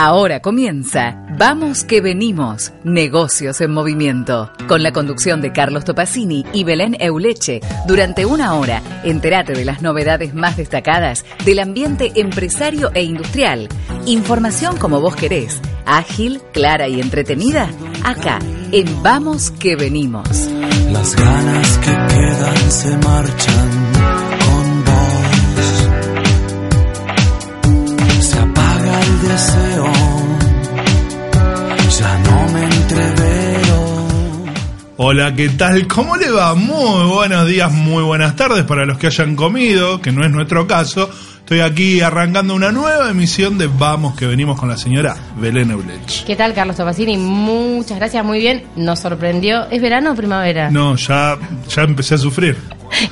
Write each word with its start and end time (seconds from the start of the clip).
Ahora 0.00 0.38
comienza 0.38 1.26
Vamos 1.36 1.82
que 1.82 2.00
venimos, 2.00 2.72
negocios 2.84 3.60
en 3.60 3.72
movimiento, 3.72 4.52
con 4.68 4.84
la 4.84 4.92
conducción 4.92 5.40
de 5.40 5.50
Carlos 5.50 5.84
Topacini 5.84 6.44
y 6.52 6.62
Belén 6.62 6.96
Euleche. 7.00 7.60
Durante 7.84 8.24
una 8.24 8.54
hora, 8.54 8.80
entérate 9.02 9.54
de 9.54 9.64
las 9.64 9.82
novedades 9.82 10.34
más 10.34 10.56
destacadas 10.56 11.24
del 11.44 11.58
ambiente 11.58 12.12
empresario 12.14 12.92
e 12.94 13.02
industrial. 13.02 13.68
Información 14.06 14.76
como 14.76 15.00
vos 15.00 15.16
querés, 15.16 15.60
ágil, 15.84 16.42
clara 16.52 16.86
y 16.86 17.00
entretenida, 17.00 17.68
acá, 18.04 18.38
en 18.70 19.02
Vamos 19.02 19.50
que 19.50 19.74
venimos. 19.74 20.28
Las 20.92 21.16
ganas 21.16 21.78
que 21.78 22.14
quedan 22.14 22.70
se 22.70 22.96
marchan 22.98 23.87
Hola, 35.00 35.32
¿qué 35.36 35.48
tal? 35.50 35.86
¿Cómo 35.86 36.16
le 36.16 36.28
va? 36.28 36.56
Muy 36.56 37.06
buenos 37.08 37.46
días, 37.46 37.70
muy 37.70 38.02
buenas 38.02 38.34
tardes 38.34 38.64
para 38.64 38.84
los 38.84 38.98
que 38.98 39.06
hayan 39.06 39.36
comido, 39.36 40.00
que 40.00 40.10
no 40.10 40.24
es 40.24 40.30
nuestro 40.32 40.66
caso. 40.66 41.08
Estoy 41.38 41.60
aquí 41.60 42.00
arrancando 42.00 42.52
una 42.52 42.72
nueva 42.72 43.08
emisión 43.08 43.58
de 43.58 43.68
Vamos 43.68 44.16
que 44.16 44.26
venimos 44.26 44.58
con 44.58 44.68
la 44.68 44.76
señora 44.76 45.16
Belén 45.40 45.70
Eulech. 45.70 46.24
¿Qué 46.24 46.34
tal, 46.34 46.52
Carlos 46.52 46.74
Topacini? 46.76 47.16
Muchas 47.16 47.98
gracias, 47.98 48.24
muy 48.24 48.40
bien. 48.40 48.64
Nos 48.74 48.98
sorprendió. 48.98 49.70
¿Es 49.70 49.80
verano 49.80 50.12
o 50.12 50.14
primavera? 50.16 50.68
No, 50.68 50.96
ya, 50.96 51.38
ya 51.68 51.82
empecé 51.82 52.16
a 52.16 52.18
sufrir. 52.18 52.56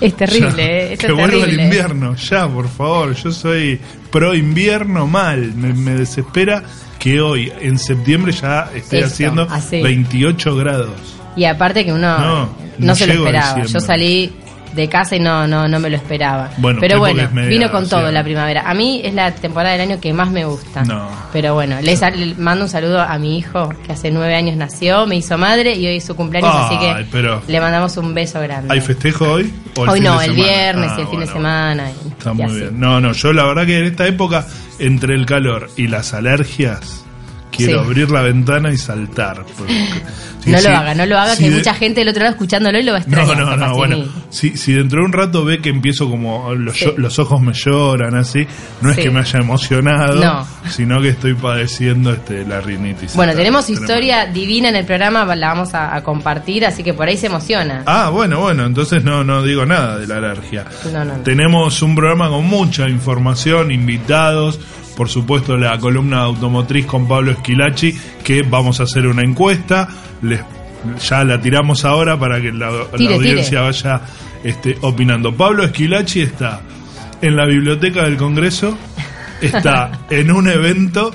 Es 0.00 0.16
terrible, 0.16 0.56
Ya, 0.56 0.64
¿eh? 0.64 0.92
Esto 0.94 1.06
que 1.06 1.12
es 1.12 1.18
vuelva 1.30 1.44
el 1.46 1.60
invierno, 1.60 2.16
ya, 2.16 2.48
por 2.48 2.68
favor. 2.68 3.14
Yo 3.14 3.30
soy 3.30 3.78
pro 4.10 4.34
invierno 4.34 5.06
mal. 5.06 5.54
Me, 5.54 5.72
me 5.72 5.92
desespera 5.92 6.64
que 6.98 7.20
hoy, 7.20 7.52
en 7.60 7.78
septiembre, 7.78 8.32
ya 8.32 8.70
esté 8.74 8.98
Esto, 8.98 9.06
haciendo 9.06 9.42
así. 9.48 9.80
28 9.80 10.56
grados. 10.56 11.16
Y 11.36 11.44
aparte 11.44 11.84
que 11.84 11.92
uno 11.92 12.18
No, 12.18 12.34
no, 12.46 12.48
no 12.78 12.94
se 12.94 13.06
lo 13.06 13.12
esperaba. 13.14 13.62
Yo 13.64 13.78
salí 13.80 14.32
de 14.74 14.88
casa 14.90 15.16
y 15.16 15.20
no, 15.20 15.46
no, 15.46 15.66
no 15.68 15.78
me 15.80 15.88
lo 15.88 15.96
esperaba. 15.96 16.50
Bueno, 16.58 16.80
Pero 16.80 16.98
bueno, 16.98 17.26
media 17.32 17.48
vino 17.48 17.70
con 17.70 17.88
todo 17.88 18.10
la 18.12 18.22
primavera. 18.22 18.68
A 18.68 18.74
mí 18.74 19.00
es 19.02 19.14
la 19.14 19.34
temporada 19.34 19.72
del 19.72 19.80
año 19.90 20.00
que 20.00 20.12
más 20.12 20.30
me 20.30 20.44
gusta. 20.44 20.84
No. 20.84 21.08
Pero 21.32 21.54
bueno, 21.54 21.80
le, 21.80 21.96
sal- 21.96 22.18
le 22.18 22.34
mando 22.34 22.64
un 22.64 22.68
saludo 22.70 23.00
a 23.00 23.16
mi 23.18 23.38
hijo, 23.38 23.70
que 23.86 23.92
hace 23.92 24.10
nueve 24.10 24.34
años 24.34 24.54
nació, 24.56 25.06
me 25.06 25.16
hizo 25.16 25.38
madre 25.38 25.74
y 25.76 25.86
hoy 25.86 25.96
es 25.96 26.04
su 26.04 26.14
cumpleaños, 26.14 26.52
así 26.54 26.78
que 26.78 27.06
pero- 27.10 27.40
le 27.48 27.58
mandamos 27.58 27.96
un 27.96 28.12
beso 28.12 28.38
grande. 28.42 28.68
¿Hay 28.70 28.82
festejo 28.82 29.24
hoy? 29.32 29.50
¿O 29.76 29.84
el 29.84 29.90
Hoy 29.90 30.00
no, 30.00 30.20
el 30.20 30.32
viernes 30.34 30.90
Ah, 30.92 30.96
y 30.98 31.00
el 31.02 31.08
fin 31.08 31.20
de 31.20 31.26
semana. 31.26 31.90
y- 31.90 32.08
Está 32.08 32.32
y 32.32 32.34
muy 32.34 32.44
así. 32.44 32.54
bien. 32.60 32.78
No, 32.80 33.00
no, 33.00 33.12
yo 33.12 33.32
la 33.32 33.44
verdad 33.46 33.64
que 33.64 33.78
en 33.78 33.84
esta 33.86 34.06
época, 34.06 34.46
entre 34.78 35.14
el 35.14 35.24
calor 35.24 35.70
y 35.78 35.86
las 35.86 36.12
alergias, 36.12 37.05
quiero 37.56 37.80
Sí. 37.80 37.84
abrir 37.86 38.10
la 38.10 38.22
ventana 38.22 38.70
y 38.72 38.76
saltar. 38.76 39.44
No 40.46 40.60
lo 40.60 40.68
haga, 40.68 40.94
no 40.94 41.06
lo 41.06 41.18
haga, 41.18 41.36
que 41.36 41.42
hay 41.46 41.50
de- 41.50 41.56
mucha 41.56 41.74
gente 41.74 42.00
del 42.02 42.08
otro 42.10 42.22
lado 42.22 42.34
escuchándolo 42.34 42.78
y 42.78 42.84
lo 42.84 42.92
va 42.92 42.98
a 42.98 43.00
No, 43.00 43.16
extrañar. 43.20 43.36
no, 43.36 43.56
no, 43.56 43.66
Topacini. 43.72 43.76
bueno, 43.96 44.12
si, 44.30 44.56
si 44.56 44.72
dentro 44.74 45.00
de 45.00 45.06
un 45.06 45.12
rato 45.12 45.44
ve 45.44 45.58
que 45.60 45.70
empiezo 45.70 46.08
como 46.08 46.54
los, 46.54 46.76
yo- 46.78 46.94
los 46.96 47.18
ojos 47.18 47.40
me 47.40 47.52
lloran 47.52 48.14
así, 48.14 48.46
no 48.80 48.90
es 48.92 48.96
que 48.96 49.10
me 49.10 49.18
haya 49.18 49.40
emocionado, 49.40 50.24
No. 50.24 50.46
sino 50.70 51.00
que 51.02 51.08
estoy 51.08 51.34
padeciendo 51.34 52.12
este 52.12 52.44
la 52.46 52.60
rinitis. 52.60 53.16
Bueno, 53.16 53.34
tenemos 53.34 53.64
tremendo. 53.66 53.82
historia 53.92 54.26
divina 54.26 54.68
en 54.68 54.76
el 54.76 54.84
programa, 54.84 55.34
la 55.34 55.48
vamos 55.48 55.74
a, 55.74 55.96
a 55.96 56.04
compartir, 56.04 56.64
así 56.64 56.84
que 56.84 56.94
por 56.94 57.08
ahí 57.08 57.16
se 57.16 57.26
emociona. 57.26 57.82
Ah, 57.84 58.10
bueno, 58.10 58.38
bueno, 58.38 58.66
entonces 58.66 59.02
no, 59.02 59.24
no 59.24 59.42
digo 59.42 59.66
nada 59.66 59.98
de 59.98 60.06
la 60.06 60.18
alergia. 60.18 60.64
No, 60.92 61.04
no, 61.04 61.16
no. 61.16 61.22
Tenemos 61.24 61.82
un 61.82 61.96
programa 61.96 62.28
con 62.28 62.44
mucha 62.46 62.88
información, 62.88 63.72
invitados, 63.72 64.60
por 64.96 65.08
supuesto 65.08 65.56
la 65.56 65.78
columna 65.78 66.20
automotriz 66.22 66.86
con 66.86 67.06
Pablo 67.06 67.32
Esquilachi, 67.32 67.94
que 68.24 68.42
vamos 68.42 68.80
a 68.80 68.84
hacer 68.84 69.06
una 69.06 69.22
encuesta, 69.22 69.86
les, 70.22 70.40
ya 71.08 71.22
la 71.24 71.40
tiramos 71.40 71.84
ahora 71.84 72.18
para 72.18 72.40
que 72.40 72.50
la, 72.52 72.70
la 72.70 73.14
audiencia 73.14 73.44
tire. 73.44 73.60
vaya 73.60 74.00
este, 74.42 74.78
opinando. 74.80 75.34
Pablo 75.34 75.64
Esquilachi 75.64 76.22
está 76.22 76.60
en 77.20 77.36
la 77.36 77.46
biblioteca 77.46 78.04
del 78.04 78.16
Congreso, 78.16 78.76
está 79.40 79.90
en 80.10 80.30
un 80.30 80.48
evento 80.48 81.12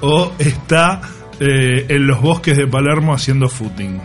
o 0.00 0.32
está 0.38 1.00
eh, 1.40 1.86
en 1.88 2.06
los 2.06 2.20
bosques 2.20 2.56
de 2.56 2.66
Palermo 2.66 3.14
haciendo 3.14 3.48
footing. 3.48 4.00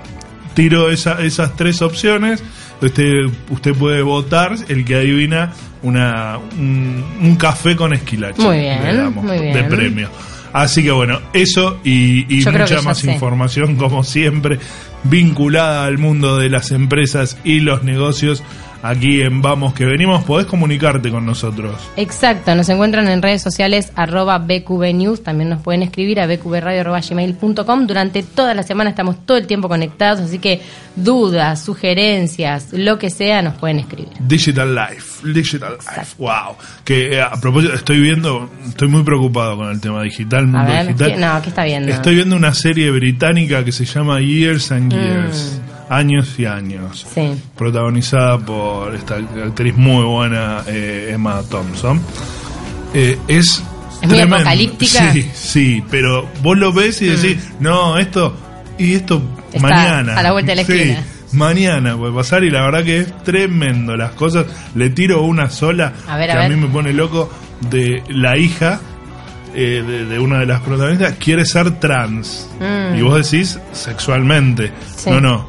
Tiro 0.53 0.89
esa- 0.89 1.21
esas 1.23 1.55
tres 1.55 1.81
opciones. 1.81 2.43
Usted, 2.81 3.25
usted 3.49 3.73
puede 3.73 4.01
votar 4.01 4.55
el 4.67 4.85
que 4.85 4.95
adivina 4.95 5.53
una, 5.81 6.37
un, 6.37 7.03
un 7.21 7.35
café 7.35 7.75
con 7.75 7.93
esquilache. 7.93 8.41
Muy 8.41 8.59
bien, 8.59 8.83
le 8.83 8.95
damos 8.95 9.23
muy 9.23 9.39
bien. 9.39 9.53
De 9.53 9.63
premio. 9.63 10.09
Así 10.53 10.83
que 10.83 10.91
bueno, 10.91 11.19
eso 11.33 11.79
y, 11.83 12.25
mucha 12.45 12.81
más 12.81 12.99
sé. 12.99 13.11
información, 13.11 13.75
como 13.75 14.03
siempre, 14.03 14.59
vinculada 15.03 15.85
al 15.85 15.97
mundo 15.97 16.37
de 16.37 16.49
las 16.49 16.71
empresas 16.71 17.37
y 17.43 17.59
los 17.59 17.83
negocios. 17.83 18.43
Aquí 18.83 19.21
en 19.21 19.41
Vamos 19.41 19.73
que 19.73 19.85
venimos, 19.85 20.23
podés 20.23 20.45
comunicarte 20.45 21.09
con 21.09 21.25
nosotros. 21.25 21.75
Exacto, 21.95 22.53
nos 22.55 22.69
encuentran 22.69 23.07
en 23.07 23.21
redes 23.21 23.41
sociales 23.41 23.91
arroba 23.95 24.37
también 25.23 25.49
nos 25.49 25.61
pueden 25.61 25.83
escribir 25.83 26.19
a 26.19 26.27
bqbradio.gmail.com. 26.27 27.87
Durante 27.87 28.23
toda 28.23 28.53
la 28.53 28.63
semana 28.63 28.89
estamos 28.91 29.25
todo 29.25 29.37
el 29.37 29.47
tiempo 29.47 29.67
conectados, 29.67 30.19
así 30.21 30.39
que 30.39 30.61
dudas, 30.95 31.63
sugerencias, 31.63 32.67
lo 32.73 32.97
que 32.97 33.09
sea, 33.09 33.41
nos 33.41 33.55
pueden 33.55 33.79
escribir. 33.79 34.09
Digital 34.19 34.73
Life, 34.75 35.27
Digital 35.33 35.77
Life, 35.79 36.15
wow. 36.17 36.55
Que 36.83 37.13
eh, 37.15 37.21
a 37.21 37.31
propósito, 37.39 37.73
estoy 37.73 37.99
viendo, 37.99 38.49
estoy 38.67 38.87
muy 38.87 39.03
preocupado 39.03 39.57
con 39.57 39.69
el 39.69 39.79
tema 39.81 40.03
digital, 40.03 40.43
A 40.43 40.47
mundo 40.47 40.71
ver, 40.71 40.87
digital. 40.87 41.11
¿qué- 41.11 41.17
no, 41.17 41.41
¿qué 41.41 41.49
está 41.49 41.63
viendo? 41.63 41.91
Estoy 41.91 42.15
viendo 42.15 42.35
una 42.35 42.53
serie 42.53 42.91
británica 42.91 43.63
que 43.65 43.71
se 43.71 43.85
llama 43.85 44.19
Years 44.21 44.71
and 44.71 44.93
Years, 44.93 45.59
Mm. 45.63 45.76
Años 45.89 46.37
y 46.37 46.45
años, 46.45 47.05
Sí. 47.13 47.33
protagonizada 47.55 48.37
por 48.39 48.93
esta 48.95 49.15
actriz 49.15 49.75
muy 49.75 50.03
buena, 50.03 50.63
eh, 50.67 51.11
Emma 51.13 51.41
Thompson. 51.49 52.01
Eh, 52.93 53.17
es 53.27 53.63
¿Es 54.01 54.09
muy 54.09 54.19
apocalíptica? 54.19 55.11
Sí, 55.13 55.29
sí, 55.33 55.83
pero 55.89 56.27
vos 56.43 56.57
lo 56.57 56.71
ves 56.71 57.01
y 57.01 57.05
decís, 57.07 57.37
no, 57.59 57.97
esto 57.97 58.35
y 58.77 58.93
esto 58.95 59.19
Mm. 59.19 59.55
Está 59.55 59.67
mañana. 59.69 60.17
a 60.17 60.23
la 60.23 60.31
vuelta 60.33 60.51
de 60.51 60.55
la 60.57 60.63
Sí, 60.65 60.73
esquina. 60.73 61.03
Mañana 61.31 61.97
puede 61.97 62.13
pasar 62.13 62.43
y 62.43 62.49
la 62.49 62.61
verdad 62.61 62.83
que 62.83 62.99
es 62.99 63.23
tremendo 63.23 63.95
las 63.97 64.11
cosas. 64.11 64.45
Le 64.75 64.89
tiro 64.91 65.21
una 65.23 65.49
sola 65.49 65.93
A 66.07 66.15
ver, 66.17 66.29
que 66.29 66.37
a 66.37 66.45
a 66.45 66.49
mí 66.49 66.55
me 66.55 66.67
pone 66.67 66.93
loco 66.93 67.29
de 67.69 68.03
la 68.09 68.37
hija 68.37 68.79
eh, 69.55 69.83
de, 69.87 70.05
de 70.05 70.19
una 70.19 70.39
de 70.39 70.45
las 70.45 70.61
protagonistas 70.61 71.13
quiere 71.13 71.43
ser 71.45 71.79
trans. 71.79 72.47
Mm. 72.59 72.97
Y 72.97 73.01
vos 73.01 73.29
decís 73.31 73.57
sexualmente. 73.71 74.71
Sí. 74.95 75.09
No, 75.09 75.19
no. 75.21 75.47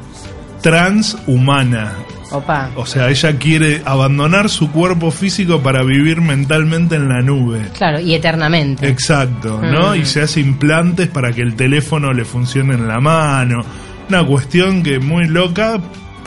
Transhumana. 0.63 1.93
Opa. 2.31 2.71
O 2.77 2.85
sea, 2.85 3.09
ella 3.09 3.39
quiere 3.39 3.81
abandonar 3.87 4.51
su 4.51 4.71
cuerpo 4.71 5.11
físico 5.11 5.63
para 5.63 5.83
vivir 5.83 6.21
mentalmente 6.21 6.97
en 6.97 7.09
la 7.09 7.23
nube. 7.23 7.63
Claro, 7.77 8.01
y 8.01 8.15
eternamente. 8.15 8.87
Exacto, 8.89 9.61
¿no? 9.63 9.93
Mm. 9.95 10.01
Y 10.01 10.05
se 10.05 10.21
hace 10.23 10.41
implantes 10.41 11.09
para 11.09 11.33
que 11.33 11.41
el 11.41 11.55
teléfono 11.55 12.13
le 12.13 12.25
funcione 12.27 12.75
en 12.75 12.87
la 12.87 13.01
mano. 13.01 13.65
Una 14.11 14.25
cuestión 14.27 14.83
que 14.83 14.99
muy 14.99 15.27
loca 15.27 15.79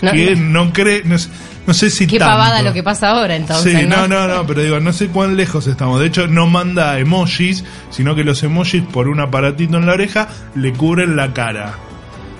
No, 0.01 0.11
que 0.11 0.35
no, 0.35 0.73
cree, 0.73 1.03
no, 1.05 1.19
sé- 1.19 1.29
no 1.67 1.73
sé 1.75 1.91
si 1.91 2.07
Qué 2.07 2.17
tanto. 2.17 2.31
pavada 2.33 2.63
lo 2.63 2.73
que 2.73 2.81
pasa 2.81 3.09
ahora, 3.09 3.35
entonces. 3.35 3.79
Sí, 3.81 3.85
no, 3.85 4.07
no, 4.07 4.27
no, 4.27 4.47
pero 4.47 4.63
digo, 4.63 4.79
no 4.79 4.93
sé 4.93 5.07
cuán 5.09 5.37
lejos 5.37 5.67
estamos. 5.67 5.99
De 5.99 6.07
hecho, 6.07 6.27
no 6.27 6.47
manda 6.47 6.97
emojis, 6.97 7.63
sino 7.91 8.15
que 8.15 8.23
los 8.23 8.41
emojis 8.41 8.81
por 8.81 9.07
un 9.07 9.19
aparatito 9.19 9.77
en 9.77 9.85
la 9.85 9.93
oreja 9.93 10.27
le 10.55 10.73
cubren 10.73 11.15
la 11.15 11.31
cara. 11.33 11.73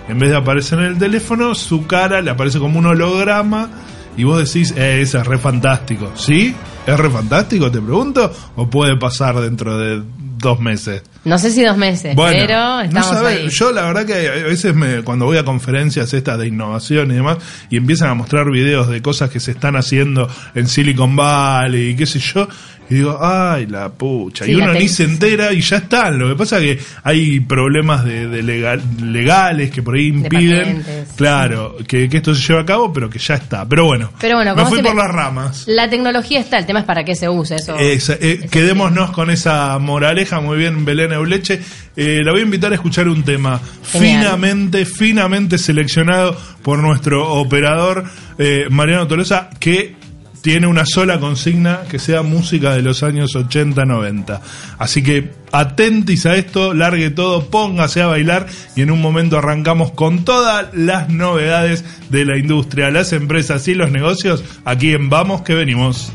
En 0.07 0.19
vez 0.19 0.29
de 0.29 0.37
aparecer 0.37 0.79
en 0.79 0.85
el 0.85 0.97
teléfono, 0.97 1.55
su 1.55 1.85
cara 1.87 2.21
le 2.21 2.31
aparece 2.31 2.59
como 2.59 2.79
un 2.79 2.85
holograma 2.87 3.69
y 4.17 4.23
vos 4.23 4.39
decís, 4.39 4.73
eh, 4.75 5.01
ese 5.01 5.19
es 5.19 5.27
re 5.27 5.37
fantástico. 5.37 6.11
¿Sí? 6.15 6.53
¿Es 6.85 6.99
re 6.99 7.09
fantástico, 7.09 7.71
te 7.71 7.79
pregunto? 7.79 8.31
¿O 8.55 8.69
puede 8.69 8.97
pasar 8.97 9.39
dentro 9.39 9.77
de 9.77 10.01
dos 10.37 10.59
meses? 10.59 11.03
No 11.23 11.37
sé 11.37 11.51
si 11.51 11.63
dos 11.63 11.77
meses, 11.77 12.15
pero 12.15 12.57
no 12.57 12.81
estamos 12.81 13.09
sabe, 13.09 13.29
ahí. 13.29 13.49
yo 13.49 13.71
la 13.71 13.83
verdad 13.83 14.05
que 14.05 14.27
a 14.27 14.47
veces 14.47 14.73
me, 14.73 15.03
cuando 15.03 15.25
voy 15.25 15.37
a 15.37 15.45
conferencias 15.45 16.13
estas 16.13 16.39
de 16.39 16.47
innovación 16.47 17.11
y 17.11 17.15
demás 17.15 17.37
y 17.69 17.77
empiezan 17.77 18.09
a 18.09 18.15
mostrar 18.15 18.49
videos 18.49 18.89
de 18.89 19.03
cosas 19.03 19.29
que 19.29 19.39
se 19.39 19.51
están 19.51 19.75
haciendo 19.75 20.27
en 20.55 20.67
Silicon 20.67 21.15
Valley 21.15 21.89
y 21.89 21.95
qué 21.95 22.07
sé 22.07 22.17
yo, 22.19 22.47
y 22.91 22.95
digo, 22.95 23.17
ay, 23.21 23.65
la 23.67 23.89
pucha. 23.89 24.45
Sí, 24.45 24.51
y 24.51 24.55
uno 24.55 24.73
ni 24.73 24.87
se 24.89 25.03
entera 25.05 25.51
y 25.53 25.61
ya 25.61 25.77
están. 25.77 26.19
Lo 26.19 26.27
que 26.29 26.35
pasa 26.35 26.59
es 26.59 26.77
que 26.77 26.83
hay 27.03 27.39
problemas 27.39 28.03
de, 28.05 28.27
de 28.27 28.43
legal- 28.43 28.81
legales 29.01 29.71
que 29.71 29.81
por 29.81 29.95
ahí 29.95 30.07
impiden, 30.07 30.83
claro, 31.15 31.77
que, 31.87 32.09
que 32.09 32.17
esto 32.17 32.35
se 32.35 32.45
lleve 32.47 32.61
a 32.61 32.65
cabo, 32.65 32.91
pero 32.91 33.09
que 33.09 33.17
ya 33.19 33.35
está. 33.35 33.67
Pero 33.67 33.85
bueno, 33.85 34.11
Pero 34.19 34.35
bueno, 34.35 34.55
me 34.55 34.63
fui 34.63 34.73
siempre- 34.73 34.91
por 34.93 35.01
las 35.03 35.11
ramas. 35.15 35.63
La 35.67 35.89
tecnología 35.89 36.39
está, 36.39 36.57
el 36.57 36.65
tema 36.65 36.79
es 36.81 36.85
para 36.85 37.03
qué 37.03 37.15
se 37.15 37.29
usa 37.29 37.55
eso. 37.57 37.75
Esa- 37.77 38.17
eh, 38.19 38.47
quedémonos 38.51 39.11
con 39.11 39.29
esa 39.29 39.77
moraleja, 39.79 40.41
muy 40.41 40.57
bien, 40.57 40.83
Belén 40.85 41.13
Euleche. 41.13 41.61
Eh, 41.95 42.19
la 42.23 42.31
voy 42.31 42.41
a 42.41 42.43
invitar 42.43 42.71
a 42.71 42.75
escuchar 42.75 43.07
un 43.07 43.23
tema 43.23 43.59
Genial. 43.91 44.21
finamente, 44.21 44.85
finamente 44.85 45.57
seleccionado 45.57 46.37
por 46.61 46.79
nuestro 46.79 47.33
operador 47.33 48.03
eh, 48.37 48.65
Mariano 48.69 49.07
Tolosa, 49.07 49.49
que 49.59 49.95
tiene 50.41 50.67
una 50.67 50.85
sola 50.85 51.19
consigna, 51.19 51.81
que 51.89 51.99
sea 51.99 52.23
música 52.23 52.73
de 52.73 52.81
los 52.81 53.03
años 53.03 53.35
80-90. 53.35 54.39
Así 54.77 55.03
que 55.03 55.31
atentis 55.51 56.25
a 56.25 56.35
esto, 56.35 56.73
largue 56.73 57.11
todo, 57.11 57.49
póngase 57.49 58.01
a 58.01 58.07
bailar 58.07 58.47
y 58.75 58.81
en 58.81 58.91
un 58.91 59.01
momento 59.01 59.37
arrancamos 59.37 59.91
con 59.91 60.25
todas 60.25 60.67
las 60.73 61.09
novedades 61.09 61.85
de 62.09 62.25
la 62.25 62.37
industria, 62.37 62.91
las 62.91 63.13
empresas 63.13 63.67
y 63.67 63.75
los 63.75 63.91
negocios, 63.91 64.43
aquí 64.65 64.93
en 64.93 65.09
Vamos 65.09 65.41
que 65.41 65.55
venimos. 65.55 66.13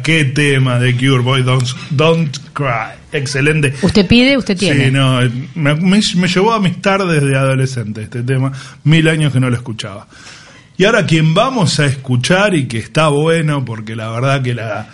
Qué 0.00 0.24
tema 0.24 0.78
de 0.78 0.94
Cure 0.96 1.18
Boy 1.22 1.42
Don't, 1.42 1.66
Don't 1.90 2.34
Cry. 2.54 2.96
Excelente. 3.12 3.74
Usted 3.82 4.06
pide, 4.06 4.38
usted 4.38 4.56
tiene. 4.56 4.86
Sí, 4.86 4.90
no, 4.90 5.20
me, 5.54 5.74
me- 5.74 6.00
me 6.16 6.28
llevó 6.28 6.52
a 6.54 6.60
mis 6.60 6.80
tardes 6.80 7.22
de 7.22 7.36
adolescente 7.36 8.02
este 8.04 8.22
tema, 8.22 8.52
mil 8.84 9.06
años 9.08 9.32
que 9.32 9.40
no 9.40 9.50
lo 9.50 9.56
escuchaba. 9.56 10.06
Y 10.78 10.84
ahora 10.84 11.04
quien 11.04 11.34
vamos 11.34 11.78
a 11.80 11.84
escuchar 11.86 12.54
y 12.54 12.66
que 12.66 12.78
está 12.78 13.08
bueno, 13.08 13.64
porque 13.64 13.94
la 13.94 14.08
verdad 14.10 14.40
que 14.42 14.54
la, 14.54 14.88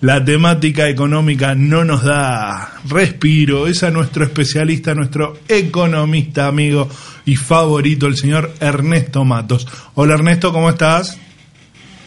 la 0.00 0.24
temática 0.24 0.88
económica 0.88 1.54
no 1.56 1.84
nos 1.84 2.04
da 2.04 2.74
respiro, 2.88 3.66
es 3.66 3.82
a 3.82 3.90
nuestro 3.90 4.24
especialista, 4.24 4.94
nuestro 4.94 5.38
economista 5.48 6.46
amigo 6.46 6.88
y 7.26 7.34
favorito, 7.36 8.06
el 8.06 8.16
señor 8.16 8.54
Ernesto 8.60 9.24
Matos. 9.24 9.66
Hola 9.94 10.14
Ernesto, 10.14 10.52
¿cómo 10.52 10.70
estás? 10.70 11.18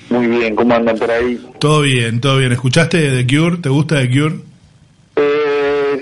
Muy 0.09 0.27
bien, 0.27 0.55
¿cómo 0.55 0.73
andan 0.73 0.97
por 0.97 1.09
ahí? 1.11 1.39
Todo 1.59 1.81
bien, 1.81 2.21
todo 2.21 2.37
bien. 2.37 2.51
¿Escuchaste 2.53 3.23
The 3.23 3.27
Cure? 3.27 3.57
¿Te 3.57 3.69
gusta 3.69 3.97
The 3.99 4.09
Cure? 4.09 4.35
Eh, 5.15 6.01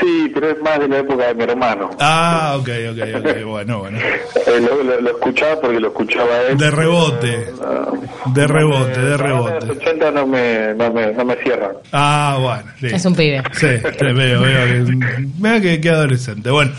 sí, 0.00 0.30
pero 0.34 0.50
es 0.50 0.60
más 0.62 0.78
de 0.80 0.88
la 0.88 0.98
época 0.98 1.26
de 1.28 1.34
mi 1.34 1.44
hermano. 1.44 1.90
Ah, 2.00 2.56
ok, 2.58 2.68
ok, 2.92 2.98
ok. 3.18 3.44
Bueno, 3.46 3.78
bueno. 3.80 3.98
Eh, 3.98 4.60
lo, 4.60 4.82
lo- 4.82 5.00
lo 5.00 5.10
escuchaba 5.10 5.60
porque 5.60 5.78
lo 5.80 5.88
escuchaba 5.88 6.40
él. 6.50 6.56
De 6.58 6.70
rebote. 6.70 7.46
Ah, 7.62 7.86
De 8.34 8.46
rebote, 8.46 9.00
de 9.00 9.10
Los 9.10 9.20
rebote. 9.20 9.70
80 9.70 10.10
no 10.10 10.26
me, 10.26 10.74
no 10.74 10.92
me, 10.92 11.12
no 11.12 11.24
me 11.24 11.36
cierran. 11.36 11.72
Ah, 11.92 12.38
bueno. 12.40 12.64
sí. 12.80 12.86
Es 12.86 13.04
un 13.04 13.14
pibe. 13.14 13.42
Sí, 13.52 13.66
te 13.98 14.12
veo, 14.12 14.40
veo 14.40 14.66
que, 14.86 14.94
veo 15.38 15.60
que, 15.60 15.80
que 15.80 15.90
adolescente. 15.90 16.50
Bueno, 16.50 16.72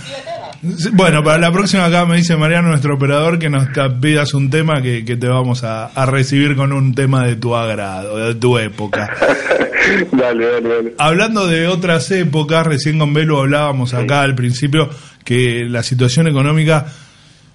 bueno, 0.94 1.24
para 1.24 1.38
la 1.38 1.52
próxima 1.52 1.86
acá 1.86 2.06
me 2.06 2.18
dice 2.18 2.36
Mariano, 2.36 2.70
nuestro 2.70 2.96
operador, 2.96 3.40
que 3.40 3.50
nos 3.50 3.68
pidas 4.02 4.34
un 4.34 4.50
tema 4.50 4.82
que, 4.82 5.06
que 5.06 5.16
te 5.16 5.28
vamos 5.28 5.64
a, 5.64 5.88
a 5.88 6.06
recibir 6.06 6.56
con 6.56 6.72
un 6.74 6.94
tema 6.94 7.26
de 7.26 7.36
tu 7.36 7.56
agrado, 7.56 8.18
de 8.18 8.36
tu 8.36 8.58
época. 8.58 9.16
dale, 10.12 10.46
dale, 10.46 10.70
dale. 10.70 10.94
Hablando 10.98 11.48
de 11.48 11.68
otras 11.68 12.10
épocas, 12.12 12.66
recién 12.66 13.00
con 13.00 13.14
Belu 13.14 13.38
hablábamos 13.38 13.94
acá 13.94 14.22
al 14.22 14.36
principio 14.36 14.90
que 15.24 15.66
la 15.68 15.84
situación 15.84 16.28
económica, 16.28 16.86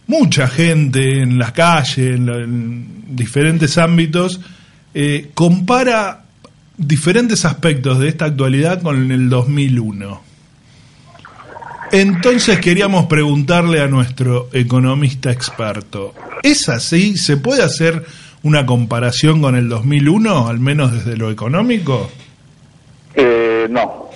mucha 0.07 0.49
gente 0.49 1.23
en 1.23 1.38
las 1.38 1.52
calles, 1.52 1.99
en, 1.99 2.29
en 2.29 3.17
diferentes 3.17 3.79
ámbitos, 3.79 4.40
eh, 4.95 5.31
compara 5.35 6.25
diferentes 6.76 7.45
aspectos 7.45 7.99
de 7.99 8.09
esta 8.09 8.25
actualidad 8.25 8.83
con 8.83 9.12
el 9.12 9.29
2001. 9.29 10.29
Entonces 11.92 12.61
queríamos 12.61 13.06
preguntarle 13.06 13.80
a 13.80 13.88
nuestro 13.88 14.49
economista 14.52 15.32
experto, 15.32 16.14
¿es 16.42 16.68
así? 16.68 17.16
¿Se 17.16 17.37
puede 17.37 17.62
hacer 17.62 18.04
una 18.42 18.64
comparación 18.64 19.42
con 19.42 19.56
el 19.56 19.68
2001, 19.68 20.49
al 20.49 20.61
menos 20.61 20.92
desde 20.92 21.16
lo 21.16 21.30
económico? 21.30 22.11
Eh, 23.14 23.66
no. 23.68 24.11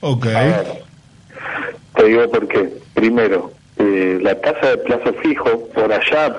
Ok. 0.00 0.24
Ver, 0.26 0.84
te 1.96 2.04
digo 2.04 2.30
por 2.30 2.46
qué. 2.46 2.72
Primero, 2.94 3.52
eh, 3.78 4.18
la 4.22 4.40
tasa 4.40 4.68
de 4.68 4.78
plazo 4.78 5.12
fijo 5.14 5.68
por 5.74 5.92
allá, 5.92 6.32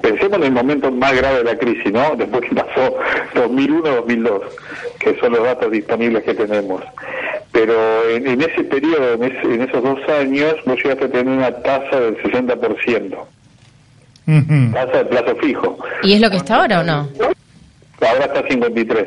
Pensemos 0.00 0.38
en 0.38 0.44
el 0.44 0.52
momento 0.52 0.90
más 0.90 1.14
grave 1.16 1.38
de 1.38 1.44
la 1.44 1.56
crisis, 1.56 1.92
¿no? 1.92 2.14
Después 2.16 2.42
que 2.48 2.54
pasó 2.54 2.96
2001-2002, 3.34 4.40
que 4.98 5.18
son 5.18 5.32
los 5.32 5.44
datos 5.44 5.70
disponibles 5.70 6.24
que 6.24 6.34
tenemos. 6.34 6.82
Pero 7.54 8.08
en, 8.10 8.26
en 8.26 8.42
ese 8.42 8.64
periodo, 8.64 9.14
en, 9.14 9.22
ese- 9.24 9.54
en 9.54 9.62
esos 9.62 9.80
dos 9.82 9.98
años, 10.08 10.54
vos 10.66 10.76
llegaste 10.76 11.04
a 11.04 11.08
tener 11.08 11.28
una 11.28 11.52
tasa 11.52 12.00
del 12.00 12.16
60%, 12.20 13.16
Ujú. 14.26 14.72
tasa 14.74 14.98
de 14.98 15.04
plazo 15.04 15.36
fijo. 15.36 15.78
¿Y 16.02 16.14
es 16.14 16.20
lo 16.20 16.28
que 16.30 16.36
está 16.38 16.56
ahora 16.56 16.80
o 16.80 16.82
no? 16.82 17.08
Ahora 18.00 18.24
está 18.26 18.42
53. 18.48 19.06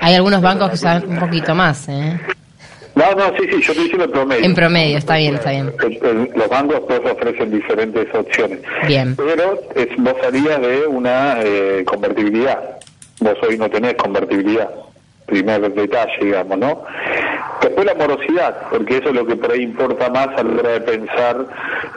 Hay 0.00 0.14
algunos 0.14 0.40
bancos 0.40 0.70
que 0.70 0.76
saben 0.78 1.10
un 1.10 1.18
poquito 1.18 1.54
más, 1.54 1.88
¿eh? 1.90 2.18
No, 2.94 3.12
no, 3.14 3.26
sí, 3.36 3.44
sí, 3.44 3.60
yo 3.62 3.72
estoy 3.72 3.74
diciendo 3.84 4.04
el 4.06 4.10
promedio. 4.10 4.44
En 4.44 4.54
promedio, 4.54 4.98
está 4.98 5.16
bien, 5.18 5.34
está 5.34 5.50
bien. 5.50 5.72
El- 5.84 6.06
el- 6.06 6.30
los 6.34 6.48
bancos 6.48 6.80
pues 6.88 7.00
ofrecen 7.04 7.50
diferentes 7.50 8.12
opciones. 8.14 8.60
Bien. 8.86 9.14
Pero 9.14 9.60
es, 9.76 9.88
vos 9.98 10.14
salías 10.22 10.60
de 10.60 10.86
una 10.86 11.36
eh, 11.42 11.84
convertibilidad. 11.86 12.58
Vos 13.20 13.34
hoy 13.46 13.58
no 13.58 13.68
tenés 13.68 13.94
convertibilidad. 13.94 14.68
Primer 15.28 15.72
detalle, 15.74 16.18
digamos, 16.20 16.58
¿no? 16.58 16.84
Después 17.60 17.84
la 17.84 17.94
morosidad, 17.94 18.68
porque 18.70 18.96
eso 18.96 19.10
es 19.10 19.14
lo 19.14 19.26
que 19.26 19.36
por 19.36 19.52
ahí 19.52 19.62
importa 19.62 20.08
más 20.08 20.28
a 20.28 20.42
la 20.42 20.60
hora 20.60 20.70
de 20.70 20.80
pensar, 20.80 21.46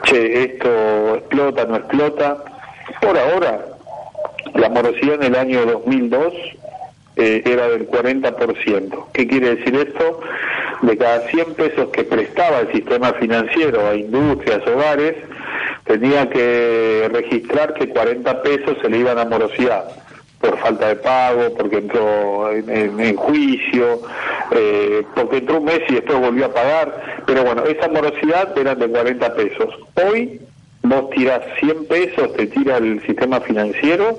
che, 0.02 0.44
esto 0.44 1.14
explota, 1.16 1.64
no 1.64 1.76
explota. 1.76 2.44
Por 3.00 3.16
ahora, 3.16 3.64
la 4.54 4.68
morosidad 4.68 5.14
en 5.14 5.34
el 5.34 5.36
año 5.36 5.64
2002 5.64 6.34
eh, 7.16 7.42
era 7.46 7.68
del 7.68 7.88
40%. 7.88 9.04
¿Qué 9.14 9.26
quiere 9.26 9.56
decir 9.56 9.76
esto? 9.76 10.20
De 10.82 10.96
cada 10.98 11.20
100 11.28 11.54
pesos 11.54 11.88
que 11.88 12.04
prestaba 12.04 12.60
el 12.60 12.72
sistema 12.72 13.14
financiero 13.14 13.88
a 13.88 13.94
industrias, 13.94 14.66
hogares, 14.66 15.14
tenía 15.84 16.28
que 16.28 17.08
registrar 17.12 17.72
que 17.74 17.88
40 17.88 18.42
pesos 18.42 18.76
se 18.82 18.90
le 18.90 18.98
iban 18.98 19.18
a 19.18 19.24
morosidad 19.24 20.01
por 20.42 20.58
falta 20.58 20.88
de 20.88 20.96
pago, 20.96 21.54
porque 21.56 21.76
entró 21.78 22.50
en, 22.52 22.68
en- 22.68 23.00
en 23.00 23.16
juicio, 23.16 24.00
eh, 24.50 25.02
porque 25.14 25.38
entró 25.38 25.58
un 25.58 25.64
mes 25.64 25.80
y 25.88 25.94
después 25.94 26.18
volvió 26.20 26.46
a 26.46 26.52
pagar. 26.52 27.22
Pero 27.26 27.44
bueno, 27.44 27.62
esa 27.64 27.88
morosidad 27.88 28.56
eran 28.58 28.78
de 28.78 28.88
40 28.88 29.34
pesos. 29.34 29.68
Hoy 30.04 30.40
vos 30.82 31.08
tirás 31.10 31.40
100 31.60 31.86
pesos, 31.86 32.34
te 32.34 32.46
tira 32.48 32.76
el 32.78 33.00
sistema 33.06 33.40
financiero 33.40 34.18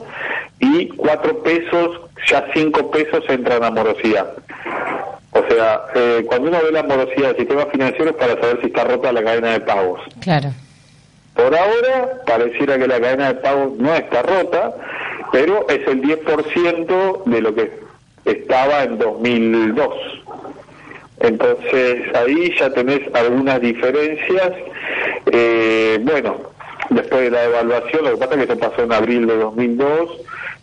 y 0.59 0.87
4 0.87 1.43
pesos, 1.43 1.99
ya 2.27 2.47
5 2.53 2.89
pesos 2.89 3.23
entran 3.27 3.63
a 3.63 3.69
morosidad. 3.69 4.31
O 5.31 5.43
sea, 5.49 5.81
eh, 5.95 6.23
cuando 6.27 6.49
uno 6.49 6.59
ve 6.63 6.71
la 6.71 6.83
morosidad 6.83 7.29
del 7.29 7.37
sistema 7.37 7.65
financiero 7.65 8.11
es 8.11 8.15
para 8.15 8.39
saber 8.39 8.59
si 8.61 8.67
está 8.67 8.85
rota 8.85 9.11
la 9.11 9.23
cadena 9.23 9.51
de 9.53 9.59
pagos. 9.59 9.99
Claro. 10.21 10.51
Por 11.35 11.53
ahora, 11.57 12.11
pareciera 12.27 12.77
que 12.77 12.87
la 12.87 12.99
cadena 13.01 13.33
de 13.33 13.39
pagos 13.41 13.73
no 13.79 13.93
está 13.95 14.21
rota, 14.21 14.71
pero 15.33 15.67
es 15.67 15.85
el 15.87 16.03
10% 16.03 17.23
de 17.25 17.41
lo 17.41 17.55
que 17.55 17.71
estaba 18.23 18.83
en 18.83 18.99
2002. 18.99 19.89
Entonces, 21.21 22.15
ahí 22.15 22.53
ya 22.59 22.69
tenés 22.69 23.01
algunas 23.15 23.59
diferencias. 23.59 24.51
Eh, 25.31 25.97
bueno, 26.03 26.37
después 26.91 27.21
de 27.21 27.31
la 27.31 27.45
evaluación, 27.45 28.05
lo 28.05 28.11
que 28.11 28.17
pasa 28.17 28.31
es 28.33 28.45
que 28.45 28.53
esto 28.53 28.69
pasó 28.69 28.83
en 28.83 28.93
abril 28.93 29.25
de 29.25 29.37
2002, 29.37 30.11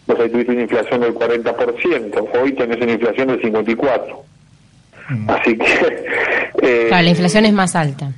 vos 0.06 0.20
ahí 0.20 0.30
tuviste 0.30 0.52
una 0.52 0.62
inflación 0.62 1.00
del 1.00 1.14
40%, 1.14 2.28
hoy 2.40 2.52
tenés 2.52 2.80
una 2.80 2.92
inflación 2.92 3.26
del 3.26 3.42
54%. 3.42 4.18
Así 5.26 5.58
que... 5.58 5.64
eh, 6.62 6.84
Claro, 6.86 7.02
la 7.02 7.10
inflación 7.10 7.44
es 7.44 7.52
más 7.52 7.74
alta. 7.74 8.12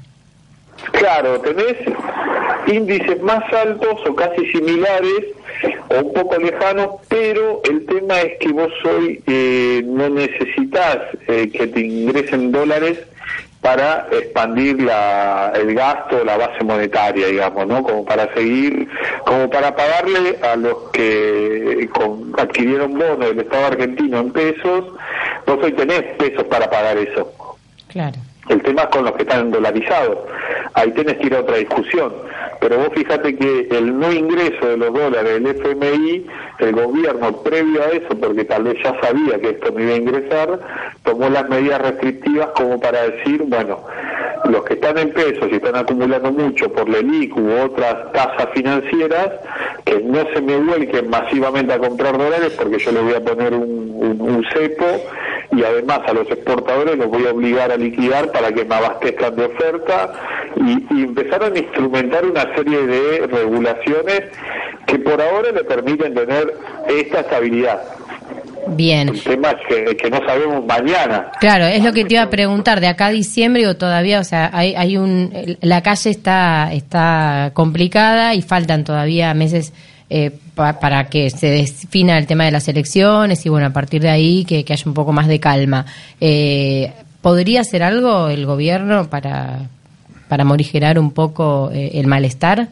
Claro, 0.93 1.41
tenés 1.41 1.77
índices 2.67 3.23
más 3.23 3.43
altos 3.55 4.01
o 4.07 4.15
casi 4.15 4.45
similares 4.53 5.33
o 5.89 6.01
un 6.01 6.13
poco 6.13 6.37
lejanos, 6.39 6.89
pero 7.09 7.61
el 7.69 7.87
tema 7.87 8.21
es 8.21 8.39
que 8.39 8.49
vos 8.53 8.73
hoy 8.85 9.23
eh, 9.27 9.83
no 9.85 10.09
necesitas 10.09 10.99
eh, 11.29 11.51
que 11.53 11.67
te 11.67 11.81
ingresen 11.81 12.53
dólares 12.53 12.99
para 13.61 14.09
expandir 14.11 14.83
la, 14.83 15.53
el 15.55 15.73
gasto, 15.75 16.25
la 16.25 16.37
base 16.37 16.65
monetaria, 16.65 17.29
digamos, 17.29 17.65
¿no? 17.69 17.83
Como 17.85 18.05
para 18.05 18.33
seguir, 18.35 18.89
como 19.25 19.49
para 19.51 19.77
pagarle 19.77 20.37
a 20.43 20.57
los 20.57 20.91
que 20.93 21.89
con- 21.95 22.33
adquirieron 22.39 22.95
bonos 22.99 23.21
del 23.21 23.39
Estado 23.39 23.67
argentino 23.67 24.19
en 24.19 24.33
pesos, 24.33 24.87
vos 25.47 25.59
hoy 25.63 25.73
tenés 25.75 26.03
pesos 26.19 26.43
para 26.45 26.69
pagar 26.69 26.99
eso. 26.99 27.33
Claro. 27.87 28.17
El 28.49 28.61
tema 28.63 28.83
es 28.83 28.89
con 28.89 29.05
los 29.05 29.13
que 29.15 29.23
están 29.23 29.53
dolarizados. 29.53 30.19
Ahí 30.75 30.91
tenés 30.91 31.17
que 31.19 31.27
ir 31.29 31.35
a 31.37 31.41
otra 31.41 31.57
discusión. 31.59 32.13
Pero 32.63 32.79
vos 32.79 32.91
fíjate 32.95 33.35
que 33.35 33.67
el 33.73 33.99
no 33.99 34.13
ingreso 34.13 34.69
de 34.69 34.77
los 34.77 34.95
dólares 34.95 35.33
del 35.35 35.47
FMI, 35.49 36.27
el 36.61 36.73
gobierno 36.73 37.43
previo 37.43 37.83
a 37.83 37.87
eso, 37.87 38.17
porque 38.21 38.45
tal 38.45 38.63
vez 38.63 38.77
ya 38.85 38.95
sabía 39.01 39.41
que 39.41 39.49
esto 39.51 39.73
no 39.73 39.81
iba 39.81 39.95
a 39.95 39.97
ingresar, 39.97 40.61
tomó 41.03 41.29
las 41.29 41.49
medidas 41.49 41.83
restrictivas 41.83 42.51
como 42.55 42.79
para 42.79 43.03
decir, 43.11 43.43
bueno, 43.49 43.81
los 44.45 44.63
que 44.63 44.75
están 44.75 44.97
en 44.97 45.11
pesos 45.11 45.49
y 45.51 45.57
están 45.57 45.75
acumulando 45.75 46.31
mucho 46.31 46.73
por 46.73 46.89
la 46.89 47.01
LIC 47.01 47.37
u 47.37 47.51
otras 47.65 48.13
tasas 48.13 48.51
financieras, 48.55 49.31
que 49.85 50.01
no 50.01 50.25
se 50.33 50.41
me 50.41 50.57
vuelquen 50.59 51.11
masivamente 51.11 51.73
a 51.73 51.81
comprar 51.81 52.17
dólares 52.17 52.53
porque 52.57 52.79
yo 52.79 52.93
les 52.93 53.03
voy 53.03 53.15
a 53.15 53.25
poner 53.25 53.55
un 53.55 54.47
cepo 54.55 54.87
y 55.53 55.63
además 55.63 56.01
a 56.07 56.13
los 56.13 56.29
exportadores 56.31 56.97
los 56.97 57.09
voy 57.09 57.27
a 57.27 57.31
obligar 57.31 57.71
a 57.71 57.77
liquidar 57.77 58.33
para 58.33 58.53
que 58.53 58.65
me 58.65 58.75
abastezcan 58.75 59.37
de 59.37 59.45
oferta 59.45 60.13
y, 60.57 60.99
y 60.99 61.03
empezaron 61.05 61.55
a 61.55 61.59
instrumentar 61.59 62.25
una 62.25 62.55
serie 62.55 62.87
de 62.87 63.27
regulaciones 63.27 64.23
que 64.87 64.99
por 64.99 65.21
ahora 65.21 65.53
le 65.53 65.65
permiten 65.65 66.15
tener 66.15 66.55
esta 66.89 67.21
estabilidad. 67.21 67.83
Bien. 68.69 69.09
El 69.09 69.23
tema 69.23 69.51
es 69.51 69.59
que, 69.69 69.97
que 69.97 70.11
no 70.11 70.19
sabemos 70.25 70.65
mañana. 70.65 71.31
Claro, 71.41 71.67
es 71.67 71.83
lo 71.83 71.93
que 71.93 72.05
te 72.05 72.15
iba 72.15 72.23
a 72.23 72.31
preguntar. 72.31 72.81
De 72.81 72.87
acá 72.87 73.07
a 73.07 73.11
diciembre 73.11 73.67
o 73.67 73.77
todavía, 73.77 74.21
o 74.21 74.25
sea, 74.25 74.51
hay, 74.53 74.75
hay 74.75 74.97
un, 74.97 75.33
la 75.61 75.83
calle 75.83 76.11
está, 76.11 76.73
está 76.73 77.51
complicada 77.55 78.35
y 78.35 78.43
faltan 78.43 78.85
todavía 78.85 79.35
meses 79.35 79.73
eh, 80.15 80.31
pa- 80.55 80.79
para 80.79 81.05
que 81.09 81.31
se 81.31 81.47
defina 81.49 82.19
el 82.19 82.27
tema 82.27 82.45
de 82.45 82.51
las 82.51 82.69
elecciones 82.69 83.47
y 83.47 83.49
bueno, 83.49 83.67
a 83.69 83.71
partir 83.71 84.03
de 84.03 84.11
ahí 84.11 84.45
que, 84.45 84.65
haya 84.69 84.83
un 84.85 84.93
poco 84.93 85.11
más 85.13 85.27
de 85.27 85.41
calma. 85.41 85.87
Eh, 86.21 86.93
¿Podría 87.23 87.63
hacer 87.63 87.83
algo 87.83 88.29
el 88.29 88.45
gobierno 88.45 89.09
para, 89.09 89.71
para 90.29 90.45
morigerar 90.45 90.99
un 90.99 91.13
poco 91.13 91.71
eh, 91.73 91.93
el 91.95 92.07
malestar? 92.09 92.69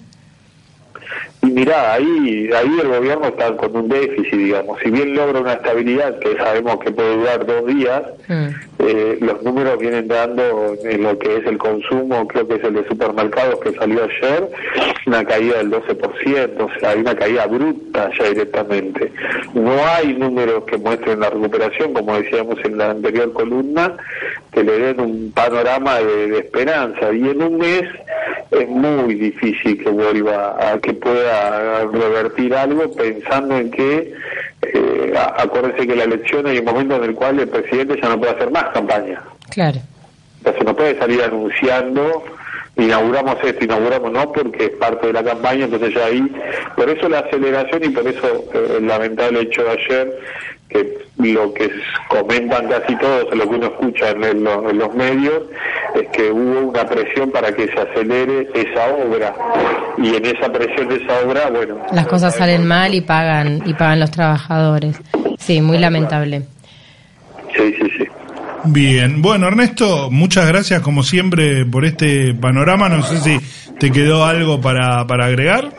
Y 1.42 1.46
mirá, 1.46 1.94
ahí, 1.94 2.50
ahí 2.54 2.70
el 2.82 2.88
gobierno 2.88 3.26
está 3.28 3.56
con 3.56 3.74
un 3.74 3.88
déficit, 3.88 4.32
digamos. 4.34 4.78
Si 4.82 4.90
bien 4.90 5.14
logra 5.14 5.40
una 5.40 5.54
estabilidad 5.54 6.18
que 6.18 6.36
sabemos 6.36 6.78
que 6.80 6.90
puede 6.90 7.16
durar 7.16 7.46
dos 7.46 7.66
días, 7.66 8.02
Mm. 8.28 8.48
eh, 8.78 9.18
los 9.20 9.42
números 9.42 9.76
vienen 9.78 10.06
dando 10.06 10.76
en 10.84 11.02
lo 11.02 11.18
que 11.18 11.38
es 11.38 11.46
el 11.46 11.58
consumo, 11.58 12.28
creo 12.28 12.46
que 12.46 12.54
es 12.56 12.64
el 12.64 12.74
de 12.74 12.86
supermercados 12.86 13.58
que 13.60 13.72
salió 13.72 14.04
ayer, 14.04 14.48
una 15.06 15.24
caída 15.24 15.58
del 15.58 15.70
12%, 15.70 16.64
o 16.64 16.80
sea, 16.80 16.90
hay 16.90 17.00
una 17.00 17.16
caída 17.16 17.46
bruta 17.46 18.08
ya 18.18 18.24
directamente. 18.28 19.10
No 19.54 19.72
hay 19.96 20.14
números 20.14 20.64
que 20.64 20.76
muestren 20.78 21.20
la 21.20 21.30
recuperación, 21.30 21.92
como 21.92 22.16
decíamos 22.18 22.56
en 22.64 22.78
la 22.78 22.90
anterior 22.90 23.32
columna, 23.32 23.96
que 24.52 24.62
le 24.62 24.78
den 24.78 25.00
un 25.00 25.32
panorama 25.32 25.98
de, 26.00 26.28
de 26.28 26.38
esperanza. 26.38 27.12
Y 27.12 27.28
en 27.30 27.42
un 27.42 27.58
mes 27.58 27.82
es 28.50 28.68
muy 28.68 29.14
difícil 29.14 29.82
que 29.82 29.90
vuelva 29.90 30.56
a 30.72 30.78
que 30.78 30.92
pueda 30.94 31.29
revertir 31.92 32.54
algo 32.54 32.90
pensando 32.92 33.56
en 33.56 33.70
que 33.70 34.14
eh, 34.62 35.14
a- 35.16 35.42
acuérdense 35.42 35.86
que 35.86 35.96
la 35.96 36.04
elección 36.04 36.46
hay 36.46 36.58
un 36.58 36.64
momento 36.64 36.96
en 36.96 37.04
el 37.04 37.14
cual 37.14 37.40
el 37.40 37.48
presidente 37.48 37.98
ya 38.02 38.08
no 38.08 38.18
puede 38.18 38.32
hacer 38.32 38.50
más 38.50 38.64
campaña 38.74 39.20
Claro. 39.50 39.78
entonces 40.38 40.64
no 40.64 40.76
puede 40.76 40.98
salir 40.98 41.22
anunciando 41.22 42.22
inauguramos 42.84 43.36
esto, 43.42 43.64
inauguramos 43.64 44.12
no, 44.12 44.32
porque 44.32 44.64
es 44.66 44.70
parte 44.70 45.06
de 45.08 45.12
la 45.12 45.22
campaña, 45.24 45.64
entonces 45.66 45.94
ya 45.94 46.06
ahí, 46.06 46.22
por 46.76 46.88
eso 46.88 47.08
la 47.08 47.20
aceleración 47.20 47.84
y 47.84 47.88
por 47.90 48.06
eso 48.06 48.26
eh, 48.54 48.76
el 48.78 48.86
lamentable 48.86 49.40
hecho 49.42 49.62
de 49.64 49.70
ayer, 49.70 50.18
que 50.68 50.98
lo 51.18 51.52
que 51.52 51.68
comentan 52.08 52.68
casi 52.68 52.96
todos, 52.96 53.34
lo 53.36 53.48
que 53.48 53.56
uno 53.56 53.66
escucha 53.66 54.10
en, 54.10 54.22
el- 54.24 54.46
en 54.46 54.78
los 54.78 54.94
medios, 54.94 55.42
es 55.96 56.08
que 56.10 56.30
hubo 56.30 56.68
una 56.70 56.84
presión 56.86 57.30
para 57.32 57.52
que 57.52 57.66
se 57.66 57.78
acelere 57.80 58.48
esa 58.54 58.86
obra, 58.94 59.34
y 59.98 60.14
en 60.14 60.24
esa 60.26 60.50
presión 60.52 60.88
de 60.88 60.96
esa 60.96 61.20
obra, 61.26 61.50
bueno... 61.50 61.78
Las 61.92 62.06
cosas 62.06 62.36
salen 62.36 62.66
mal 62.66 62.94
y 62.94 63.00
pagan 63.00 63.62
y 63.66 63.74
pagan 63.74 63.98
los 64.00 64.10
trabajadores. 64.12 65.00
Sí, 65.38 65.60
muy 65.60 65.78
lamentable. 65.78 66.42
Sí, 67.56 67.74
sí, 67.80 67.90
sí. 67.98 68.04
Bien, 68.64 69.22
bueno 69.22 69.48
Ernesto, 69.48 70.10
muchas 70.10 70.46
gracias 70.46 70.82
como 70.82 71.02
siempre 71.02 71.64
por 71.64 71.84
este 71.84 72.34
panorama. 72.34 72.88
No 72.88 73.02
sé 73.02 73.18
si 73.18 73.40
te 73.78 73.90
quedó 73.90 74.24
algo 74.24 74.60
para, 74.60 75.06
para 75.06 75.26
agregar. 75.26 75.70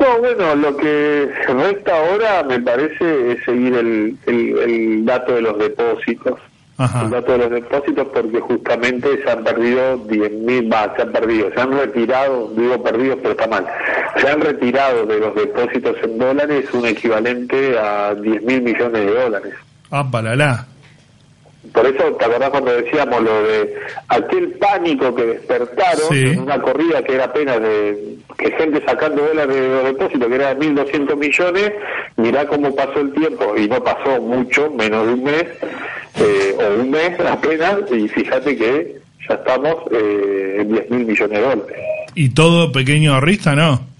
No, 0.00 0.18
bueno, 0.18 0.54
lo 0.56 0.76
que 0.76 1.28
resta 1.46 1.96
ahora 1.96 2.42
me 2.44 2.60
parece 2.60 3.32
es 3.32 3.44
seguir 3.44 3.74
el, 3.74 4.16
el, 4.26 4.58
el 4.58 5.04
dato 5.04 5.34
de 5.34 5.42
los 5.42 5.58
depósitos. 5.58 6.38
Ajá. 6.78 7.02
el 7.04 7.10
dato 7.10 7.32
de 7.32 7.38
los 7.38 7.50
depósitos 7.50 8.08
porque 8.08 8.40
justamente 8.40 9.22
se 9.22 9.30
han 9.30 9.44
perdido 9.44 9.98
10 9.98 10.32
mil, 10.32 10.72
va, 10.72 10.92
se 10.96 11.02
han 11.02 11.12
perdido, 11.12 11.50
se 11.54 11.60
han 11.60 11.70
retirado, 11.70 12.50
digo 12.56 12.82
perdidos 12.82 13.18
pero 13.20 13.32
está 13.32 13.46
mal, 13.46 13.66
se 14.16 14.28
han 14.28 14.40
retirado 14.40 15.04
de 15.04 15.20
los 15.20 15.34
depósitos 15.34 15.94
en 16.02 16.18
dólares 16.18 16.64
un 16.72 16.86
equivalente 16.86 17.78
a 17.78 18.14
10 18.14 18.42
mil 18.42 18.62
millones 18.62 19.06
de 19.06 19.14
dólares. 19.14 19.54
Ah, 19.90 20.10
palala. 20.10 20.66
Por 21.72 21.86
eso, 21.86 22.12
¿te 22.18 22.24
acordás 22.24 22.50
cuando 22.50 22.72
decíamos 22.72 23.22
lo 23.22 23.42
de 23.44 23.74
aquel 24.08 24.48
pánico 24.54 25.14
que 25.14 25.22
despertaron 25.24 26.08
Sí. 26.10 26.22
en 26.30 26.40
una 26.40 26.60
corrida 26.60 27.02
que 27.04 27.14
era 27.14 27.24
apenas 27.24 27.60
de 27.60 28.16
que 28.36 28.50
gente 28.52 28.82
sacando 28.84 29.22
dólares 29.22 29.54
de 29.54 29.68
los 29.68 29.84
depósitos, 29.84 30.28
que 30.28 30.34
era 30.34 30.54
de 30.54 30.60
1.200 30.66 31.16
millones? 31.16 31.72
Mirá 32.16 32.46
cómo 32.46 32.74
pasó 32.74 33.00
el 33.00 33.12
tiempo, 33.12 33.54
y 33.56 33.68
no 33.68 33.82
pasó 33.82 34.20
mucho, 34.20 34.70
menos 34.72 35.06
de 35.06 35.12
un 35.14 35.22
mes, 35.24 35.44
eh, 36.18 36.56
o 36.58 36.80
un 36.80 36.90
mes 36.90 37.18
apenas, 37.20 37.76
y 37.92 38.08
fíjate 38.08 38.56
que 38.56 38.96
ya 39.28 39.34
estamos 39.36 39.76
eh, 39.92 40.56
en 40.60 40.68
10.000 40.70 40.90
millones 41.06 41.38
de 41.38 41.40
dólares. 41.40 41.76
¿Y 42.14 42.30
todo 42.30 42.72
pequeño 42.72 43.14
ahorrista, 43.14 43.54
no? 43.54 43.91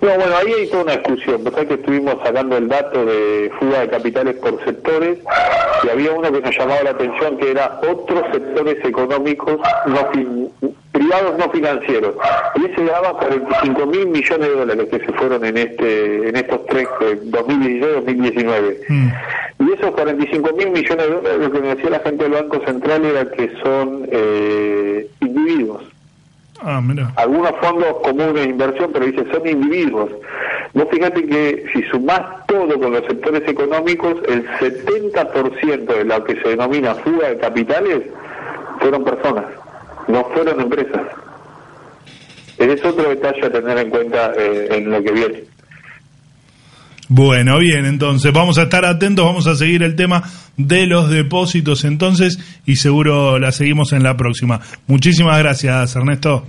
No, 0.00 0.14
bueno, 0.14 0.36
ahí 0.36 0.52
hay 0.52 0.66
toda 0.68 0.84
una 0.84 0.96
discusión. 0.96 1.42
Porque 1.42 1.66
que 1.66 1.74
estuvimos 1.74 2.16
sacando 2.22 2.56
el 2.56 2.68
dato 2.68 3.04
de 3.04 3.50
fuga 3.58 3.80
de 3.80 3.88
capitales 3.88 4.36
por 4.36 4.62
sectores 4.64 5.18
y 5.82 5.88
había 5.88 6.12
uno 6.12 6.32
que 6.32 6.40
nos 6.40 6.56
llamaba 6.56 6.82
la 6.82 6.90
atención 6.90 7.36
que 7.38 7.50
era 7.50 7.80
otros 7.88 8.22
sectores 8.32 8.84
económicos 8.84 9.58
no 9.86 10.10
privados 10.92 11.38
no 11.38 11.50
financieros. 11.50 12.14
Y 12.56 12.66
ese 12.66 12.84
daba 12.84 13.18
45 13.18 13.86
mil 13.86 14.06
millones 14.06 14.48
de 14.48 14.54
dólares 14.54 14.88
que 14.90 14.98
se 15.00 15.12
fueron 15.12 15.44
en 15.44 15.56
este 15.56 16.28
en 16.28 16.36
estos 16.36 16.66
tres, 16.66 16.88
eh, 17.00 17.20
2016-2019. 17.24 18.78
Mm. 18.88 19.08
Y 19.60 19.72
esos 19.72 19.90
45 19.90 20.52
mil 20.52 20.70
millones 20.70 21.06
de 21.06 21.14
dólares, 21.14 21.38
lo 21.40 21.52
que 21.52 21.60
me 21.60 21.74
decía 21.74 21.90
la 21.90 22.00
gente 22.00 22.24
del 22.24 22.32
Banco 22.32 22.60
Central 22.64 23.04
era 23.04 23.30
que 23.30 23.52
son 23.62 24.08
eh, 24.10 25.08
individuos 25.20 25.82
Ah, 26.60 26.80
mira. 26.80 27.12
algunos 27.16 27.52
fondos 27.60 27.96
comunes 28.02 28.34
de 28.34 28.44
inversión, 28.44 28.90
pero 28.92 29.06
dice 29.06 29.24
son 29.32 29.46
individuos. 29.46 30.10
Vos 30.74 30.86
fíjate 30.90 31.24
que 31.26 31.66
si 31.72 31.82
sumás 31.84 32.46
todo 32.46 32.78
con 32.78 32.92
los 32.92 33.04
sectores 33.06 33.48
económicos, 33.48 34.16
el 34.28 34.46
70% 34.58 35.86
de 35.86 36.04
lo 36.04 36.24
que 36.24 36.40
se 36.40 36.48
denomina 36.50 36.94
fuga 36.96 37.28
de 37.28 37.38
capitales 37.38 38.02
fueron 38.80 39.04
personas, 39.04 39.44
no 40.08 40.24
fueron 40.24 40.60
empresas. 40.60 41.02
Ese 42.58 42.72
es 42.72 42.84
otro 42.84 43.08
detalle 43.08 43.46
a 43.46 43.50
tener 43.50 43.78
en 43.78 43.90
cuenta 43.90 44.32
eh, 44.36 44.68
en 44.72 44.90
lo 44.90 45.02
que 45.02 45.12
viene. 45.12 45.44
Bueno, 47.08 47.58
bien, 47.58 47.86
entonces 47.86 48.32
vamos 48.34 48.58
a 48.58 48.64
estar 48.64 48.84
atentos, 48.84 49.24
vamos 49.24 49.46
a 49.46 49.56
seguir 49.56 49.82
el 49.82 49.96
tema 49.96 50.22
de 50.58 50.86
los 50.86 51.08
depósitos 51.08 51.84
entonces 51.84 52.38
y 52.66 52.76
seguro 52.76 53.38
la 53.38 53.50
seguimos 53.50 53.94
en 53.94 54.02
la 54.02 54.16
próxima. 54.16 54.60
Muchísimas 54.86 55.38
gracias, 55.38 55.96
Ernesto. 55.96 56.44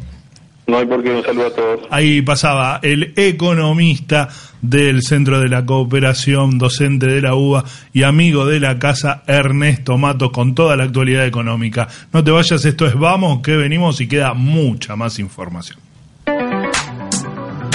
No 0.67 0.77
hay 0.77 0.85
por 0.85 1.01
qué 1.01 1.11
un 1.11 1.23
saludo 1.23 1.47
a 1.47 1.55
todos. 1.55 1.79
Ahí 1.89 2.21
pasaba 2.21 2.79
el 2.83 3.13
economista 3.15 4.27
del 4.61 5.01
Centro 5.01 5.39
de 5.39 5.47
la 5.47 5.65
Cooperación, 5.65 6.59
docente 6.59 7.07
de 7.07 7.21
la 7.21 7.35
UBA 7.35 7.63
y 7.93 8.03
amigo 8.03 8.45
de 8.45 8.59
la 8.59 8.77
casa, 8.77 9.23
Ernesto 9.25 9.97
Matos, 9.97 10.29
con 10.31 10.53
toda 10.53 10.75
la 10.75 10.83
actualidad 10.83 11.25
económica. 11.25 11.87
No 12.13 12.23
te 12.23 12.31
vayas, 12.31 12.63
esto 12.65 12.85
es 12.85 12.93
Vamos, 12.93 13.41
que 13.41 13.55
venimos 13.55 13.99
y 14.01 14.07
queda 14.07 14.33
mucha 14.33 14.95
más 14.95 15.17
información. 15.19 15.88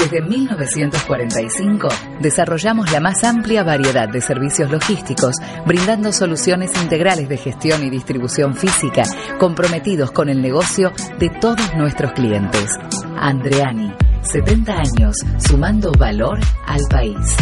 Desde 0.05 0.21
1945 0.21 1.89
desarrollamos 2.21 2.93
la 2.93 3.01
más 3.01 3.25
amplia 3.25 3.63
variedad 3.63 4.07
de 4.07 4.21
servicios 4.21 4.71
logísticos, 4.71 5.37
brindando 5.65 6.13
soluciones 6.13 6.73
integrales 6.83 7.27
de 7.27 7.39
gestión 7.39 7.83
y 7.83 7.89
distribución 7.89 8.55
física, 8.55 9.05
comprometidos 9.39 10.11
con 10.11 10.29
el 10.29 10.43
negocio 10.43 10.93
de 11.19 11.31
todos 11.41 11.75
nuestros 11.77 12.13
clientes. 12.13 12.69
Andreani, 13.17 13.95
70 14.21 14.73
años, 14.75 15.17
sumando 15.39 15.91
valor 15.93 16.39
al 16.67 16.83
país. 16.91 17.35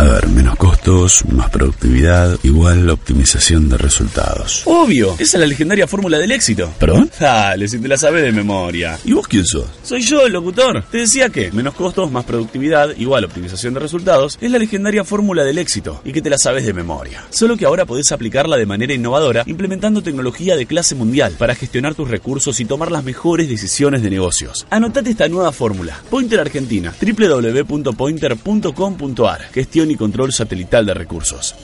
A 0.02 0.06
ver, 0.06 0.28
menos 0.30 0.56
costos, 0.56 1.24
más 1.28 1.52
productividad, 1.52 2.36
igual 2.42 2.90
optimización 2.90 3.70
de 3.70 3.78
resultados. 3.78 4.64
Obvio, 4.66 5.14
esa 5.20 5.38
es 5.38 5.40
la 5.40 5.46
legendaria 5.46 5.86
fórmula 5.86 6.18
del 6.18 6.32
éxito. 6.32 6.74
¿Perdón? 6.80 7.12
Dale, 7.20 7.68
si 7.68 7.78
te 7.78 7.88
la 7.88 7.98
sabes 7.98 8.24
de 8.24 8.32
memoria. 8.32 8.98
¿Y 9.06 9.14
vos 9.14 9.28
quién 9.28 9.46
sos? 9.46 9.68
Soy 9.84 10.02
yo 10.02 10.26
el 10.26 10.34
locutor. 10.34 10.84
Te 10.90 10.98
decía 10.98 11.30
que 11.30 11.52
menos 11.52 11.76
costos, 11.76 12.12
más 12.12 12.26
productividad, 12.26 12.98
igual 12.98 13.26
optimización 13.26 13.76
de 13.76 13.80
resultados, 13.80 14.40
es 14.42 14.50
la 14.50 14.58
legendaria 14.58 15.04
fórmula 15.04 15.44
del 15.44 15.60
éxito 15.60 16.02
y 16.04 16.14
que 16.14 16.24
te 16.24 16.32
la 16.32 16.40
sabes 16.40 16.66
de 16.66 16.74
memoria. 16.74 17.24
Solo 17.30 17.56
que 17.56 17.66
ahora 17.66 17.86
podés 17.86 18.12
aplicarla 18.12 18.58
de 18.58 18.66
manera 18.66 18.96
innovadora 18.96 19.44
implementando 19.46 20.02
tecnología 20.02 20.56
de 20.56 20.66
clase 20.66 20.96
mundial 20.96 21.36
para 21.38 21.54
gestionar 21.54 21.94
tus 21.94 22.10
recursos 22.10 22.60
y 22.60 22.66
tomar 22.66 22.92
las 22.92 23.04
mejores 23.04 23.48
decisiones 23.48 24.02
de 24.02 24.10
negocios. 24.10 24.66
Anotate 24.72 25.12
esta 25.12 25.28
nueva 25.28 25.52
fórmula. 25.52 26.02
Pointer 26.10 26.40
Argentina, 26.40 26.92
www.pointer.com.ar. 27.00 29.42
Gestión 29.54 29.90
y 29.91 29.95
control 29.95 30.32
satelital 30.32 30.86
de 30.86 30.93
recursos. 30.93 31.56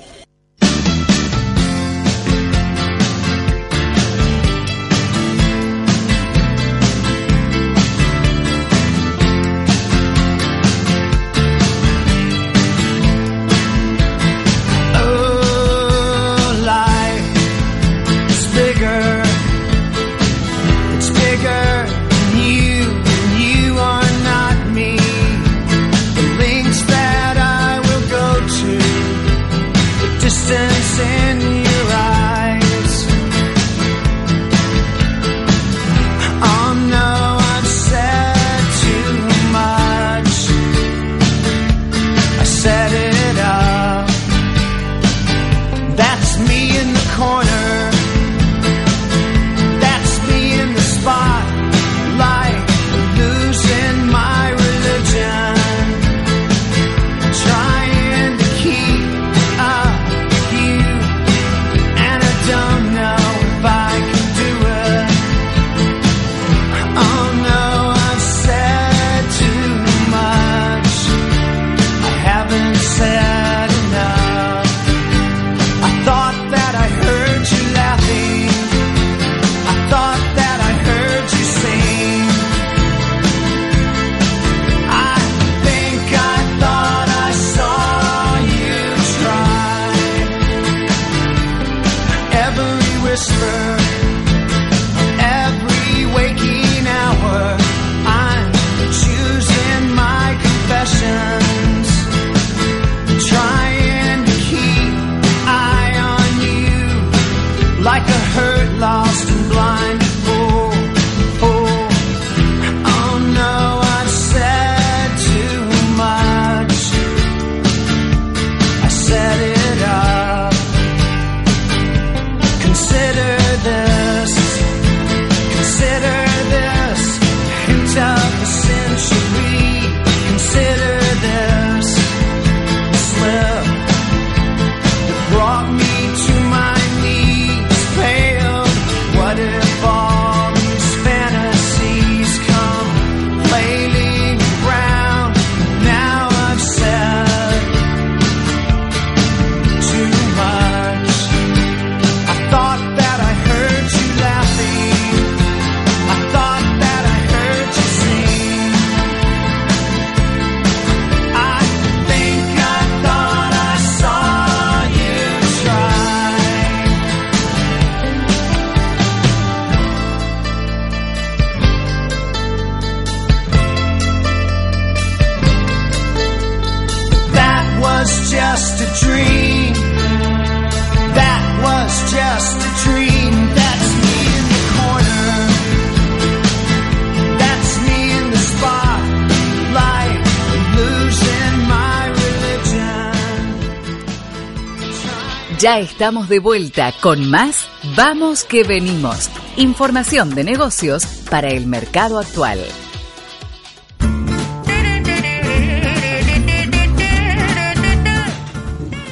Ya 195.59 195.79
estamos 195.79 196.29
de 196.29 196.39
vuelta 196.39 196.93
con 197.01 197.29
más 197.29 197.67
Vamos 197.95 198.43
que 198.43 198.63
venimos. 198.63 199.29
Información 199.55 200.35
de 200.35 200.43
negocios 200.43 201.05
para 201.31 201.47
el 201.47 201.65
mercado 201.65 202.19
actual. 202.19 202.59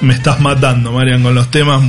Me 0.02 0.14
estás 0.14 0.40
matando, 0.40 0.92
Marian, 0.92 1.24
con 1.24 1.34
los 1.34 1.50
temas. 1.50 1.82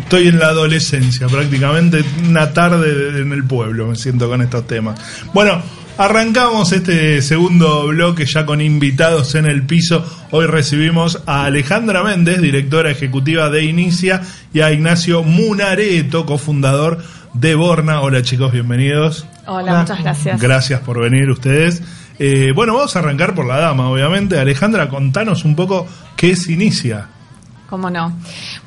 Estoy 0.00 0.28
en 0.28 0.40
la 0.40 0.48
adolescencia, 0.48 1.28
prácticamente 1.28 2.04
una 2.28 2.52
tarde 2.52 3.20
en 3.20 3.32
el 3.32 3.44
pueblo 3.44 3.86
me 3.86 3.96
siento 3.96 4.28
con 4.28 4.42
estos 4.42 4.66
temas. 4.66 5.00
Bueno, 5.32 5.62
arrancamos 5.96 6.72
este 6.72 7.22
segundo 7.22 7.86
bloque 7.86 8.26
ya 8.26 8.44
con 8.46 8.60
invitados 8.60 9.34
en 9.34 9.46
el 9.46 9.64
piso. 9.64 10.04
Hoy 10.30 10.46
recibimos 10.46 11.22
a 11.26 11.44
Alejandra 11.44 12.02
Méndez, 12.02 12.40
directora 12.40 12.90
ejecutiva 12.90 13.50
de 13.50 13.64
Inicia, 13.64 14.22
y 14.52 14.60
a 14.60 14.72
Ignacio 14.72 15.22
Munareto, 15.22 16.26
cofundador 16.26 17.02
de 17.32 17.54
Borna. 17.54 18.00
Hola 18.00 18.22
chicos, 18.22 18.52
bienvenidos. 18.52 19.26
Hola, 19.46 19.80
muchas 19.80 20.02
gracias. 20.02 20.40
Gracias 20.40 20.80
por 20.80 21.00
venir 21.00 21.30
ustedes. 21.30 21.82
Eh, 22.18 22.52
bueno, 22.54 22.74
vamos 22.74 22.94
a 22.96 23.00
arrancar 23.00 23.34
por 23.34 23.46
la 23.46 23.58
dama, 23.58 23.88
obviamente. 23.88 24.38
Alejandra, 24.38 24.88
contanos 24.88 25.44
un 25.44 25.56
poco 25.56 25.86
qué 26.16 26.32
es 26.32 26.48
Inicia. 26.48 27.08
¿Cómo 27.68 27.90
no? 27.90 28.16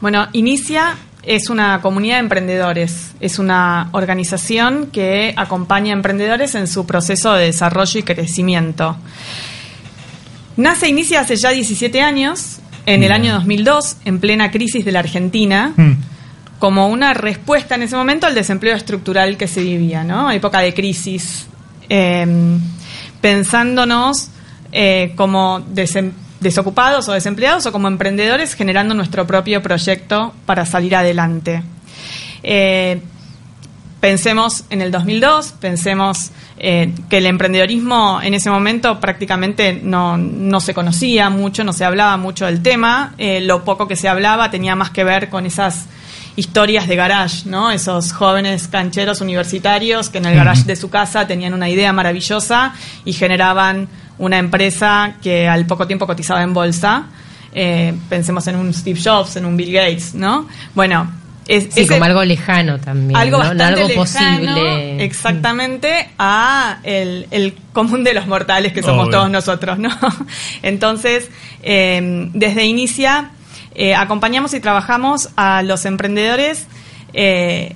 Bueno, 0.01 0.27
Inicia 0.33 0.95
es 1.27 1.49
una 1.49 1.81
comunidad 1.81 2.15
de 2.15 2.21
emprendedores. 2.21 3.11
Es 3.19 3.37
una 3.37 3.89
organización 3.91 4.87
que 4.91 5.33
acompaña 5.37 5.91
a 5.93 5.97
emprendedores 5.97 6.55
en 6.55 6.67
su 6.67 6.85
proceso 6.87 7.33
de 7.33 7.45
desarrollo 7.45 7.99
y 7.99 8.03
crecimiento. 8.03 8.97
Nace 10.55 10.87
Inicia 10.87 11.19
hace 11.19 11.35
ya 11.35 11.51
17 11.51 12.01
años, 12.01 12.57
en 12.85 13.03
el 13.03 13.11
año 13.11 13.33
2002, 13.33 13.97
en 14.05 14.19
plena 14.19 14.49
crisis 14.49 14.83
de 14.85 14.91
la 14.91 14.99
Argentina. 14.99 15.73
Mm. 15.75 15.91
como 16.59 16.87
una 16.87 17.13
respuesta 17.13 17.75
en 17.75 17.83
ese 17.83 17.95
momento 17.95 18.25
al 18.25 18.33
desempleo 18.33 18.75
estructural 18.75 19.37
que 19.37 19.47
se 19.47 19.61
vivía, 19.61 20.03
¿no? 20.03 20.31
Época 20.31 20.59
de 20.61 20.73
crisis, 20.73 21.45
eh, 21.87 22.25
pensándonos 23.21 24.29
eh, 24.71 25.13
como 25.15 25.59
desem- 25.73 26.13
desocupados 26.39 27.07
o 27.09 27.13
desempleados 27.13 27.65
o 27.65 27.71
como 27.71 27.87
emprendedores 27.87 28.53
generando 28.53 28.93
nuestro 28.93 29.25
propio 29.25 29.61
proyecto 29.61 30.33
para 30.45 30.65
salir 30.65 30.95
adelante. 30.95 31.63
Eh, 32.43 33.01
pensemos 33.99 34.65
en 34.69 34.81
el 34.81 34.91
2002, 34.91 35.53
pensemos 35.59 36.31
eh, 36.57 36.93
que 37.09 37.17
el 37.17 37.25
emprendedorismo 37.25 38.19
en 38.21 38.33
ese 38.33 38.49
momento 38.49 38.99
prácticamente 38.99 39.79
no, 39.81 40.17
no 40.17 40.59
se 40.59 40.73
conocía 40.73 41.29
mucho, 41.29 41.63
no 41.63 41.73
se 41.73 41.85
hablaba 41.85 42.17
mucho 42.17 42.45
del 42.45 42.61
tema, 42.61 43.13
eh, 43.17 43.41
lo 43.41 43.63
poco 43.63 43.87
que 43.87 43.95
se 43.95 44.07
hablaba 44.07 44.51
tenía 44.51 44.75
más 44.75 44.91
que 44.91 45.03
ver 45.03 45.29
con 45.29 45.45
esas 45.45 45.85
historias 46.37 46.87
de 46.87 46.95
garage, 46.95 47.41
¿no? 47.49 47.71
Esos 47.71 48.13
jóvenes 48.13 48.69
cancheros 48.69 49.19
universitarios 49.19 50.07
que 50.09 50.19
en 50.19 50.25
el 50.27 50.35
garage 50.35 50.63
de 50.63 50.75
su 50.77 50.89
casa 50.89 51.27
tenían 51.27 51.53
una 51.53 51.67
idea 51.67 51.91
maravillosa 51.91 52.73
y 53.03 53.11
generaban 53.11 53.89
una 54.19 54.37
empresa 54.37 55.15
que 55.21 55.47
al 55.49 55.65
poco 55.65 55.85
tiempo 55.87 56.07
cotizaba 56.07 56.41
en 56.43 56.53
bolsa. 56.53 57.07
Eh, 57.53 57.93
pensemos 58.07 58.45
en 58.47 58.55
un 58.55 58.73
Steve 58.73 58.99
Jobs, 59.03 59.35
en 59.35 59.45
un 59.45 59.57
Bill 59.57 59.73
Gates, 59.73 60.13
¿no? 60.13 60.47
Bueno, 60.75 61.11
es, 61.47 61.63
Sí, 61.73 61.81
ese- 61.81 61.87
como 61.93 62.03
algo 62.05 62.23
lejano 62.23 62.77
también. 62.77 63.15
algo 63.17 63.37
¿no? 63.37 63.45
Bastante 63.49 63.63
algo 63.63 63.87
lejano, 63.87 64.37
posible. 64.37 65.03
exactamente 65.03 66.09
a 66.19 66.77
el, 66.83 67.25
el 67.31 67.55
común 67.73 68.03
de 68.03 68.13
los 68.13 68.27
mortales 68.27 68.73
que 68.73 68.83
somos 68.83 69.05
Obvio. 69.07 69.17
todos 69.17 69.29
nosotros 69.31 69.79
no 69.79 69.89
entonces 70.61 71.29
eh, 71.63 72.29
desde 72.33 72.65
inicia 72.65 73.29
eh, 73.77 73.95
acompañamos 73.95 74.53
y 74.53 74.59
trabajamos 74.59 75.29
a 75.37 75.61
los 75.61 75.85
emprendedores 75.85 76.67
eh, 77.13 77.75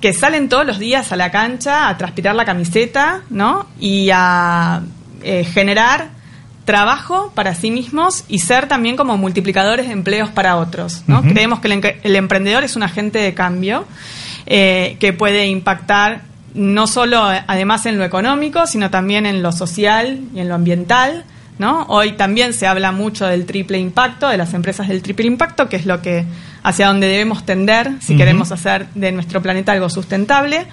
que 0.00 0.12
salen 0.12 0.48
todos 0.48 0.64
los 0.64 0.78
días 0.78 1.12
a 1.12 1.16
la 1.16 1.30
cancha 1.30 1.88
a 1.88 1.98
transpirar 1.98 2.34
la 2.34 2.44
camiseta 2.44 3.22
no 3.28 3.66
y 3.80 4.10
a 4.12 4.82
eh, 5.22 5.44
generar 5.44 6.10
trabajo 6.64 7.32
para 7.34 7.54
sí 7.54 7.70
mismos 7.70 8.24
y 8.28 8.40
ser 8.40 8.68
también 8.68 8.96
como 8.96 9.16
multiplicadores 9.16 9.86
de 9.86 9.92
empleos 9.92 10.30
para 10.30 10.56
otros. 10.56 11.02
¿no? 11.06 11.22
Creemos 11.22 11.60
que 11.60 11.98
el, 12.02 12.16
emprendedor 12.16 12.64
es 12.64 12.76
un 12.76 12.82
agente 12.82 13.18
de 13.18 13.34
cambio 13.34 13.84
eh, 14.46 14.96
que 15.00 15.12
puede 15.12 15.46
impactar 15.46 16.22
no 16.54 16.86
solo 16.86 17.22
además 17.24 17.86
en 17.86 17.98
lo 17.98 18.04
económico, 18.04 18.66
sino 18.66 18.90
también 18.90 19.26
en 19.26 19.42
lo 19.42 19.52
social 19.52 20.20
y 20.34 20.40
en 20.40 20.48
lo 20.48 20.54
ambiental. 20.54 21.24
¿No? 21.58 21.84
Hoy 21.88 22.12
también 22.12 22.52
se 22.52 22.66
habla 22.66 22.92
mucho 22.92 23.26
del 23.26 23.46
triple 23.46 23.78
impacto, 23.78 24.28
de 24.28 24.36
las 24.36 24.52
empresas 24.54 24.88
del 24.88 25.02
triple 25.02 25.26
impacto, 25.26 25.68
que 25.68 25.76
es 25.76 25.86
lo 25.86 26.02
que 26.02 26.24
hacia 26.62 26.88
donde 26.88 27.06
debemos 27.08 27.46
tender 27.46 27.92
si 28.00 28.14
queremos 28.16 28.50
hacer 28.52 28.86
de 28.94 29.12
nuestro 29.12 29.40
planeta 29.40 29.72
algo 29.72 29.88
sustentable. 29.88 30.66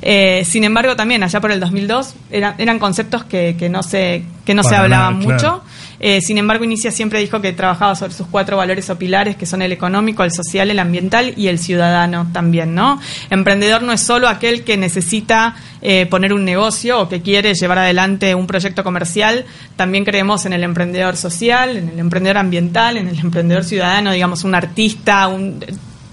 Eh, 0.00 0.44
sin 0.44 0.64
embargo, 0.64 0.96
también 0.96 1.22
allá 1.22 1.40
por 1.40 1.50
el 1.52 1.60
2002 1.60 2.14
era- 2.30 2.54
eran 2.58 2.78
conceptos 2.78 3.24
que, 3.24 3.56
que 3.58 3.68
no 3.68 3.82
se, 3.82 4.22
que 4.44 4.54
no 4.54 4.62
se 4.62 4.74
hablaban 4.84 5.14
nada, 5.18 5.24
claro. 5.38 5.64
Eh, 6.00 6.22
sin 6.22 6.38
embargo, 6.38 6.64
Inicia 6.64 6.90
siempre 6.90 7.20
dijo 7.20 7.42
que 7.42 7.52
trabajaba 7.52 7.94
sobre 7.94 8.14
sus 8.14 8.26
cuatro 8.26 8.56
valores 8.56 8.88
o 8.88 8.98
pilares, 8.98 9.36
que 9.36 9.44
son 9.44 9.60
el 9.60 9.70
económico, 9.70 10.24
el 10.24 10.32
social, 10.32 10.70
el 10.70 10.78
ambiental 10.78 11.34
y 11.36 11.48
el 11.48 11.58
ciudadano 11.58 12.28
también, 12.32 12.74
¿no? 12.74 12.98
Emprendedor 13.28 13.82
no 13.82 13.92
es 13.92 14.00
solo 14.00 14.26
aquel 14.26 14.64
que 14.64 14.78
necesita 14.78 15.56
eh, 15.82 16.06
poner 16.06 16.32
un 16.32 16.46
negocio 16.46 17.00
o 17.00 17.08
que 17.08 17.20
quiere 17.20 17.54
llevar 17.54 17.78
adelante 17.78 18.34
un 18.34 18.46
proyecto 18.46 18.82
comercial, 18.82 19.44
también 19.76 20.04
creemos 20.04 20.46
en 20.46 20.54
el 20.54 20.64
emprendedor 20.64 21.16
social, 21.16 21.76
en 21.76 21.90
el 21.90 21.98
emprendedor 21.98 22.38
ambiental, 22.38 22.96
en 22.96 23.08
el 23.08 23.18
emprendedor 23.18 23.64
ciudadano, 23.64 24.12
digamos, 24.12 24.44
un 24.44 24.54
artista, 24.54 25.28
un 25.28 25.62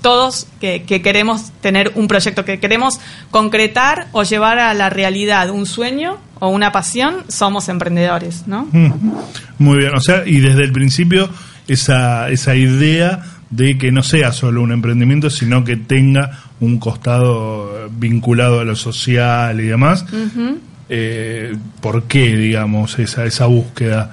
todos 0.02 0.47
que, 0.62 0.84
que 0.84 1.02
queremos 1.02 1.52
tener 1.60 1.91
un 1.95 2.08
proyecto, 2.08 2.45
que 2.45 2.60
queremos 2.60 3.00
concretar 3.32 4.08
o 4.12 4.23
llevar 4.23 4.60
a 4.60 4.73
la 4.73 4.89
realidad 4.89 5.50
un 5.50 5.65
sueño 5.65 6.19
o 6.39 6.50
una 6.50 6.71
pasión, 6.71 7.23
somos 7.28 7.69
emprendedores, 7.69 8.47
¿no? 8.47 8.67
Mm. 8.71 8.91
Muy 9.60 9.78
bien, 9.80 9.95
o 9.95 10.02
sea, 10.02 10.23
y 10.26 10.39
desde 10.39 10.63
el 10.63 10.71
principio 10.71 11.30
esa, 11.67 12.30
esa 12.30 12.56
idea 12.56 13.23
de 13.50 13.78
que 13.78 13.91
no 13.91 14.04
sea 14.04 14.32
solo 14.32 14.62
un 14.62 14.71
emprendimiento, 14.71 15.30
sino 15.30 15.63
que 15.63 15.78
tenga 15.78 16.43
un 16.60 16.80
costado 16.80 17.86
eh, 17.86 17.89
vinculado 17.91 18.60
a 18.60 18.65
lo 18.65 18.76
social 18.76 19.60
y 19.60 19.65
demás. 19.65 20.06
Eh, 20.89 21.56
¿Por 21.82 22.04
qué, 22.04 22.36
digamos, 22.36 22.97
esa, 23.00 23.26
esa 23.26 23.45
búsqueda? 23.45 24.12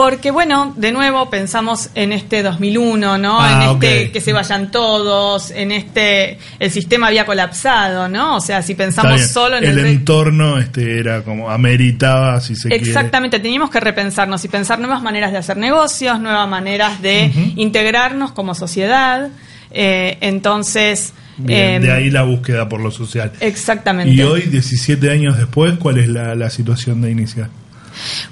Porque, 0.00 0.30
bueno, 0.30 0.72
de 0.78 0.92
nuevo 0.92 1.28
pensamos 1.28 1.90
en 1.94 2.12
este 2.12 2.42
2001, 2.42 3.18
¿no? 3.18 3.38
Ah, 3.38 3.64
en 3.64 3.70
este 3.74 4.10
que 4.10 4.22
se 4.22 4.32
vayan 4.32 4.70
todos, 4.70 5.50
en 5.50 5.72
este. 5.72 6.38
El 6.58 6.70
sistema 6.70 7.08
había 7.08 7.26
colapsado, 7.26 8.08
¿no? 8.08 8.36
O 8.36 8.40
sea, 8.40 8.62
si 8.62 8.74
pensamos 8.74 9.20
solo 9.20 9.58
en 9.58 9.64
el, 9.64 9.78
el. 9.78 9.86
entorno 9.88 10.56
este 10.56 10.98
era 10.98 11.20
como 11.20 11.50
ameritaba, 11.50 12.40
si 12.40 12.56
se 12.56 12.70
quiere. 12.70 12.82
Exactamente, 12.82 13.40
teníamos 13.40 13.68
que 13.68 13.78
repensarnos 13.78 14.42
y 14.42 14.48
pensar 14.48 14.78
nuevas 14.78 15.02
maneras 15.02 15.32
de 15.32 15.38
hacer 15.38 15.58
negocios, 15.58 16.18
nuevas 16.18 16.48
maneras 16.48 17.02
de 17.02 17.30
integrarnos 17.56 18.32
como 18.32 18.54
sociedad. 18.54 19.28
Eh, 19.70 20.16
entonces. 20.22 21.12
Bien, 21.36 21.74
em, 21.74 21.82
de 21.82 21.92
ahí 21.92 22.10
la 22.10 22.22
búsqueda 22.22 22.70
por 22.70 22.80
lo 22.80 22.90
social. 22.90 23.32
Exactamente. 23.40 24.14
Y 24.14 24.22
hoy, 24.22 24.44
17 24.44 25.10
años 25.10 25.36
después, 25.36 25.74
¿cuál 25.78 25.98
es 25.98 26.08
la, 26.08 26.34
la 26.34 26.48
situación 26.48 27.02
de 27.02 27.10
inicia? 27.10 27.50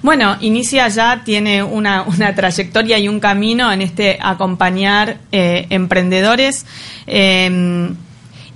Bueno, 0.03 0.37
Inicia 0.41 0.89
ya 0.89 1.23
tiene 1.25 1.63
una, 1.63 2.03
una 2.03 2.35
trayectoria 2.35 2.99
y 2.99 3.09
un 3.09 3.21
camino 3.21 3.73
en 3.73 3.83
este 3.83 4.19
acompañar 4.21 5.19
eh, 5.33 5.67
emprendedores 5.71 6.67
eh, 7.07 7.95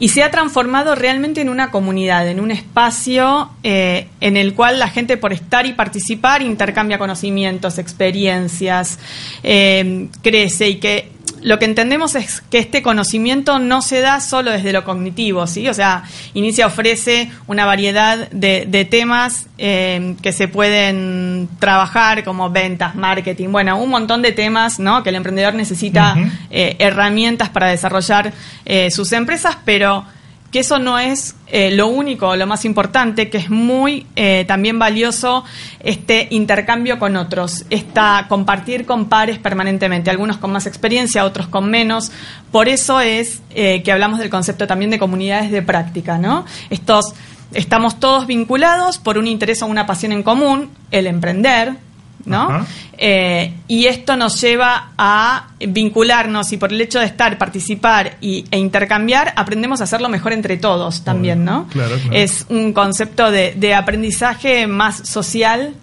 y 0.03 0.09
se 0.09 0.25
ha 0.25 0.33
transformado 0.33 0.96
realmente 0.96 1.42
en 1.42 1.48
una 1.48 1.70
comunidad, 1.70 2.27
en 2.27 2.40
un 2.40 2.51
espacio 2.51 3.51
eh, 3.62 4.09
en 4.20 4.37
el 4.37 4.53
cual 4.53 4.81
la 4.81 4.88
gente 4.88 5.16
por 5.16 5.33
estar 5.33 5.64
y 5.64 5.75
participar 5.75 6.42
intercambia 6.42 6.98
conocimientos, 6.98 7.79
experiencias, 7.79 8.98
eh, 9.44 10.09
crece 10.20 10.70
y 10.70 10.81
que 10.81 11.12
lo 11.42 11.59
que 11.59 11.64
entendemos 11.64 12.14
es 12.14 12.40
que 12.40 12.59
este 12.59 12.83
conocimiento 12.83 13.59
no 13.59 13.83
se 13.83 14.00
da 14.00 14.20
solo 14.20 14.50
desde 14.50 14.72
lo 14.72 14.85
cognitivo, 14.85 15.46
¿sí? 15.46 15.68
O 15.68 15.74
sea, 15.74 16.05
Inicia 16.35 16.66
ofrece 16.66 17.31
una 17.46 17.66
variedad 17.66 18.31
de, 18.31 18.64
de 18.66 18.85
temas 18.85 19.46
eh, 19.59 20.14
que 20.22 20.33
se 20.33 20.48
pueden 20.48 21.48
trabajar 21.59 22.24
como 22.24 22.50
ventas, 22.50 22.94
marketing, 22.94 23.50
bueno, 23.50 23.76
un 23.76 23.90
montón 23.90 24.22
de 24.22 24.33
temas, 24.33 24.78
¿no? 24.78 25.02
Que 25.02 25.11
el 25.11 25.16
emprendedor 25.16 25.55
necesita 25.55 26.16
eh, 26.50 26.76
herramientas 26.78 27.48
para 27.48 27.68
desarrollar 27.68 28.33
eh, 28.64 28.90
sus 28.90 29.12
empresas, 29.12 29.59
pero 29.64 30.05
que 30.52 30.60
eso 30.60 30.78
no 30.78 30.98
es 30.98 31.34
eh, 31.46 31.70
lo 31.70 31.88
único, 31.88 32.36
lo 32.36 32.46
más 32.46 32.66
importante, 32.66 33.30
que 33.30 33.38
es 33.38 33.48
muy 33.48 34.06
eh, 34.16 34.44
también 34.46 34.78
valioso 34.78 35.44
este 35.80 36.28
intercambio 36.30 36.98
con 36.98 37.16
otros, 37.16 37.64
esta 37.70 38.26
compartir 38.28 38.84
con 38.84 39.06
pares 39.08 39.38
permanentemente, 39.38 40.10
algunos 40.10 40.36
con 40.36 40.52
más 40.52 40.66
experiencia, 40.66 41.24
otros 41.24 41.48
con 41.48 41.70
menos. 41.70 42.12
Por 42.52 42.68
eso 42.68 43.00
es 43.00 43.40
eh, 43.54 43.82
que 43.82 43.92
hablamos 43.92 44.18
del 44.18 44.28
concepto 44.28 44.66
también 44.66 44.90
de 44.90 44.98
comunidades 44.98 45.50
de 45.50 45.62
práctica, 45.62 46.18
¿no? 46.18 46.44
Estos 46.68 47.14
estamos 47.54 47.98
todos 47.98 48.26
vinculados 48.26 48.98
por 48.98 49.16
un 49.16 49.26
interés 49.26 49.62
o 49.62 49.66
una 49.66 49.86
pasión 49.86 50.12
en 50.12 50.22
común, 50.22 50.70
el 50.90 51.06
emprender, 51.06 51.78
¿no? 52.24 52.66
Eh, 52.98 53.52
y 53.68 53.87
esto 53.87 54.16
nos 54.16 54.40
lleva 54.40 54.90
a 54.96 55.48
vincularnos 55.58 56.52
y 56.52 56.56
por 56.56 56.72
el 56.72 56.80
hecho 56.80 57.00
de 57.00 57.06
estar, 57.06 57.38
participar 57.38 58.16
y, 58.20 58.44
e 58.50 58.58
intercambiar, 58.58 59.32
aprendemos 59.37 59.80
a 59.80 59.85
hacerlo 59.85 60.08
mejor 60.08 60.32
entre 60.32 60.56
todos 60.56 61.02
también, 61.02 61.44
¿no? 61.44 61.66
Claro, 61.68 61.96
claro. 61.96 62.16
Es 62.16 62.46
un 62.48 62.72
concepto 62.72 63.30
de, 63.30 63.54
de 63.56 63.74
aprendizaje 63.74 64.66
más 64.66 65.08
social 65.08 65.74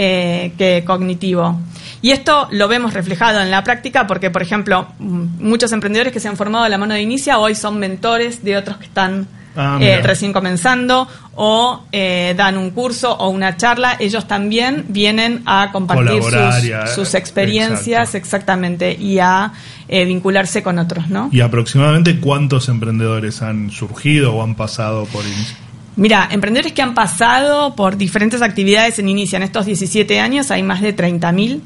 eh, 0.00 0.52
que 0.56 0.84
cognitivo. 0.86 1.58
Y 2.02 2.12
esto 2.12 2.46
lo 2.52 2.68
vemos 2.68 2.94
reflejado 2.94 3.40
en 3.40 3.50
la 3.50 3.64
práctica 3.64 4.06
porque, 4.06 4.30
por 4.30 4.42
ejemplo, 4.42 4.86
muchos 4.98 5.72
emprendedores 5.72 6.12
que 6.12 6.20
se 6.20 6.28
han 6.28 6.36
formado 6.36 6.64
de 6.64 6.70
la 6.70 6.78
mano 6.78 6.94
de 6.94 7.02
Inicia 7.02 7.38
hoy 7.38 7.56
son 7.56 7.80
mentores 7.80 8.44
de 8.44 8.56
otros 8.56 8.76
que 8.76 8.84
están 8.84 9.26
Ah, 9.60 9.76
eh, 9.80 10.00
recién 10.02 10.32
comenzando 10.32 11.08
o 11.34 11.82
eh, 11.90 12.32
dan 12.36 12.56
un 12.56 12.70
curso 12.70 13.12
o 13.12 13.28
una 13.28 13.56
charla. 13.56 13.96
Ellos 13.98 14.28
también 14.28 14.84
vienen 14.88 15.42
a 15.46 15.70
compartir 15.72 16.22
sus, 16.22 16.64
y 16.64 16.72
a- 16.72 16.86
sus 16.86 17.14
experiencias 17.14 18.14
exacto. 18.14 18.16
exactamente 18.18 18.92
y 18.94 19.18
a 19.18 19.52
eh, 19.88 20.04
vincularse 20.04 20.62
con 20.62 20.78
otros, 20.78 21.08
¿no? 21.08 21.28
¿Y 21.32 21.40
aproximadamente 21.40 22.20
cuántos 22.20 22.68
emprendedores 22.68 23.42
han 23.42 23.72
surgido 23.72 24.32
o 24.36 24.44
han 24.44 24.54
pasado 24.54 25.06
por 25.06 25.24
Inicia? 25.24 25.56
Mira, 25.96 26.28
emprendedores 26.30 26.72
que 26.72 26.82
han 26.82 26.94
pasado 26.94 27.74
por 27.74 27.96
diferentes 27.96 28.40
actividades 28.42 29.00
en 29.00 29.08
Inicia 29.08 29.38
en 29.38 29.42
estos 29.42 29.66
17 29.66 30.20
años 30.20 30.52
hay 30.52 30.62
más 30.62 30.80
de 30.80 30.94
30.000. 30.94 31.60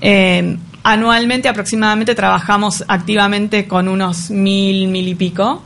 Eh, 0.00 0.56
anualmente 0.82 1.48
aproximadamente 1.48 2.14
trabajamos 2.16 2.84
activamente 2.88 3.66
con 3.68 3.86
unos 3.88 4.30
mil, 4.30 4.88
mil 4.88 5.06
y 5.08 5.14
pico. 5.14 5.62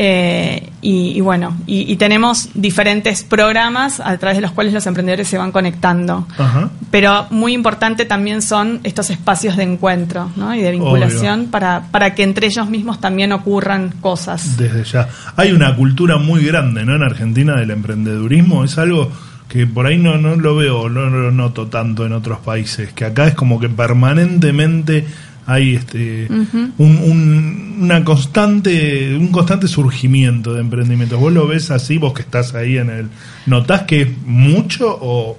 Eh, 0.00 0.70
y, 0.80 1.16
y 1.16 1.20
bueno, 1.20 1.56
y, 1.66 1.92
y 1.92 1.96
tenemos 1.96 2.50
diferentes 2.54 3.24
programas 3.24 3.98
a 3.98 4.16
través 4.16 4.36
de 4.36 4.42
los 4.42 4.52
cuales 4.52 4.72
los 4.72 4.86
emprendedores 4.86 5.26
se 5.26 5.36
van 5.36 5.50
conectando. 5.50 6.24
Ajá. 6.38 6.70
Pero 6.92 7.26
muy 7.30 7.52
importante 7.52 8.04
también 8.04 8.40
son 8.40 8.78
estos 8.84 9.10
espacios 9.10 9.56
de 9.56 9.64
encuentro 9.64 10.30
¿no? 10.36 10.54
y 10.54 10.60
de 10.60 10.70
vinculación 10.70 11.46
para, 11.46 11.88
para 11.90 12.14
que 12.14 12.22
entre 12.22 12.46
ellos 12.46 12.70
mismos 12.70 13.00
también 13.00 13.32
ocurran 13.32 13.92
cosas. 14.00 14.56
Desde 14.56 14.84
ya. 14.84 15.08
Hay 15.34 15.50
una 15.50 15.74
cultura 15.74 16.16
muy 16.16 16.44
grande, 16.46 16.84
¿no? 16.84 16.94
En 16.94 17.02
Argentina 17.02 17.56
del 17.56 17.72
emprendedurismo. 17.72 18.62
Es 18.62 18.78
algo 18.78 19.10
que 19.48 19.66
por 19.66 19.86
ahí 19.86 19.98
no, 19.98 20.16
no 20.16 20.36
lo 20.36 20.54
veo, 20.54 20.88
no 20.88 21.10
lo 21.10 21.32
noto 21.32 21.66
tanto 21.66 22.06
en 22.06 22.12
otros 22.12 22.38
países. 22.38 22.92
Que 22.92 23.04
acá 23.04 23.26
es 23.26 23.34
como 23.34 23.58
que 23.58 23.68
permanentemente 23.68 25.04
hay 25.50 25.74
este 25.76 26.26
un, 26.30 26.98
un- 26.98 27.76
una 27.80 28.04
constante 28.04 29.16
un 29.16 29.28
constante 29.28 29.66
surgimiento 29.66 30.52
de 30.52 30.60
emprendimientos. 30.60 31.18
¿Vos 31.18 31.32
lo 31.32 31.46
ves 31.46 31.70
así, 31.70 31.96
vos 31.96 32.12
que 32.12 32.22
estás 32.22 32.54
ahí 32.54 32.76
en 32.76 32.90
el... 32.90 33.06
¿Notás 33.46 33.82
que 33.82 34.02
es 34.02 34.08
mucho 34.26 34.86
o 35.00 35.38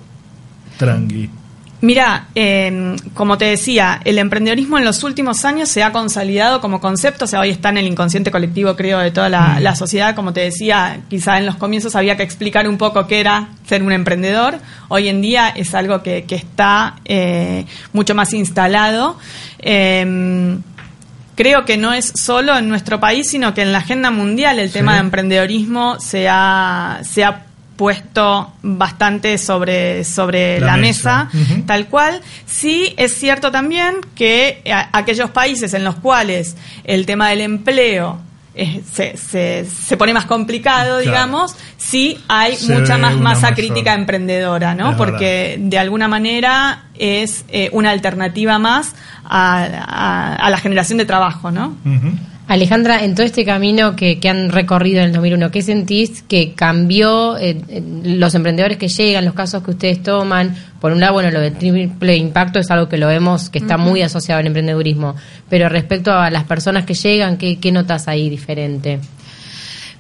tranqui? 0.78 1.30
Mira, 1.82 2.28
eh, 2.36 2.98
como 3.14 3.38
te 3.38 3.46
decía, 3.46 4.02
el 4.04 4.18
emprendedorismo 4.18 4.78
en 4.78 4.84
los 4.84 5.04
últimos 5.04 5.46
años 5.46 5.70
se 5.70 5.82
ha 5.82 5.94
consolidado 5.94 6.60
como 6.60 6.82
concepto, 6.82 7.24
o 7.24 7.28
sea, 7.28 7.40
hoy 7.40 7.52
está 7.52 7.70
en 7.70 7.78
el 7.78 7.88
inconsciente 7.88 8.32
colectivo, 8.32 8.76
creo, 8.76 9.00
de 9.00 9.12
toda 9.12 9.30
la, 9.30 9.62
la 9.62 9.76
sociedad. 9.76 10.14
Como 10.14 10.34
te 10.34 10.42
decía, 10.42 11.00
quizá 11.10 11.38
en 11.38 11.46
los 11.46 11.56
comienzos 11.56 11.96
había 11.96 12.18
que 12.18 12.24
explicar 12.24 12.68
un 12.68 12.78
poco 12.78 13.08
qué 13.08 13.22
era 13.22 13.50
ser 13.66 13.82
un 13.82 13.94
emprendedor. 13.94 14.58
Hoy 14.90 15.08
en 15.08 15.22
día 15.22 15.50
es 15.50 15.74
algo 15.74 16.04
que, 16.04 16.26
que 16.26 16.36
está 16.36 16.98
eh, 17.06 17.66
mucho 17.94 18.14
más 18.14 18.34
instalado. 18.34 19.18
Eh, 19.60 20.58
creo 21.40 21.64
que 21.64 21.78
no 21.78 21.94
es 21.94 22.12
solo 22.16 22.58
en 22.58 22.68
nuestro 22.68 23.00
país, 23.00 23.30
sino 23.30 23.54
que 23.54 23.62
en 23.62 23.72
la 23.72 23.78
agenda 23.78 24.12
mundial 24.12 24.60
el 24.60 24.74
tema 24.74 24.96
de 24.96 25.00
emprendedorismo 25.00 25.98
se 25.98 26.28
ha, 26.28 27.00
se 27.04 27.24
ha 27.24 27.46
puesto 27.80 28.52
bastante 28.62 29.38
sobre, 29.38 30.04
sobre 30.04 30.60
La 30.60 30.68
la, 30.68 30.78
mesa. 30.78 31.30
tal 31.66 31.88
cual. 31.88 32.20
Sí 32.46 32.94
es 32.98 33.14
cierto 33.18 33.52
también 33.52 33.96
que 34.16 34.62
a- 34.70 34.90
aquellos 34.98 35.30
países 35.30 35.74
en 35.74 35.86
los 35.86 35.96
cuales 35.96 36.58
el 36.84 37.06
tema 37.06 37.30
del 37.30 37.40
empleo 37.40 38.20
eh, 38.54 38.82
se, 38.92 39.16
se, 39.16 39.66
se 39.66 39.96
pone 39.96 40.14
más 40.14 40.26
complicado, 40.26 40.98
Claro. 40.98 41.00
digamos, 41.10 41.56
sí 41.78 42.18
hay 42.28 42.58
Se 42.58 42.78
mucha 42.78 42.98
más 42.98 43.16
masa 43.16 43.42
mayor- 43.52 43.56
crítica 43.56 43.94
emprendedora, 43.94 44.76
¿no? 44.76 44.92
Es 44.92 44.98
Porque 44.98 45.56
de 45.58 45.78
alguna 45.80 46.10
manera 46.10 46.84
es 46.98 47.46
eh, 47.48 47.70
una 47.72 47.92
alternativa 47.92 48.60
más 48.60 48.94
a, 49.24 49.64
a- 49.64 50.36
a 50.36 50.50
la 50.50 50.58
generación 50.58 50.98
de 50.98 51.06
trabajo, 51.06 51.50
¿no? 51.50 51.78
Alejandra, 52.50 53.04
en 53.04 53.14
todo 53.14 53.28
este 53.28 53.46
camino 53.46 53.96
que, 53.96 54.20
que 54.20 54.28
han 54.28 54.50
recorrido 54.50 55.02
en 55.02 55.06
el 55.06 55.14
2001, 55.14 55.52
¿qué 55.52 55.62
sentís 55.62 56.24
que 56.24 56.54
cambió 56.54 57.38
eh, 57.38 57.62
en 57.68 58.20
los 58.20 58.34
emprendedores 58.34 58.80
que 58.80 58.88
llegan, 58.88 59.24
los 59.24 59.36
casos 59.36 59.62
que 59.62 59.70
ustedes 59.70 60.02
toman? 60.02 60.56
Por 60.82 60.92
un 60.92 61.00
lado, 61.00 61.14
bueno, 61.14 61.30
lo 61.30 61.42
del 61.42 61.54
triple 61.54 62.18
impacto 62.18 62.58
es 62.58 62.72
algo 62.72 62.90
que 62.90 62.98
lo 62.98 63.06
vemos 63.06 63.52
que 63.52 63.60
está 63.60 63.78
muy 63.78 64.02
asociado 64.02 64.40
al 64.40 64.48
emprendedurismo, 64.48 65.16
pero 65.48 65.70
respecto 65.70 66.12
a 66.12 66.32
las 66.32 66.44
personas 66.46 66.86
que 66.86 66.96
llegan, 66.96 67.38
¿qué, 67.38 67.60
qué 67.60 67.72
notas 67.72 68.08
ahí 68.08 68.32
diferente? 68.32 69.00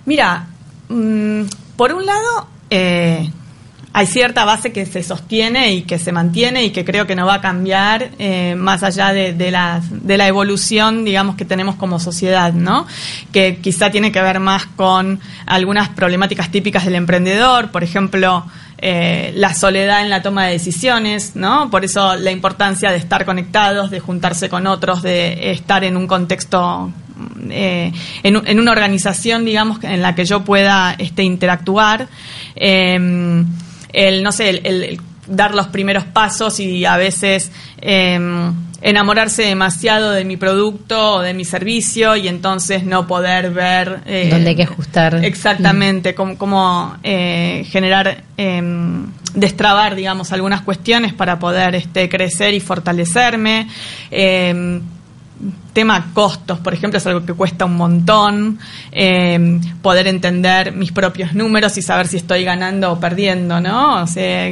Mira, 0.07 0.47
mm, 0.89 1.41
por 1.75 1.93
un 1.93 2.03
lado, 2.03 2.47
eh, 2.71 3.29
hay 3.91 4.05
cierta 4.05 4.45
base 4.45 4.71
que 4.71 4.85
se 4.85 5.01
sostiene 5.01 5.73
y 5.73 5.81
que 5.81 5.97
se 5.97 6.11
mantiene 6.11 6.63
y 6.63 6.69
que 6.69 6.85
creo 6.85 7.07
que 7.07 7.15
no 7.15 7.25
va 7.25 7.35
a 7.35 7.41
cambiar 7.41 8.11
eh, 8.19 8.55
más 8.55 8.83
allá 8.83 9.13
de, 9.13 9.33
de 9.33 9.49
la, 9.49 9.81
de 9.89 10.17
la 10.17 10.27
evolución, 10.27 11.03
digamos, 11.03 11.35
que 11.35 11.43
tenemos 11.43 11.75
como 11.75 11.99
sociedad, 11.99 12.53
¿no? 12.53 12.85
Que 13.31 13.57
quizá 13.57 13.89
tiene 13.89 14.11
que 14.11 14.21
ver 14.21 14.39
más 14.39 14.67
con 14.67 15.19
algunas 15.47 15.89
problemáticas 15.89 16.51
típicas 16.51 16.85
del 16.85 16.95
emprendedor, 16.95 17.71
por 17.71 17.83
ejemplo, 17.83 18.45
eh, 18.77 19.33
la 19.35 19.55
soledad 19.55 20.01
en 20.01 20.11
la 20.11 20.21
toma 20.21 20.45
de 20.45 20.53
decisiones, 20.53 21.35
¿no? 21.35 21.71
Por 21.71 21.83
eso 21.83 22.15
la 22.15 22.31
importancia 22.31 22.91
de 22.91 22.97
estar 22.97 23.25
conectados, 23.25 23.89
de 23.89 23.99
juntarse 23.99 24.49
con 24.49 24.67
otros, 24.67 25.01
de 25.01 25.51
estar 25.51 25.83
en 25.83 25.97
un 25.97 26.05
contexto 26.05 26.91
eh, 27.49 27.91
en, 28.21 28.47
en 28.47 28.59
una 28.59 28.71
organización, 28.71 29.45
digamos, 29.45 29.83
en 29.83 30.03
la 30.03 30.13
que 30.13 30.25
yo 30.25 30.43
pueda 30.43 30.95
este, 30.97 31.23
interactuar. 31.23 32.07
Eh, 32.55 33.43
el, 33.93 34.23
no 34.23 34.31
sé, 34.31 34.49
el, 34.49 34.61
el- 34.65 34.83
el 34.83 35.01
dar 35.27 35.53
los 35.53 35.67
primeros 35.67 36.05
pasos 36.05 36.59
y 36.59 36.85
a 36.85 36.97
veces 36.97 37.51
eh, 37.81 38.19
enamorarse 38.81 39.43
demasiado 39.43 40.09
de 40.11 40.25
mi 40.25 40.37
producto 40.37 41.15
o 41.17 41.21
de 41.21 41.35
mi 41.35 41.45
servicio 41.45 42.15
y 42.15 42.27
entonces 42.27 42.83
no 42.83 43.05
poder 43.05 43.51
ver... 43.51 43.99
eh, 44.07 44.27
Dónde 44.31 44.49
hay 44.51 44.55
que 44.55 44.63
ajustar. 44.63 45.23
Exactamente, 45.23 46.15
cómo, 46.15 46.35
cómo, 46.37 46.95
eh, 47.03 47.63
generar, 47.69 48.23
eh, 48.37 48.63
destrabar, 49.35 49.93
digamos, 49.95 50.31
algunas 50.31 50.61
cuestiones 50.61 51.13
para 51.13 51.37
poder 51.37 51.75
este, 51.75 52.09
crecer 52.09 52.55
y 52.55 52.59
fortalecerme. 52.59 53.67
Tema 55.73 56.07
costos, 56.13 56.59
por 56.59 56.73
ejemplo, 56.73 56.97
es 56.97 57.07
algo 57.07 57.25
que 57.25 57.33
cuesta 57.33 57.63
un 57.65 57.77
montón. 57.77 58.59
Eh, 58.91 59.59
poder 59.81 60.07
entender 60.07 60.73
mis 60.73 60.91
propios 60.91 61.33
números 61.33 61.77
y 61.77 61.81
saber 61.81 62.07
si 62.07 62.17
estoy 62.17 62.43
ganando 62.43 62.91
o 62.91 62.99
perdiendo, 62.99 63.61
¿no? 63.61 64.01
O 64.03 64.07
sea, 64.07 64.49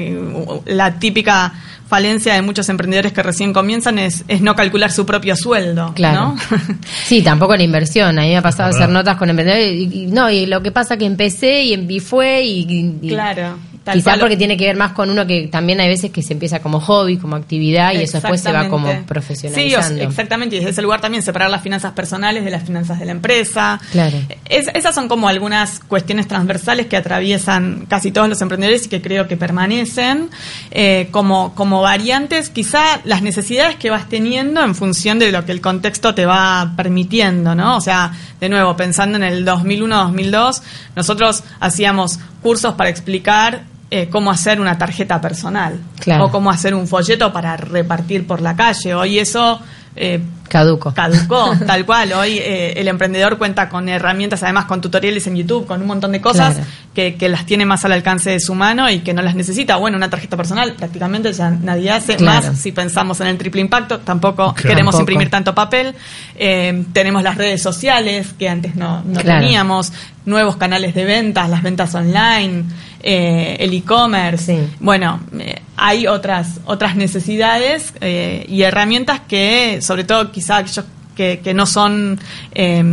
la 0.66 0.98
típica 1.00 1.54
falencia 1.90 2.34
de 2.34 2.42
muchos 2.42 2.68
emprendedores 2.70 3.14
que 3.14 3.24
recién 3.24 3.54
comienzan 3.54 3.98
es, 3.98 4.24
es 4.28 4.42
no 4.42 4.56
calcular 4.56 4.92
su 4.92 5.06
propio 5.06 5.36
sueldo, 5.38 5.94
Claro. 5.96 6.36
¿no? 6.36 6.38
Sí, 7.06 7.22
tampoco 7.22 7.56
la 7.56 7.64
inversión. 7.64 8.20
A 8.20 8.22
mí 8.24 8.30
me 8.30 8.38
ha 8.38 8.42
pasado 8.42 8.68
a 8.68 8.72
hacer 8.76 8.90
notas 8.90 9.16
con 9.18 9.30
emprendedores 9.30 9.72
y, 9.74 10.04
y- 10.04 10.08
no, 10.08 10.30
y 10.30 10.46
lo 10.46 10.62
que 10.62 10.72
pasa 10.74 10.98
que 10.98 11.06
empecé 11.06 11.64
y 11.64 11.74
en 11.74 11.88
fue 12.02 12.44
y, 12.44 12.98
y- 13.02 13.08
Claro. 13.10 13.58
Tal 13.88 13.96
Quizá 13.98 14.12
cual. 14.12 14.20
porque 14.20 14.36
tiene 14.36 14.58
que 14.58 14.66
ver 14.66 14.76
más 14.76 14.92
con 14.92 15.10
uno 15.10 15.26
que 15.26 15.48
también 15.48 15.80
hay 15.80 15.88
veces 15.88 16.12
que 16.12 16.22
se 16.22 16.34
empieza 16.34 16.60
como 16.60 16.82
hobby, 16.82 17.16
como 17.16 17.38
actividad 17.38 17.94
y 17.94 18.02
eso 18.04 18.20
después 18.20 18.42
se 18.42 18.52
va 18.52 18.68
como 18.68 18.88
profesionalizando. 19.06 20.00
Sí, 20.00 20.06
exactamente. 20.06 20.58
Y 20.58 20.60
desde 20.60 20.72
ese 20.72 20.82
lugar 20.82 21.00
también 21.00 21.24
separar 21.24 21.50
las 21.50 21.62
finanzas 21.64 21.94
personales 21.94 22.44
de 22.44 22.52
las 22.52 22.64
finanzas 22.64 23.00
de 23.00 23.06
la 23.06 23.12
empresa. 23.14 23.80
Claro. 23.94 24.18
Es- 24.50 24.68
esas 24.74 24.94
son 24.94 25.08
como 25.08 25.30
algunas 25.30 25.80
cuestiones 25.80 26.28
transversales 26.28 26.88
que 26.88 26.98
atraviesan 26.98 27.86
casi 27.88 28.12
todos 28.12 28.28
los 28.28 28.42
emprendedores 28.42 28.86
y 28.88 28.90
que 28.90 29.02
creo 29.02 29.26
que 29.28 29.38
permanecen 29.38 30.30
eh, 30.72 31.08
como, 31.12 31.56
como 31.56 31.82
variantes, 31.82 32.50
quizá 32.50 33.00
las 33.06 33.22
necesidades 33.22 33.78
que 33.78 33.90
vas 33.90 34.10
teniendo 34.10 34.62
en 34.64 34.76
función 34.76 35.18
de 35.18 35.32
lo 35.32 35.46
que 35.46 35.54
el 35.54 35.62
contexto 35.62 36.14
te 36.14 36.26
va 36.26 36.74
permitiendo, 36.76 37.56
¿no? 37.56 37.78
O 37.78 37.82
sea, 37.82 38.12
de 38.42 38.50
nuevo, 38.50 38.76
pensando 38.76 39.16
en 39.18 39.24
el 39.24 39.46
2001-2002, 39.46 40.62
nosotros 40.96 41.44
hacíamos 41.60 42.20
cursos 42.42 42.74
para 42.76 42.90
explicar 42.90 43.62
eh, 43.90 44.10
cómo 44.10 44.32
hacer 44.32 44.60
una 44.60 44.78
tarjeta 44.78 45.22
personal 45.22 45.80
Claro. 46.00 46.26
o 46.26 46.32
cómo 46.32 46.50
hacer 46.52 46.74
un 46.76 46.88
folleto 46.88 47.32
para 47.32 47.56
repartir 47.58 48.28
por 48.28 48.42
la 48.42 48.56
calle. 48.56 48.94
Hoy 48.94 49.20
eso 49.20 49.60
eh, 50.00 50.22
Caduco. 50.48 50.94
caducó, 50.94 51.54
tal 51.66 51.86
cual. 51.86 52.14
Hoy 52.14 52.38
eh, 52.38 52.74
el 52.78 52.88
emprendedor 52.88 53.38
cuenta 53.40 53.68
con 53.68 53.90
herramientas, 53.90 54.44
además 54.44 54.66
con 54.66 54.80
tutoriales 54.80 55.26
en 55.28 55.38
YouTube, 55.38 55.66
con 55.66 55.82
un 55.82 55.88
montón 55.88 56.12
de 56.12 56.22
cosas 56.22 56.54
Claro. 56.56 56.70
que, 56.94 57.16
que 57.16 57.30
las 57.30 57.46
tiene 57.48 57.66
más 57.66 57.84
al 57.84 57.94
alcance 57.94 58.30
de 58.30 58.40
su 58.40 58.54
mano 58.54 58.90
y 58.92 59.00
que 59.00 59.14
no 59.14 59.22
las 59.24 59.34
necesita. 59.36 59.78
Bueno, 59.78 59.98
una 59.98 60.10
tarjeta 60.10 60.38
personal 60.38 60.74
prácticamente 60.74 61.34
ya 61.34 61.50
nadie 61.50 61.90
hace 61.90 62.16
Claro. 62.18 62.48
más. 62.50 62.60
Si 62.60 62.72
pensamos 62.72 63.20
en 63.22 63.28
el 63.28 63.38
triple 63.40 63.62
impacto, 63.62 64.00
tampoco 64.00 64.54
Claro. 64.54 64.70
queremos 64.70 64.92
Tampoco. 64.94 65.00
imprimir 65.02 65.30
tanto 65.32 65.56
papel. 65.56 65.96
Eh, 66.36 66.84
tenemos 66.94 67.24
las 67.24 67.36
redes 67.36 67.62
sociales 67.64 68.36
que 68.38 68.48
antes 68.50 68.76
no, 68.76 69.02
no 69.04 69.20
Claro. 69.22 69.42
teníamos, 69.42 69.92
nuevos 70.26 70.58
canales 70.58 70.94
de 70.94 71.06
ventas, 71.06 71.50
las 71.50 71.64
ventas 71.64 71.96
online. 71.96 72.66
Eh, 73.04 73.58
el 73.60 73.74
e-commerce. 73.74 74.46
Sí. 74.58 74.74
Bueno, 74.80 75.20
eh, 75.40 75.62
hay 75.76 76.08
otras, 76.08 76.60
otras 76.66 76.96
necesidades 76.96 77.94
eh, 78.02 78.46
y 78.50 78.62
herramientas 78.64 79.22
que, 79.28 79.80
sobre 79.82 80.04
todo 80.04 80.32
quizá 80.32 80.58
aquellos 80.58 80.86
que, 81.16 81.40
que 81.44 81.54
no 81.54 81.66
son 81.66 82.20
eh, 82.54 82.84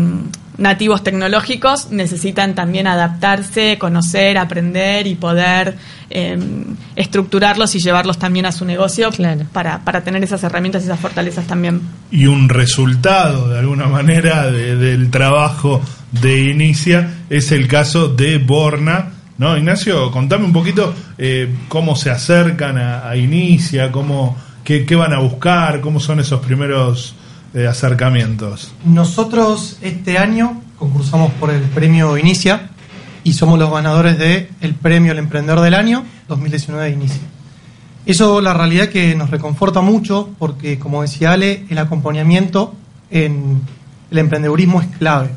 nativos 0.56 1.02
tecnológicos, 1.02 1.90
necesitan 1.90 2.54
también 2.54 2.86
adaptarse, 2.86 3.76
conocer, 3.78 4.38
aprender 4.38 5.06
y 5.06 5.14
poder 5.16 5.76
eh, 6.10 6.38
estructurarlos 6.94 7.74
y 7.74 7.80
llevarlos 7.80 8.18
también 8.18 8.46
a 8.46 8.52
su 8.52 8.64
negocio 8.64 9.10
Claro. 9.10 9.46
para, 9.52 9.80
para 9.84 10.02
tener 10.04 10.22
esas 10.22 10.42
herramientas 10.44 10.82
y 10.82 10.86
esas 10.86 11.00
fortalezas 11.00 11.46
también. 11.46 11.80
y 12.10 12.26
un 12.26 12.48
resultado 12.48 13.48
de 13.48 13.58
alguna 13.58 13.86
manera 13.86 14.50
de- 14.50 14.76
del 14.76 15.10
trabajo 15.10 15.80
de 16.12 16.50
Inicia 16.50 17.10
es 17.30 17.50
el 17.50 17.66
caso 17.66 18.08
de 18.08 18.38
Borna. 18.38 19.10
¿No, 19.36 19.56
Ignacio? 19.56 20.12
Contame 20.12 20.44
un 20.44 20.52
poquito 20.52 20.94
eh, 21.18 21.52
cómo 21.68 21.96
se 21.96 22.10
acercan 22.10 22.78
a, 22.78 23.16
Inicia, 23.16 23.90
cómo, 23.90 24.36
qué, 24.62 24.86
van 24.94 25.12
a 25.12 25.18
buscar, 25.18 25.80
cómo 25.80 25.98
son 25.98 26.20
esos 26.20 26.40
primeros 26.40 27.16
eh, 27.52 27.66
acercamientos. 27.66 28.72
Nosotros 28.84 29.78
este 29.82 30.18
año 30.18 30.62
concursamos 30.78 31.32
por 31.32 31.50
el 31.50 31.62
premio 31.62 32.16
Inicia 32.16 32.70
y 33.24 33.32
somos 33.32 33.58
los 33.58 33.72
ganadores 33.72 34.18
del 34.18 34.48
el 34.60 34.74
premio 34.74 35.10
El 35.10 35.18
Emprendedor 35.18 35.62
del 35.62 35.74
Año 35.74 36.04
2019 36.28 36.84
de 36.84 36.90
Inicia. 36.92 37.22
Eso 38.06 38.40
la 38.40 38.54
realidad 38.54 38.88
que 38.88 39.16
nos 39.16 39.30
reconforta 39.30 39.80
mucho 39.80 40.30
porque, 40.38 40.78
como 40.78 41.02
decía 41.02 41.32
Ale, 41.32 41.64
el 41.70 41.78
acompañamiento 41.78 42.74
en 43.10 43.62
el 44.10 44.18
emprendedurismo 44.18 44.80
es 44.80 44.88
clave. 44.98 45.30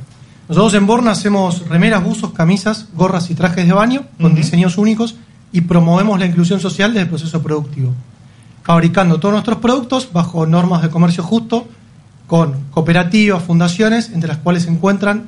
Nosotros 0.50 0.74
en 0.76 0.86
Borna 0.88 1.12
hacemos 1.12 1.68
remeras, 1.68 2.04
buzos, 2.04 2.32
camisas, 2.32 2.88
gorras 2.94 3.30
y 3.30 3.36
trajes 3.36 3.68
de 3.68 3.74
baño 3.74 4.04
con 4.22 4.34
diseños 4.36 4.78
únicos 4.78 5.16
y 5.52 5.62
promovemos 5.62 6.20
la 6.20 6.26
inclusión 6.26 6.60
social 6.60 6.92
desde 6.92 7.04
el 7.04 7.10
proceso 7.10 7.42
productivo. 7.42 7.94
Fabricando 8.64 9.20
todos 9.20 9.34
nuestros 9.34 9.58
productos 9.60 10.10
bajo 10.14 10.46
normas 10.46 10.82
de 10.82 10.90
comercio 10.90 11.24
justo, 11.24 11.68
con 12.28 12.56
cooperativas, 12.72 13.42
fundaciones, 13.44 14.10
entre 14.10 14.28
las 14.28 14.38
cuales 14.38 14.64
se 14.64 14.70
encuentran 14.70 15.26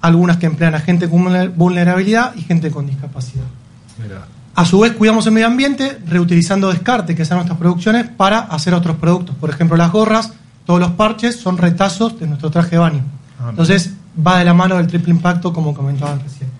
algunas 0.00 0.36
que 0.38 0.46
emplean 0.46 0.74
a 0.74 0.80
gente 0.80 1.08
con 1.08 1.24
vulner- 1.24 1.52
vulnerabilidad 1.54 2.34
y 2.36 2.42
gente 2.42 2.70
con 2.70 2.86
discapacidad. 2.86 3.44
Mira. 4.02 4.26
A 4.54 4.64
su 4.64 4.78
vez, 4.80 4.92
cuidamos 4.92 5.26
el 5.26 5.32
medio 5.32 5.46
ambiente 5.48 5.98
reutilizando 6.06 6.70
descarte 6.70 7.14
que 7.14 7.24
sean 7.24 7.38
nuestras 7.38 7.58
producciones 7.58 8.08
para 8.08 8.38
hacer 8.40 8.72
otros 8.72 8.96
productos. 8.96 9.34
Por 9.36 9.50
ejemplo, 9.50 9.76
las 9.76 9.90
gorras, 9.90 10.32
todos 10.64 10.78
los 10.80 10.92
parches 10.92 11.36
son 11.40 11.58
retazos 11.58 12.18
de 12.20 12.26
nuestro 12.26 12.50
traje 12.50 12.70
de 12.72 12.78
baño. 12.78 13.02
Ah, 13.40 13.48
Entonces, 13.50 13.94
va 14.14 14.38
de 14.38 14.44
la 14.44 14.54
mano 14.54 14.76
del 14.76 14.86
triple 14.86 15.10
impacto, 15.10 15.52
como 15.52 15.74
comentaban 15.74 16.20
recién. 16.20 16.50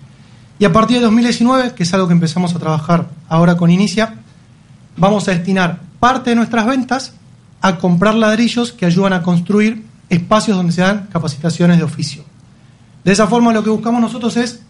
Y 0.57 0.65
a 0.65 0.71
partir 0.71 0.97
de 0.97 1.03
2019, 1.03 1.73
que 1.73 1.83
es 1.83 1.93
algo 1.93 2.07
que 2.07 2.13
empezamos 2.13 2.55
a 2.55 2.59
trabajar 2.59 3.09
ahora 3.27 3.57
con 3.57 3.69
Inicia, 3.69 4.15
vamos 4.97 5.27
a 5.27 5.31
destinar 5.31 5.81
parte 5.99 6.29
de 6.29 6.35
nuestras 6.35 6.65
ventas 6.65 7.13
a 7.61 7.77
comprar 7.77 8.15
ladrillos 8.15 8.71
que 8.71 8.85
ayudan 8.85 9.13
a 9.13 9.21
construir 9.21 9.85
espacios 10.09 10.55
donde 10.55 10.71
se 10.71 10.81
dan 10.81 11.07
capacitaciones 11.11 11.77
de 11.77 11.83
oficio. 11.83 12.23
De 13.03 13.11
esa 13.11 13.27
forma 13.27 13.53
lo 13.53 13.63
que 13.63 13.69
buscamos 13.69 14.01
nosotros 14.01 14.37
es 14.37 14.61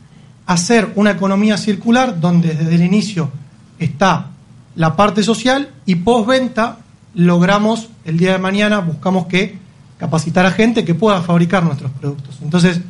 hacer 0.45 0.91
una 0.95 1.12
economía 1.12 1.58
circular 1.58 2.19
donde 2.19 2.54
desde 2.54 2.76
el 2.76 2.84
inicio 2.84 3.32
está 3.80 4.28
la 4.76 4.95
parte 4.95 5.24
social 5.24 5.69
y 5.86 5.95
postventa 5.95 6.80
logramos 7.13 7.89
el 8.04 8.17
día 8.17 8.34
de 8.34 8.39
mañana, 8.39 8.80
buscamos 8.80 9.28
que 9.28 9.58
capacitar 9.97 10.45
a 10.45 10.51
gente 10.51 10.84
que 10.84 10.95
pueda 10.95 11.21
fabricar 11.21 11.63
nuestros 11.63 11.91
productos. 11.91 12.39
Entonces, 12.41 12.81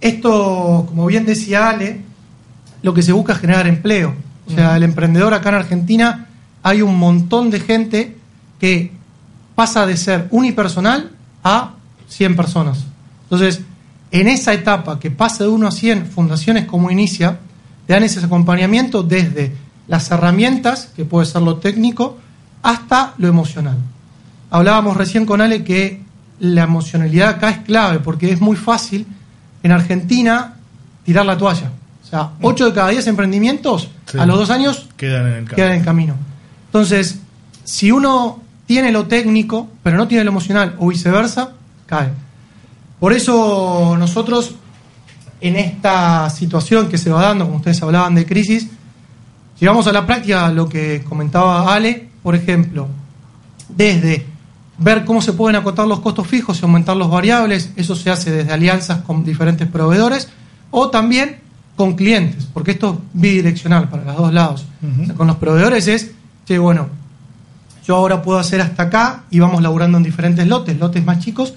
esto, 0.00 0.84
como 0.88 1.06
bien 1.06 1.26
decía 1.26 1.68
Ale, 1.68 2.02
lo 2.82 2.94
que 2.94 3.02
se 3.02 3.12
busca 3.12 3.34
es 3.34 3.38
generar 3.38 3.66
empleo. 3.66 4.14
O 4.46 4.52
sea, 4.52 4.76
el 4.76 4.82
emprendedor 4.82 5.34
acá 5.34 5.50
en 5.50 5.54
Argentina 5.56 6.26
hay 6.62 6.82
un 6.82 6.98
montón 6.98 7.50
de 7.50 7.60
gente 7.60 8.16
que 8.58 8.92
pasa 9.54 9.86
de 9.86 9.96
ser 9.96 10.26
unipersonal 10.30 11.10
a 11.44 11.74
100 12.08 12.36
personas. 12.36 12.84
Entonces, 13.24 13.60
en 14.10 14.26
esa 14.26 14.52
etapa 14.52 14.98
que 14.98 15.10
pasa 15.10 15.44
de 15.44 15.50
1 15.50 15.68
a 15.68 15.70
100, 15.70 16.06
fundaciones 16.06 16.66
como 16.66 16.90
Inicia 16.90 17.38
te 17.86 17.92
dan 17.92 18.02
ese 18.02 18.24
acompañamiento 18.24 19.02
desde 19.02 19.52
las 19.86 20.10
herramientas, 20.10 20.90
que 20.96 21.04
puede 21.04 21.26
ser 21.26 21.42
lo 21.42 21.56
técnico, 21.56 22.18
hasta 22.62 23.14
lo 23.18 23.28
emocional. 23.28 23.76
Hablábamos 24.50 24.96
recién 24.96 25.26
con 25.26 25.40
Ale 25.40 25.62
que 25.64 26.02
la 26.40 26.62
emocionalidad 26.64 27.28
acá 27.30 27.50
es 27.50 27.58
clave 27.58 27.98
porque 28.00 28.32
es 28.32 28.40
muy 28.40 28.56
fácil 28.56 29.06
en 29.62 29.72
Argentina 29.72 30.54
tirar 31.04 31.26
la 31.26 31.36
toalla. 31.36 31.70
O 32.02 32.06
sea, 32.06 32.30
8 32.42 32.66
de 32.66 32.72
cada 32.72 32.88
10 32.88 33.06
emprendimientos 33.06 33.88
Sí. 34.06 34.18
a 34.18 34.26
los 34.26 34.38
dos 34.38 34.50
años 34.50 34.88
Quedan 34.96 35.26
en 35.28 35.32
el 35.34 35.38
campo. 35.44 35.54
quedan 35.56 35.72
en 35.72 35.84
camino. 35.84 36.14
Entonces, 36.66 37.20
si 37.62 37.92
uno 37.92 38.40
tiene 38.66 38.90
lo 38.90 39.06
técnico, 39.06 39.68
pero 39.84 39.96
no 39.96 40.08
tiene 40.08 40.24
lo 40.24 40.30
emocional, 40.30 40.74
o 40.78 40.88
viceversa, 40.88 41.50
cae. 41.86 42.08
Por 42.98 43.12
eso 43.12 43.94
nosotros, 43.98 44.54
en 45.40 45.56
esta 45.56 46.28
situación 46.30 46.88
que 46.88 46.98
se 46.98 47.10
va 47.10 47.22
dando, 47.22 47.44
como 47.44 47.58
ustedes 47.58 47.80
hablaban 47.82 48.14
de 48.16 48.26
crisis, 48.26 48.66
llevamos 49.60 49.86
a 49.86 49.92
la 49.92 50.04
práctica 50.06 50.48
lo 50.50 50.68
que 50.68 51.04
comentaba 51.08 51.72
Ale, 51.72 52.08
por 52.22 52.34
ejemplo, 52.34 52.88
desde 53.68 54.26
ver 54.80 55.04
cómo 55.04 55.20
se 55.20 55.34
pueden 55.34 55.56
acotar 55.56 55.86
los 55.86 56.00
costos 56.00 56.26
fijos 56.26 56.58
y 56.60 56.64
aumentar 56.64 56.96
los 56.96 57.10
variables, 57.10 57.70
eso 57.76 57.94
se 57.94 58.10
hace 58.10 58.30
desde 58.30 58.52
alianzas 58.52 59.02
con 59.02 59.24
diferentes 59.24 59.68
proveedores, 59.68 60.28
o 60.70 60.88
también 60.88 61.36
con 61.76 61.94
clientes, 61.94 62.48
porque 62.52 62.72
esto 62.72 62.92
es 62.92 63.20
bidireccional 63.20 63.88
para 63.88 64.04
los 64.04 64.16
dos 64.16 64.32
lados. 64.32 64.66
Ujú. 64.82 65.02
O 65.02 65.06
sea, 65.06 65.14
con 65.14 65.26
los 65.26 65.36
proveedores 65.36 65.86
es, 65.86 66.12
che, 66.46 66.58
bueno, 66.58 66.88
yo 67.86 67.96
ahora 67.96 68.22
puedo 68.22 68.38
hacer 68.38 68.60
hasta 68.62 68.84
acá 68.84 69.24
y 69.30 69.38
vamos 69.38 69.62
laburando 69.62 69.98
en 69.98 70.04
diferentes 70.04 70.46
lotes, 70.46 70.78
lotes 70.78 71.04
más 71.04 71.18
chicos, 71.18 71.54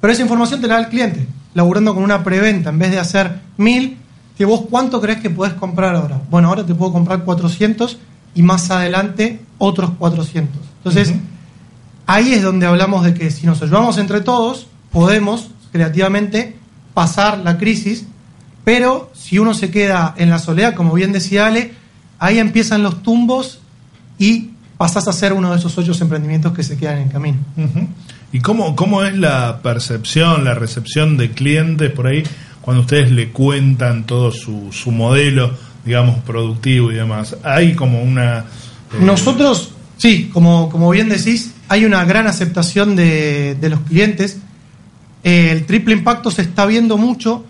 pero 0.00 0.12
esa 0.12 0.22
información 0.22 0.60
te 0.60 0.66
la 0.66 0.74
da 0.74 0.80
el 0.80 0.88
cliente, 0.88 1.26
laburando 1.54 1.94
con 1.94 2.02
una 2.02 2.24
preventa, 2.24 2.70
en 2.70 2.78
vez 2.78 2.90
de 2.90 2.98
hacer 2.98 3.40
mil, 3.58 3.96
que 4.36 4.44
vos 4.44 4.62
cuánto 4.68 5.00
crees 5.00 5.20
que 5.20 5.30
podés 5.30 5.52
comprar 5.54 5.94
ahora. 5.94 6.20
Bueno, 6.30 6.48
ahora 6.48 6.66
te 6.66 6.74
puedo 6.74 6.92
comprar 6.92 7.24
400 7.24 7.98
y 8.34 8.42
más 8.42 8.70
adelante 8.70 9.40
otros 9.58 9.90
400. 9.98 10.60
Entonces. 10.78 11.14
Ahí 12.12 12.32
es 12.32 12.42
donde 12.42 12.66
hablamos 12.66 13.04
de 13.04 13.14
que 13.14 13.30
si 13.30 13.46
nos 13.46 13.62
ayudamos 13.62 13.96
entre 13.98 14.20
todos, 14.20 14.66
podemos 14.90 15.50
creativamente 15.72 16.56
pasar 16.92 17.38
la 17.38 17.56
crisis, 17.56 18.04
pero 18.64 19.10
si 19.14 19.38
uno 19.38 19.54
se 19.54 19.70
queda 19.70 20.14
en 20.18 20.28
la 20.28 20.38
soledad, 20.40 20.74
como 20.74 20.92
bien 20.92 21.12
decía 21.12 21.46
Ale, 21.46 21.72
ahí 22.18 22.38
empiezan 22.38 22.82
los 22.82 23.02
tumbos 23.04 23.60
y 24.18 24.50
pasás 24.76 25.06
a 25.06 25.12
ser 25.12 25.32
uno 25.32 25.52
de 25.52 25.58
esos 25.58 25.76
ocho 25.78 25.92
emprendimientos 26.00 26.52
que 26.52 26.64
se 26.64 26.76
quedan 26.76 26.98
en 26.98 27.02
el 27.04 27.12
camino. 27.12 27.38
¿Y 28.32 28.40
cómo, 28.40 28.74
cómo 28.74 29.04
es 29.04 29.16
la 29.16 29.60
percepción, 29.62 30.44
la 30.44 30.54
recepción 30.54 31.16
de 31.16 31.30
clientes 31.30 31.92
por 31.92 32.08
ahí 32.08 32.24
cuando 32.60 32.82
ustedes 32.82 33.12
le 33.12 33.30
cuentan 33.30 34.04
todo 34.04 34.32
su, 34.32 34.72
su 34.72 34.90
modelo, 34.90 35.52
digamos, 35.84 36.18
productivo 36.24 36.90
y 36.90 36.96
demás? 36.96 37.36
Hay 37.44 37.74
como 37.74 38.02
una... 38.02 38.38
eh, 38.38 39.00
Nosotros, 39.00 39.70
sí, 39.96 40.28
como, 40.32 40.68
como 40.70 40.90
bien 40.90 41.08
decís, 41.08 41.52
hay 41.70 41.84
una 41.84 42.04
gran 42.04 42.26
aceptación 42.26 42.96
de, 42.96 43.54
de 43.54 43.68
los 43.68 43.78
clientes. 43.82 44.38
Eh, 45.22 45.52
el 45.52 45.66
triple 45.66 45.94
impacto 45.94 46.32
se 46.32 46.42
está 46.42 46.66
viendo 46.66 46.98
mucho 46.98 47.44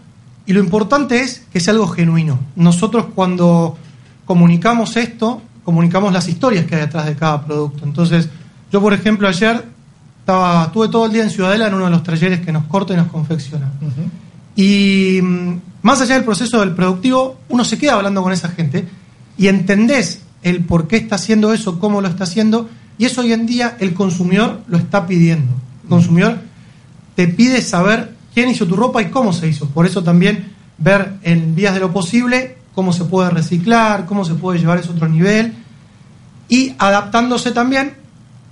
y 0.45 0.53
lo 0.53 0.61
importante 0.61 1.23
es 1.23 1.47
que 1.51 1.59
sea 1.59 1.73
algo 1.73 1.89
genuino. 1.89 2.39
Nosotros 2.55 3.07
cuando 3.15 3.79
comunicamos 4.27 4.99
esto, 4.99 5.41
comunicamos 5.65 6.13
las 6.13 6.29
historias 6.29 6.67
que 6.67 6.75
hay 6.75 6.83
detrás 6.83 7.07
de 7.07 7.17
cada 7.17 7.47
producto. 7.47 7.87
Entonces, 7.87 8.29
yo 8.71 8.83
por 8.83 8.93
ejemplo 8.93 9.27
ayer 9.27 9.65
estaba, 10.19 10.65
estuve 10.65 10.89
todo 10.89 11.07
el 11.07 11.13
día 11.13 11.23
en 11.23 11.31
Ciudadela 11.31 11.69
en 11.69 11.75
uno 11.75 11.87
de 11.87 11.91
los 11.91 12.03
talleres 12.03 12.41
que 12.41 12.53
nos 12.53 12.65
corta 12.65 12.93
y 12.93 12.99
nos 12.99 13.09
confecciona. 13.09 13.73
Y 14.55 15.19
mm, 15.23 15.55
más 15.81 15.99
allá 16.03 16.17
del 16.17 16.25
proceso 16.25 16.61
del 16.61 16.75
productivo, 16.75 17.39
uno 17.49 17.65
se 17.65 17.79
queda 17.79 17.95
hablando 17.95 18.23
con 18.23 18.35
esa 18.35 18.51
gente 18.51 18.87
y 19.39 19.49
entendés 19.49 20.21
el 20.43 20.63
por 20.63 20.89
qué 20.89 20.99
está 20.99 21.15
haciendo 21.15 21.55
eso, 21.55 21.79
cómo 21.79 22.03
lo 22.03 22.09
está 22.09 22.25
haciendo, 22.25 22.69
y 23.01 23.07
eso 23.07 23.23
hoy 23.23 23.33
en 23.33 23.47
día 23.47 23.79
el 23.81 23.95
consumidor 23.95 24.61
lo 24.69 24.77
está 24.77 25.07
pidiendo. 25.07 25.55
El 25.85 25.89
consumidor 25.89 26.39
te 27.17 27.29
pide 27.29 27.63
saber 27.63 28.15
quién 28.35 28.51
hizo 28.51 28.67
tu 28.67 28.77
ropa 28.77 29.01
y 29.01 29.07
cómo 29.07 29.33
se 29.33 29.49
hizo. 29.49 29.71
Por 29.71 29.87
eso 29.87 30.05
también 30.05 30.53
ver 30.77 31.15
en 31.23 31.55
vías 31.55 31.73
de 31.73 31.81
lo 31.81 31.95
posible 31.95 32.59
cómo 32.75 32.93
se 32.93 33.05
puede 33.05 33.31
reciclar, 33.31 34.05
cómo 34.05 34.27
se 34.27 34.35
puede 34.35 34.59
llevar 34.59 34.77
eso 34.77 34.91
a 34.91 34.97
otro 34.97 35.09
nivel, 35.09 35.55
y 36.51 36.75
adaptándose 36.77 37.53
también 37.53 37.95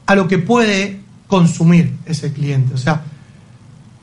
a 0.07 0.15
lo 0.15 0.27
que 0.29 0.39
puede 0.39 1.03
consumir 1.27 1.95
ese 2.07 2.33
cliente. 2.33 2.73
O 2.73 2.79
sea, 2.79 3.03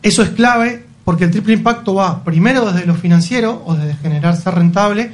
eso 0.03 0.21
es 0.21 0.29
clave 0.29 0.85
porque 1.05 1.23
el 1.23 1.31
triple 1.31 1.55
impacto 1.55 1.95
va 1.95 2.23
primero 2.23 2.71
desde 2.71 2.85
lo 2.85 2.93
financiero 2.93 3.63
o 3.65 3.73
desde 3.73 3.95
generar 3.95 4.37
ser 4.37 4.53
rentable, 4.53 5.11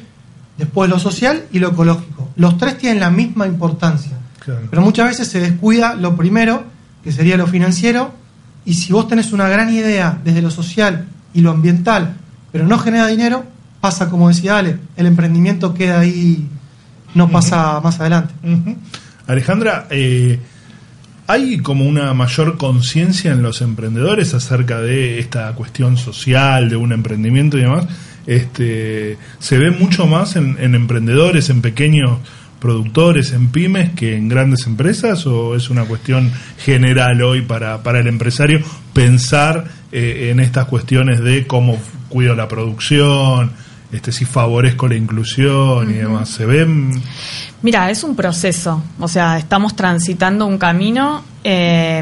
después 0.58 0.90
lo 0.90 1.00
social 1.00 1.46
y 1.54 1.60
lo 1.60 1.70
ecológico. 1.70 2.28
Los 2.36 2.58
tres 2.58 2.78
tienen 2.78 3.00
la 3.00 3.12
misma 3.12 3.48
importancia, 3.48 4.18
Claro. 4.44 4.62
pero 4.70 4.82
muchas 4.82 5.08
veces 5.08 5.28
se 5.28 5.40
descuida 5.40 5.94
lo 5.94 6.16
primero, 6.16 6.64
que 7.04 7.12
sería 7.12 7.38
lo 7.38 7.46
financiero, 7.46 8.12
y 8.66 8.74
si 8.74 8.92
vos 8.92 9.08
tenés 9.08 9.34
una 9.34 9.48
gran 9.48 9.74
idea 9.74 10.20
desde 10.24 10.42
lo 10.42 10.52
social 10.52 11.06
y 11.34 11.42
lo 11.42 11.52
ambiental, 11.52 12.16
pero 12.52 12.68
no 12.68 12.78
genera 12.80 13.08
dinero, 13.08 13.46
pasa 13.80 14.10
como 14.10 14.30
decía 14.30 14.58
Ale, 14.58 14.78
el 14.96 15.06
emprendimiento 15.08 15.74
queda 15.74 16.00
ahí, 16.00 16.48
no 17.16 17.30
pasa 17.30 17.80
más 17.82 18.00
adelante. 18.00 18.34
Alejandra, 19.28 19.88
eh, 19.90 20.40
¿hay 21.28 21.58
como 21.60 21.86
una 21.86 22.14
mayor 22.14 22.58
conciencia 22.58 23.32
en 23.32 23.42
los 23.42 23.62
emprendedores 23.62 24.34
acerca 24.34 24.82
de 24.82 25.20
esta 25.20 25.54
cuestión 25.54 25.98
social, 25.98 26.70
de 26.70 26.76
un 26.76 26.94
emprendimiento 26.94 27.58
y 27.58 27.62
demás? 27.62 27.86
Este, 28.28 29.18
¿Se 29.40 29.58
ve 29.58 29.72
mucho 29.72 30.06
más 30.06 30.36
en, 30.36 30.58
en 30.60 30.76
emprendedores, 30.76 31.50
en 31.50 31.62
pequeños 31.62 32.20
productores, 32.62 33.34
en 33.34 33.50
pymes, 33.50 33.90
que 33.92 34.16
en 34.16 34.30
grandes 34.30 34.68
empresas? 34.68 35.26
¿O 35.26 35.56
es 35.56 35.70
una 35.70 35.84
cuestión 35.86 36.32
general 36.60 37.22
hoy 37.24 37.42
para, 37.42 37.84
para 37.84 38.00
el 38.00 38.08
empresario 38.08 38.62
pensar 38.94 39.66
eh, 39.92 40.30
en 40.32 40.40
estas 40.40 40.68
cuestiones 40.68 41.20
de 41.22 41.48
cómo 41.48 41.78
cuido 42.08 42.36
la 42.36 42.48
producción, 42.48 43.52
este, 43.92 44.12
si 44.12 44.26
favorezco 44.26 44.88
la 44.88 44.96
inclusión 44.96 45.90
y 45.90 45.94
demás? 45.94 46.30
¿Se 46.30 46.46
ven...? 46.46 47.02
Mira, 47.64 47.92
es 47.92 48.04
un 48.04 48.16
proceso, 48.16 48.82
o 49.00 49.08
sea, 49.08 49.38
estamos 49.38 49.76
transitando 49.76 50.48
un 50.48 50.58
camino 50.58 51.22
eh, 51.44 52.02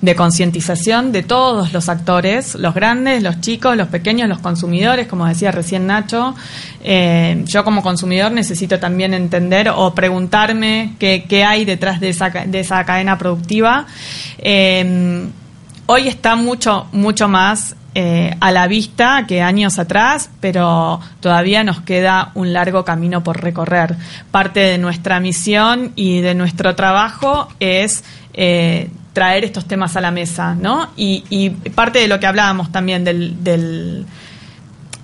de 0.00 0.14
concientización 0.14 1.12
de 1.12 1.22
todos 1.22 1.74
los 1.74 1.90
actores, 1.90 2.54
los 2.54 2.74
grandes, 2.74 3.22
los 3.22 3.38
chicos, 3.42 3.76
los 3.76 3.88
pequeños, 3.88 4.30
los 4.30 4.38
consumidores, 4.38 5.06
como 5.06 5.26
decía 5.26 5.52
recién 5.52 5.86
Nacho. 5.86 6.34
Eh, 6.82 7.42
yo 7.46 7.64
como 7.64 7.82
consumidor 7.82 8.32
necesito 8.32 8.78
también 8.78 9.12
entender 9.12 9.68
o 9.68 9.94
preguntarme 9.94 10.94
qué, 10.98 11.26
qué 11.28 11.44
hay 11.44 11.66
detrás 11.66 12.00
de 12.00 12.08
esa, 12.08 12.30
de 12.30 12.60
esa 12.60 12.82
cadena 12.84 13.18
productiva. 13.18 13.86
Eh, 14.38 15.26
hoy 15.84 16.08
está 16.08 16.34
mucho, 16.34 16.86
mucho 16.92 17.28
más 17.28 17.76
eh, 17.94 18.34
a 18.40 18.50
la 18.50 18.66
vista 18.66 19.24
que 19.26 19.40
años 19.40 19.78
atrás, 19.78 20.30
pero 20.40 21.00
todavía 21.20 21.62
nos 21.62 21.80
queda 21.80 22.32
un 22.34 22.52
largo 22.52 22.84
camino 22.84 23.22
por 23.22 23.40
recorrer. 23.40 23.96
Parte 24.30 24.60
de 24.60 24.78
nuestra 24.78 25.20
misión 25.20 25.92
y 25.94 26.20
de 26.20 26.34
nuestro 26.34 26.74
trabajo 26.74 27.48
es 27.60 28.04
eh, 28.32 28.90
traer 29.12 29.44
estos 29.44 29.66
temas 29.66 29.96
a 29.96 30.00
la 30.00 30.10
mesa, 30.10 30.56
¿no? 30.56 30.90
Y, 30.96 31.50
parte 31.74 32.00
de 32.00 32.08
lo 32.08 32.18
que 32.18 32.26
hablábamos 32.26 32.72
también 32.72 33.04
del, 33.04 33.42
del 33.44 34.06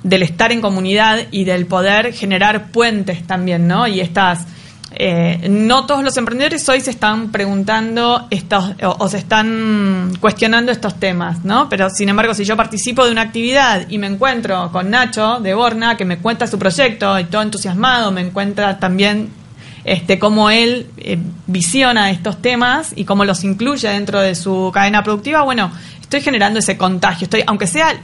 del 0.03 0.23
estar 0.23 0.51
en 0.51 0.61
comunidad 0.61 1.27
y 1.31 1.45
del 1.45 1.67
poder 1.67 2.13
generar 2.13 2.73
puentes 2.73 3.27
también, 3.27 3.69
¿no? 3.69 3.87
Y 3.87 4.01
estas 4.01 4.47
eh, 4.93 5.47
no 5.49 5.87
todos 5.87 6.03
los 6.03 6.17
emprendedores 6.17 6.69
hoy 6.69 6.81
se 6.81 6.91
están 6.91 7.31
preguntando 7.31 8.27
estos 8.31 8.73
o, 8.83 9.09
se 9.09 9.19
están 9.19 10.13
cuestionando 10.21 10.73
estos 10.73 10.99
temas, 10.99 11.45
¿no? 11.45 11.69
Pero 11.69 11.89
sin 11.91 12.09
embargo, 12.09 12.35
si 12.35 12.45
yo 12.45 12.57
participo 12.57 13.05
de 13.05 13.13
una 13.13 13.23
actividad 13.23 13.87
y 13.89 13.99
me 13.99 14.09
encuentro 14.09 14.71
con 14.73 14.91
Nacho 14.91 15.39
de 15.41 15.55
Borna 15.55 15.97
que 15.97 16.05
me 16.05 16.19
cuenta 16.19 16.47
su 16.47 16.59
proyecto 16.59 17.19
y 17.19 17.25
todo 17.25 17.43
entusiasmado, 17.43 18.11
me 18.11 18.21
encuentra 18.21 18.79
también 18.79 19.31
este 19.85 20.19
cómo 20.19 20.51
él 20.51 20.89
eh, 20.99 21.19
visiona 21.47 22.11
estos 22.11 22.43
temas 22.43 22.93
y 22.97 23.05
cómo 23.05 23.25
los 23.25 23.45
incluye 23.45 23.89
dentro 23.89 24.21
de 24.21 24.35
su 24.35 24.71
cadena 24.75 25.05
productiva, 25.05 25.43
bueno, 25.43 25.71
estoy 26.01 26.21
generando 26.21 26.59
ese 26.59 26.77
contagio, 26.77 27.25
estoy 27.27 27.45
aunque 27.47 27.69
sea 27.69 27.95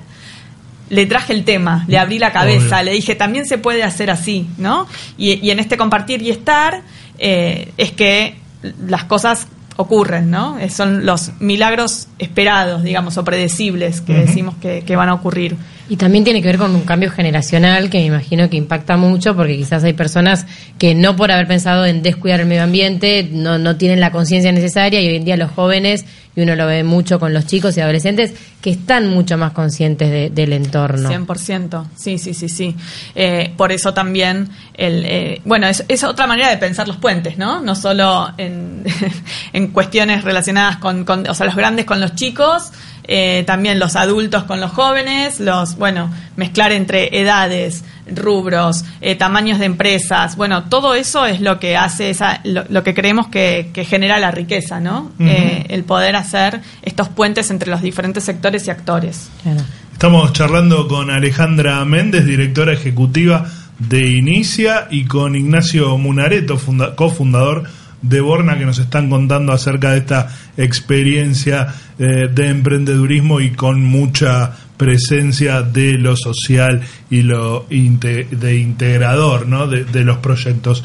le 0.89 1.07
traje 1.07 1.33
el 1.33 1.45
tema, 1.45 1.85
le 1.89 1.99
abrí 1.99 2.19
la 2.19 2.33
cabeza, 2.33 2.77
Obvio. 2.77 2.85
le 2.85 2.93
dije, 2.93 3.15
también 3.15 3.47
se 3.47 3.59
puede 3.59 3.83
hacer 3.83 4.11
así, 4.11 4.47
¿no? 4.59 4.87
Y, 5.19 5.35
y 5.47 5.51
en 5.51 5.59
este 5.59 5.77
compartir 5.77 6.23
y 6.23 6.31
estar 6.31 6.83
eh, 7.19 7.73
es 7.77 7.93
que 7.93 8.37
las 8.87 9.05
cosas 9.05 9.49
ocurren, 9.77 10.31
¿no? 10.31 10.59
Eh, 10.59 10.71
Son 10.71 11.05
los 11.05 11.33
milagros 11.39 12.09
esperados, 12.19 12.83
digamos, 12.83 13.19
o 13.19 13.25
predecibles 13.25 14.01
que 14.01 14.15
decimos 14.15 14.55
que, 14.61 14.83
que 14.83 14.97
van 14.97 15.09
a 15.09 15.15
ocurrir. 15.15 15.57
Y 15.89 15.97
también 15.97 16.25
tiene 16.25 16.41
que 16.41 16.49
ver 16.49 16.59
con 16.59 16.75
un 16.75 16.83
cambio 16.83 17.11
generacional 17.11 17.91
que 17.91 17.99
me 17.99 18.07
imagino 18.07 18.51
que 18.51 18.57
impacta 18.57 18.97
mucho 18.97 19.37
porque 19.37 19.57
quizás 19.57 19.85
hay 19.85 19.93
personas 19.93 20.47
que 20.79 20.95
no 20.95 21.15
por 21.15 21.31
haber 21.31 21.47
pensado 21.47 21.85
en 21.87 22.03
descuidar 22.03 22.41
el 22.41 22.47
medio 22.47 22.65
ambiente 22.65 23.29
no, 23.31 23.59
no 23.59 23.77
tienen 23.77 24.01
la 24.01 24.11
conciencia 24.11 24.51
necesaria 24.51 25.01
y 25.01 25.09
hoy 25.09 25.17
en 25.17 25.25
día 25.25 25.37
los 25.37 25.51
jóvenes, 25.53 26.05
y 26.37 26.43
uno 26.43 26.55
lo 26.55 26.67
ve 26.67 26.85
mucho 26.85 27.19
con 27.19 27.33
los 27.35 27.47
chicos 27.47 27.77
y 27.77 27.81
adolescentes, 27.81 28.35
que 28.61 28.71
están 28.71 29.09
mucho 29.09 29.37
más 29.39 29.53
conscientes 29.53 30.11
de- 30.11 30.31
del 30.31 30.53
entorno. 30.53 31.09
100%, 31.11 31.87
sí, 31.97 32.19
sí, 32.19 32.35
sí, 32.35 32.49
sí. 32.49 32.77
Eh, 33.15 33.53
por 33.57 33.73
eso 33.73 33.93
también, 33.95 34.49
el, 34.75 35.05
eh, 35.07 35.41
bueno, 35.45 35.67
es, 35.67 35.85
es 35.89 36.05
otra 36.05 36.27
manera 36.27 36.51
de 36.51 36.59
pensar 36.59 36.87
los 36.87 36.99
puentes, 36.99 37.39
¿no? 37.39 37.61
No 37.63 37.75
solo 37.75 38.33
en, 38.37 38.85
en 39.53 39.69
cuestiones 39.69 40.23
relacionadas 40.25 40.77
con, 40.77 41.05
con, 41.05 41.29
o 41.29 41.35
sea, 41.35 41.47
los 41.47 41.57
grandes 41.57 41.87
con 41.87 42.01
los 42.01 42.15
chicos, 42.15 42.71
eh, 43.09 43.45
también 43.47 43.79
los 43.79 43.97
adultos 43.97 44.45
con 44.45 44.61
los 44.61 44.71
jóvenes, 44.73 45.41
los, 45.41 45.77
bueno, 45.77 46.11
mezclar 46.37 46.73
entre 46.73 47.21
edades, 47.21 47.85
rubros, 48.15 48.85
eh, 49.01 49.15
tamaños 49.17 49.59
de 49.59 49.65
empresas, 49.67 50.37
bueno, 50.37 50.65
todo 50.65 50.95
eso 50.95 51.27
es 51.27 51.41
lo 51.41 51.59
que 51.59 51.77
hace 51.77 52.11
esa, 52.11 52.41
lo, 52.45 52.65
lo 52.69 52.83
que 52.85 52.95
creemos 52.95 53.29
que, 53.29 53.71
que 53.73 53.85
genera 53.85 54.19
la 54.19 54.31
riqueza, 54.31 54.79
¿no? 54.81 55.11
Eh, 55.19 55.65
el 55.69 55.83
poder 55.85 56.15
hacer 56.17 56.61
estos 56.83 57.09
puentes 57.09 57.51
entre 57.51 57.71
los 57.71 57.83
diferentes 57.83 58.23
sectores 58.25 58.67
y 58.67 58.71
actores. 58.71 59.29
Claro. 59.43 59.61
Estamos 59.93 60.33
charlando 60.33 60.87
con 60.89 61.11
Alejandra 61.11 61.85
Méndez, 61.85 62.27
directora 62.27 62.73
ejecutiva 62.75 63.47
de 63.79 64.07
Inicia, 64.11 64.87
y 64.91 65.05
con 65.07 65.35
Ignacio 65.35 65.97
Munareto, 65.99 66.59
funda- 66.59 66.95
cofundador 66.95 67.65
de 68.09 68.21
Borna, 68.21 68.59
que 68.59 68.65
nos 68.65 68.79
están 68.79 69.11
contando 69.11 69.53
acerca 69.53 69.93
de 69.93 69.99
esta 69.99 70.29
experiencia 70.57 71.75
eh, 71.99 72.29
de 72.33 72.49
emprendedurismo 72.49 73.41
y 73.41 73.51
con 73.51 73.85
mucha 73.85 74.53
presencia 74.77 75.63
de 75.63 75.95
lo 75.95 76.17
social 76.17 76.83
y 77.11 77.23
lo 77.23 77.67
de 77.69 78.59
integrador 78.59 79.47
¿no? 79.47 79.67
de, 79.67 79.85
de 79.85 80.05
los 80.05 80.19
proyectos. 80.19 80.85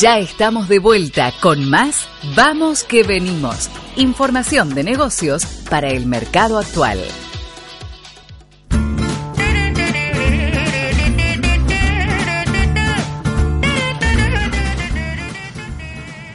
Ya 0.03 0.19
estamos 0.19 0.67
de 0.67 0.79
vuelta 0.79 1.31
con 1.39 1.69
más 1.69 2.09
Vamos 2.35 2.83
que 2.83 3.03
venimos. 3.03 3.69
Información 3.95 4.75
de 4.75 4.83
negocios 4.83 5.45
para 5.69 5.91
el 5.91 6.07
mercado 6.07 6.59
actual. 6.59 6.99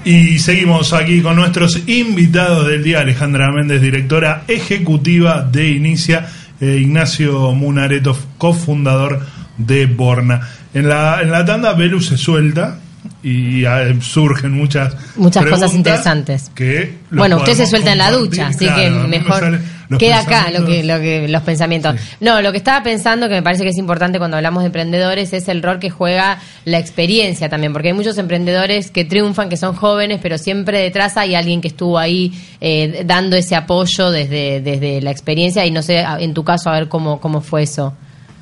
Y 0.02 0.38
seguimos 0.38 0.94
aquí 0.94 1.20
con 1.20 1.36
nuestros 1.36 1.86
invitados 1.86 2.66
del 2.68 2.82
día, 2.82 3.00
Alejandra 3.00 3.52
Méndez, 3.52 3.82
directora 3.82 4.44
ejecutiva 4.48 5.42
de 5.42 5.68
Inicia, 5.72 6.26
e 6.58 6.78
Ignacio 6.78 7.52
Munareto, 7.52 8.18
cofundador 8.38 9.20
de 9.58 9.84
Borna. 9.84 10.40
En 10.72 10.88
la, 10.88 11.20
en 11.20 11.30
la 11.30 11.44
tanda, 11.44 11.74
Belu 11.74 12.00
se 12.00 12.16
suelta 12.16 12.80
y 13.22 13.64
ah, 13.64 13.92
surgen 14.00 14.52
muchas 14.52 14.94
Muchas 15.16 15.44
cosas 15.44 15.74
interesantes. 15.74 16.50
que 16.54 16.98
Bueno, 17.10 17.38
usted 17.38 17.54
se 17.54 17.66
suelta 17.66 17.92
en 17.92 17.98
la 17.98 18.10
ducha, 18.12 18.48
así 18.48 18.66
Claro, 18.66 18.80
que 18.80 18.90
me 18.90 19.18
mejor 19.18 19.60
queda 19.98 20.20
acá 20.20 20.50
lo 20.50 20.66
que, 20.66 20.84
lo 20.84 21.00
que, 21.00 21.26
los 21.28 21.42
pensamientos. 21.42 21.96
No, 22.20 22.42
lo 22.42 22.52
que 22.52 22.58
estaba 22.58 22.82
pensando, 22.82 23.28
que 23.28 23.34
me 23.34 23.42
parece 23.42 23.62
que 23.64 23.70
es 23.70 23.78
importante 23.78 24.18
cuando 24.18 24.36
hablamos 24.36 24.62
de 24.62 24.66
emprendedores, 24.66 25.32
es 25.32 25.48
el 25.48 25.62
rol 25.62 25.78
que 25.78 25.90
juega 25.90 26.38
la 26.64 26.78
experiencia 26.78 27.48
también, 27.48 27.72
porque 27.72 27.88
hay 27.88 27.94
muchos 27.94 28.18
emprendedores 28.18 28.90
que 28.90 29.04
triunfan, 29.04 29.48
que 29.48 29.56
son 29.56 29.74
jóvenes, 29.74 30.20
pero 30.22 30.36
siempre 30.36 30.80
detrás 30.80 31.16
hay 31.16 31.34
alguien 31.34 31.60
que 31.60 31.68
estuvo 31.68 31.98
ahí 31.98 32.32
eh, 32.60 33.02
dando 33.06 33.36
ese 33.36 33.56
apoyo 33.56 34.10
desde, 34.10 34.60
desde 34.60 35.00
la 35.00 35.10
experiencia 35.10 35.64
y 35.64 35.70
no 35.70 35.82
sé, 35.82 36.04
en 36.18 36.34
tu 36.34 36.44
caso, 36.44 36.70
a 36.70 36.74
ver 36.74 36.88
cómo, 36.88 37.20
cómo 37.20 37.40
fue 37.40 37.62
eso. 37.62 37.94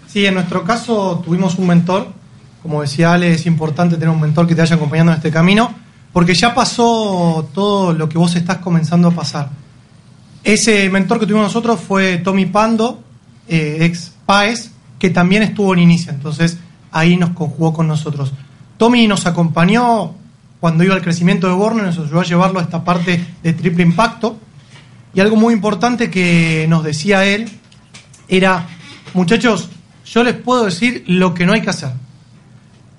Sí, 0.08 0.26
en 0.26 0.34
nuestro 0.34 0.64
caso 0.64 1.22
tuvimos 1.24 1.56
un 1.56 1.68
mentor. 1.68 2.25
Como 2.66 2.82
decía 2.82 3.12
Ale, 3.12 3.32
es 3.32 3.46
importante 3.46 3.94
tener 3.94 4.08
un 4.08 4.20
mentor 4.20 4.44
que 4.44 4.56
te 4.56 4.60
vaya 4.60 4.74
acompañando 4.74 5.12
en 5.12 5.18
este 5.18 5.30
camino, 5.30 5.72
porque 6.12 6.34
ya 6.34 6.52
pasó 6.52 7.48
todo 7.54 7.92
lo 7.92 8.08
que 8.08 8.18
vos 8.18 8.34
estás 8.34 8.56
comenzando 8.56 9.06
a 9.06 9.10
pasar. 9.12 9.50
Ese 10.42 10.90
mentor 10.90 11.20
que 11.20 11.26
tuvimos 11.26 11.46
nosotros 11.46 11.78
fue 11.78 12.16
Tommy 12.16 12.46
Pando, 12.46 13.04
eh, 13.46 13.78
ex 13.82 14.10
PAES, 14.26 14.72
que 14.98 15.10
también 15.10 15.44
estuvo 15.44 15.74
en 15.74 15.78
Inicia, 15.78 16.12
entonces 16.12 16.58
ahí 16.90 17.16
nos 17.16 17.30
conjugó 17.30 17.72
con 17.72 17.86
nosotros. 17.86 18.32
Tommy 18.78 19.06
nos 19.06 19.26
acompañó 19.26 20.14
cuando 20.58 20.82
iba 20.82 20.96
al 20.96 21.02
crecimiento 21.02 21.46
de 21.46 21.52
Borne, 21.52 21.84
nos 21.84 21.96
ayudó 22.00 22.20
a 22.20 22.24
llevarlo 22.24 22.58
a 22.58 22.62
esta 22.64 22.82
parte 22.82 23.24
de 23.44 23.52
triple 23.52 23.84
impacto. 23.84 24.38
Y 25.14 25.20
algo 25.20 25.36
muy 25.36 25.54
importante 25.54 26.10
que 26.10 26.66
nos 26.68 26.82
decía 26.82 27.24
él 27.26 27.48
era, 28.26 28.66
muchachos, 29.14 29.68
yo 30.04 30.24
les 30.24 30.34
puedo 30.34 30.64
decir 30.64 31.04
lo 31.06 31.32
que 31.32 31.46
no 31.46 31.52
hay 31.52 31.60
que 31.60 31.70
hacer. 31.70 32.05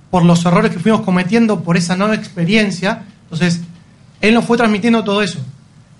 Por 0.09 0.23
los 0.25 0.45
errores 0.45 0.71
que 0.71 0.79
fuimos 0.79 1.01
cometiendo, 1.01 1.61
por 1.61 1.77
esa 1.77 1.95
nueva 1.95 2.15
experiencia. 2.15 3.03
Entonces, 3.23 3.61
él 4.21 4.33
nos 4.33 4.45
fue 4.45 4.57
transmitiendo 4.57 5.03
todo 5.03 5.21
eso. 5.21 5.39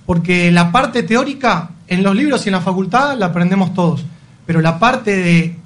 Porque 0.06 0.52
la 0.52 0.72
parte 0.72 1.04
teórica, 1.04 1.72
en 1.88 2.04
los 2.04 2.16
libros 2.16 2.46
y 2.46 2.50
en 2.50 2.54
la 2.54 2.62
facultad, 2.62 3.18
la 3.18 3.28
aprendemos 3.28 3.74
todos. 3.74 4.06
Pero 4.46 4.62
la 4.62 4.80
parte 4.80 5.16
de 5.16 5.60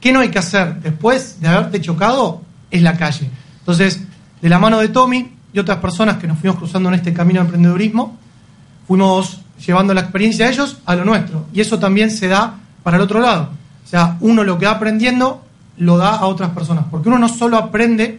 qué 0.00 0.12
no 0.12 0.20
hay 0.20 0.28
que 0.28 0.38
hacer 0.38 0.80
después 0.80 1.40
de 1.40 1.48
haberte 1.48 1.80
chocado 1.80 2.42
es 2.70 2.82
la 2.82 2.96
calle. 2.96 3.30
Entonces, 3.60 4.02
de 4.40 4.48
la 4.48 4.58
mano 4.58 4.78
de 4.78 4.88
Tommy 4.88 5.32
y 5.52 5.58
otras 5.58 5.78
personas 5.78 6.18
que 6.18 6.26
nos 6.26 6.38
fuimos 6.38 6.58
cruzando 6.58 6.88
en 6.90 6.96
este 6.96 7.12
camino 7.12 7.40
de 7.40 7.46
emprendedurismo, 7.46 8.18
fuimos 8.86 9.40
llevando 9.64 9.94
la 9.94 10.02
experiencia 10.02 10.46
de 10.46 10.52
ellos 10.52 10.78
a 10.84 10.94
lo 10.94 11.04
nuestro. 11.04 11.46
Y 11.52 11.60
eso 11.60 11.78
también 11.78 12.10
se 12.10 12.28
da 12.28 12.56
para 12.82 12.96
el 12.96 13.02
otro 13.02 13.20
lado. 13.20 13.50
O 13.84 13.88
sea, 13.88 14.16
uno 14.20 14.44
lo 14.44 14.58
que 14.58 14.66
va 14.66 14.72
aprendiendo 14.72 15.42
lo 15.78 15.96
da 15.96 16.16
a 16.16 16.26
otras 16.26 16.50
personas. 16.50 16.84
Porque 16.90 17.08
uno 17.08 17.18
no 17.18 17.28
solo 17.28 17.56
aprende 17.56 18.18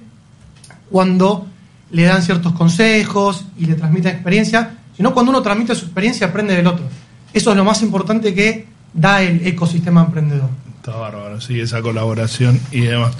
cuando 0.90 1.48
le 1.92 2.04
dan 2.04 2.22
ciertos 2.22 2.54
consejos 2.54 3.46
y 3.58 3.66
le 3.66 3.76
transmiten 3.76 4.14
experiencia, 4.14 4.78
sino 4.96 5.14
cuando 5.14 5.32
uno 5.32 5.42
transmite 5.42 5.76
su 5.76 5.86
experiencia 5.86 6.28
aprende 6.28 6.56
del 6.56 6.68
otro. 6.68 6.86
Eso 7.34 7.52
es 7.52 7.58
lo 7.58 7.64
más 7.64 7.82
importante 7.82 8.34
que 8.34 8.68
da 8.94 9.22
el 9.22 9.46
ecosistema 9.46 10.02
emprendedor. 10.04 10.50
Está 10.78 10.96
bárbaro, 10.96 11.40
sí, 11.42 11.60
esa 11.60 11.82
colaboración 11.82 12.60
y 12.72 12.82
demás. 12.82 13.14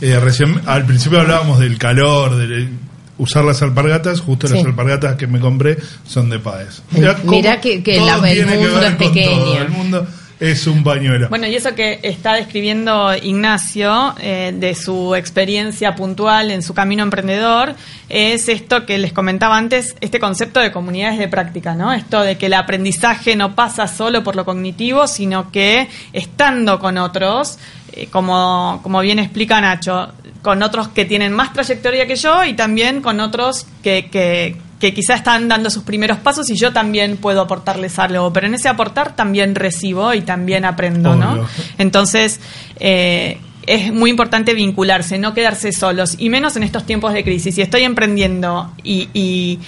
Eh, 0.00 0.18
recién, 0.20 0.60
al 0.66 0.84
principio 0.84 1.20
hablábamos 1.20 1.60
del 1.60 1.78
calor, 1.78 2.34
de 2.36 2.68
usar 3.16 3.44
las 3.44 3.62
alpargatas, 3.62 4.20
justo 4.20 4.48
las 4.48 4.64
alpargatas 4.64 5.16
que 5.16 5.26
me 5.26 5.38
compré 5.38 5.78
son 6.06 6.28
de 6.30 6.40
Paes. 6.40 6.82
Mirá 6.90 7.14
cómo 7.16 7.40
que- 7.62 7.82
que 7.82 8.00
la- 8.00 8.16
el 8.16 8.22
tiene 8.34 8.52
que 8.52 8.58
mundo 8.58 8.74
ver 8.74 8.84
es 8.84 8.88
con 8.90 8.98
pequeño. 8.98 9.38
todo, 9.40 9.58
El 9.58 9.68
mundo 9.70 10.06
es 10.40 10.66
un 10.66 10.82
pañuelo. 10.82 11.28
Bueno, 11.28 11.46
y 11.46 11.54
eso 11.54 11.74
que 11.74 12.00
está 12.02 12.34
describiendo 12.34 13.14
Ignacio 13.14 14.14
eh, 14.20 14.52
de 14.54 14.74
su 14.74 15.14
experiencia 15.14 15.94
puntual 15.94 16.50
en 16.50 16.62
su 16.62 16.74
camino 16.74 17.02
emprendedor 17.02 17.74
es 18.08 18.48
esto 18.48 18.84
que 18.84 18.98
les 18.98 19.12
comentaba 19.12 19.56
antes, 19.56 19.94
este 20.00 20.18
concepto 20.20 20.60
de 20.60 20.72
comunidades 20.72 21.18
de 21.18 21.28
práctica, 21.28 21.74
¿no? 21.74 21.92
Esto 21.92 22.22
de 22.22 22.36
que 22.36 22.46
el 22.46 22.54
aprendizaje 22.54 23.36
no 23.36 23.54
pasa 23.54 23.86
solo 23.86 24.22
por 24.22 24.36
lo 24.36 24.44
cognitivo, 24.44 25.06
sino 25.06 25.50
que 25.50 25.88
estando 26.12 26.78
con 26.78 26.98
otros, 26.98 27.58
eh, 27.92 28.08
como, 28.10 28.80
como 28.82 29.00
bien 29.00 29.18
explica 29.18 29.60
Nacho, 29.60 30.12
con 30.42 30.62
otros 30.62 30.88
que 30.88 31.04
tienen 31.06 31.32
más 31.32 31.52
trayectoria 31.52 32.06
que 32.06 32.16
yo 32.16 32.44
y 32.44 32.52
también 32.52 33.00
con 33.00 33.18
otros 33.20 33.66
que, 33.82 34.10
que, 34.10 34.56
que 34.84 34.92
quizá 34.92 35.14
están 35.14 35.48
dando 35.48 35.70
sus 35.70 35.82
primeros 35.82 36.18
pasos 36.18 36.50
y 36.50 36.56
yo 36.56 36.74
también 36.74 37.16
puedo 37.16 37.40
aportarles 37.40 37.98
algo, 37.98 38.30
pero 38.34 38.48
en 38.48 38.54
ese 38.54 38.68
aportar 38.68 39.16
también 39.16 39.54
recibo 39.54 40.12
y 40.12 40.20
también 40.20 40.66
aprendo, 40.66 41.16
¿no? 41.16 41.48
Entonces, 41.78 42.38
eh, 42.78 43.38
es 43.66 43.94
muy 43.94 44.10
importante 44.10 44.52
vincularse, 44.52 45.16
no 45.16 45.32
quedarse 45.32 45.72
solos, 45.72 46.16
y 46.18 46.28
menos 46.28 46.56
en 46.56 46.64
estos 46.64 46.84
tiempos 46.84 47.14
de 47.14 47.24
crisis. 47.24 47.54
Si 47.54 47.62
estoy 47.62 47.84
emprendiendo 47.84 48.74
y, 48.82 49.08
y, 49.14 49.58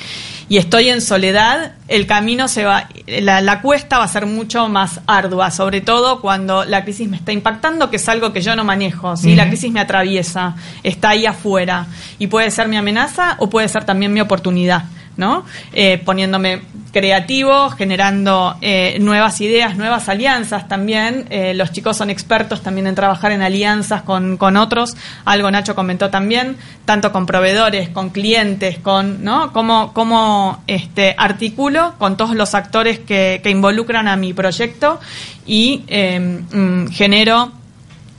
y 0.50 0.58
estoy 0.58 0.90
en 0.90 1.00
soledad, 1.00 1.72
el 1.88 2.06
camino 2.06 2.46
se 2.46 2.66
va, 2.66 2.90
la, 3.06 3.40
la 3.40 3.62
cuesta 3.62 3.96
va 3.96 4.04
a 4.04 4.08
ser 4.08 4.26
mucho 4.26 4.68
más 4.68 5.00
ardua, 5.06 5.50
sobre 5.50 5.80
todo 5.80 6.20
cuando 6.20 6.66
la 6.66 6.84
crisis 6.84 7.08
me 7.08 7.16
está 7.16 7.32
impactando, 7.32 7.88
que 7.88 7.96
es 7.96 8.06
algo 8.10 8.34
que 8.34 8.42
yo 8.42 8.54
no 8.54 8.64
manejo, 8.64 9.16
¿sí? 9.16 9.34
La 9.34 9.48
crisis 9.48 9.72
me 9.72 9.80
atraviesa, 9.80 10.56
está 10.82 11.08
ahí 11.08 11.24
afuera, 11.24 11.86
y 12.18 12.26
puede 12.26 12.50
ser 12.50 12.68
mi 12.68 12.76
amenaza 12.76 13.36
o 13.38 13.48
puede 13.48 13.66
ser 13.68 13.84
también 13.84 14.12
mi 14.12 14.20
oportunidad. 14.20 14.84
¿No? 15.16 15.44
Eh, 15.72 16.00
poniéndome 16.04 16.62
creativo, 16.92 17.68
generando 17.70 18.56
eh, 18.62 18.96
nuevas 19.00 19.40
ideas, 19.40 19.76
nuevas 19.76 20.08
alianzas 20.08 20.66
también. 20.66 21.26
Eh, 21.30 21.52
los 21.54 21.70
chicos 21.72 21.96
son 21.96 22.08
expertos 22.08 22.62
también 22.62 22.86
en 22.86 22.94
trabajar 22.94 23.32
en 23.32 23.42
alianzas 23.42 24.02
con, 24.02 24.36
con 24.36 24.56
otros, 24.56 24.96
algo 25.24 25.50
Nacho 25.50 25.74
comentó 25.74 26.08
también, 26.08 26.56
tanto 26.84 27.12
con 27.12 27.26
proveedores, 27.26 27.90
con 27.90 28.10
clientes, 28.10 28.78
con, 28.78 29.22
¿no? 29.22 29.52
Cómo, 29.52 29.92
cómo 29.92 30.62
este, 30.66 31.14
articulo 31.18 31.94
con 31.98 32.16
todos 32.16 32.34
los 32.34 32.54
actores 32.54 32.98
que, 32.98 33.40
que 33.42 33.50
involucran 33.50 34.08
a 34.08 34.16
mi 34.16 34.32
proyecto 34.32 34.98
y 35.46 35.84
eh, 35.88 36.18
mm, 36.18 36.88
genero 36.88 37.52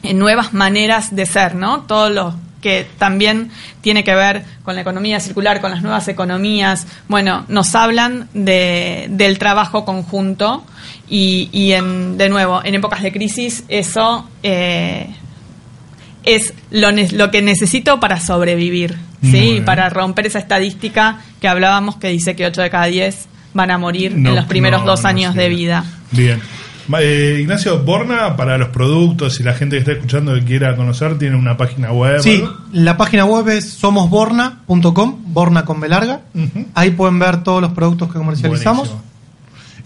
eh, 0.04 0.14
nuevas 0.14 0.54
maneras 0.54 1.16
de 1.16 1.26
ser, 1.26 1.56
¿no? 1.56 1.82
Todos 1.82 2.12
los 2.12 2.34
que 2.62 2.88
también 2.98 3.52
tiene 3.82 4.04
que 4.04 4.16
ver 4.16 4.44
con 4.64 4.76
la 4.76 4.82
economía 4.82 5.20
circular, 5.20 5.62
con 5.62 5.72
las 5.72 5.82
nuevas 5.82 6.08
economías. 6.08 6.88
Bueno, 7.08 7.46
nos 7.48 7.76
hablan 7.76 8.30
de, 8.34 9.08
del 9.10 9.38
trabajo 9.38 9.86
conjunto 9.86 10.66
y, 11.10 11.50
y 11.52 11.74
en, 11.74 12.18
de 12.18 12.30
nuevo, 12.30 12.62
en 12.64 12.76
épocas 12.76 13.04
de 13.04 13.12
crisis 13.12 13.64
eso 13.68 14.28
eh, 14.44 15.08
es 16.24 16.54
lo, 16.72 16.90
lo 16.92 17.32
que 17.32 17.42
necesito 17.42 18.00
para 18.00 18.20
sobrevivir, 18.20 18.98
¿sí? 19.22 19.62
Para 19.66 19.90
romper 19.90 20.28
esa 20.28 20.40
estadística 20.40 21.22
que 21.40 21.48
hablábamos 21.48 21.96
que 21.96 22.10
dice 22.10 22.36
que 22.36 22.46
8 22.46 22.62
de 22.62 22.70
cada 22.70 22.86
10 22.86 23.28
van 23.54 23.72
a 23.72 23.78
morir 23.78 24.16
No, 24.16 24.30
en 24.30 24.36
los 24.36 24.46
primeros 24.46 24.82
no, 24.82 24.88
dos 24.88 25.04
no 25.04 25.10
años 25.10 25.36
de 25.36 25.50
vida. 25.50 25.86
Bien. 26.12 26.42
Eh, 27.00 27.40
Ignacio, 27.42 27.80
Borna, 27.80 28.36
para 28.36 28.58
los 28.58 28.70
productos 28.70 29.40
y 29.40 29.44
la 29.44 29.54
gente 29.54 29.76
que 29.76 29.80
está 29.80 29.92
escuchando 29.94 30.34
que 30.36 30.44
quiera 30.44 30.76
conocer, 30.76 31.18
tiene 31.18 31.36
una 31.36 31.58
página 31.58 31.92
web. 31.92 32.22
Sí, 32.22 32.44
la 32.72 32.96
página 32.98 33.26
web 33.26 33.50
es 33.50 33.70
somosborna.com, 33.70 35.24
borna 35.28 35.66
con 35.66 35.80
B 35.80 35.90
larga. 35.90 36.22
Ahí 36.74 36.92
pueden 36.92 37.20
ver 37.20 37.44
todos 37.44 37.62
los 37.62 37.72
productos 37.74 38.08
que 38.08 38.18
comercializamos. 38.18 38.90
Buenísimo. 38.90 39.08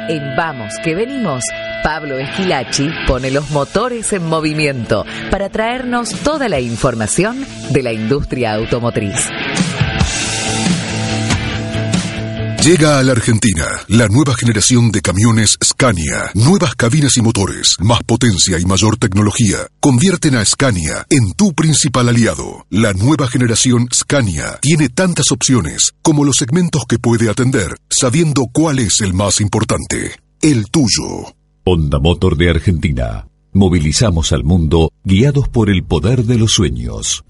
En 0.09 0.37
Vamos 0.37 0.75
que 0.83 0.95
venimos, 0.95 1.43
Pablo 1.83 2.19
Esquilachi 2.19 2.91
pone 3.07 3.31
los 3.31 3.51
motores 3.51 4.13
en 4.13 4.27
movimiento 4.27 5.05
para 5.31 5.49
traernos 5.49 6.11
toda 6.23 6.49
la 6.49 6.61
información 6.61 7.45
de 7.71 7.83
la 7.83 7.93
industria 7.93 8.55
automotriz. 8.55 9.29
Llega 12.67 12.99
a 12.99 13.03
la 13.05 13.13
Argentina 13.13 13.65
la 13.87 14.09
nueva 14.09 14.35
generación 14.35 14.91
de 14.91 15.01
camiones 15.01 15.57
Scania. 15.63 16.33
Nuevas 16.35 16.75
cabinas 16.75 17.17
y 17.17 17.23
motores, 17.23 17.77
más 17.79 18.03
potencia 18.03 18.59
y 18.59 18.65
mayor 18.65 18.97
tecnología. 18.97 19.59
Convierten 19.79 20.35
a 20.35 20.45
Scania 20.45 21.07
en 21.09 21.33
tu 21.35 21.55
principal 21.55 22.09
aliado. 22.09 22.67
La 22.69 22.93
nueva 22.93 23.29
generación 23.29 23.87
Scania 23.95 24.59
tiene 24.61 24.89
tantas 24.89 25.31
opciones 25.31 25.93
como 26.03 26.25
los 26.25 26.35
segmentos 26.39 26.83
que 26.89 26.99
puede 26.99 27.31
atender, 27.31 27.77
sabiendo 27.89 28.47
cuál 28.53 28.81
es 28.81 29.01
el 29.01 29.15
más 29.15 29.41
importante. 29.41 30.17
El 30.43 30.65
tuyo. 30.69 31.37
Honda 31.63 32.01
Motor 32.01 32.37
de 32.37 32.51
Argentina. 32.51 33.29
Movilizamos 33.53 34.33
al 34.33 34.43
mundo 34.43 34.91
guiados 35.05 35.49
por 35.49 35.71
el 35.71 35.85
poder 35.85 36.25
de 36.25 36.37
los 36.37 36.55
sueños. 36.55 37.23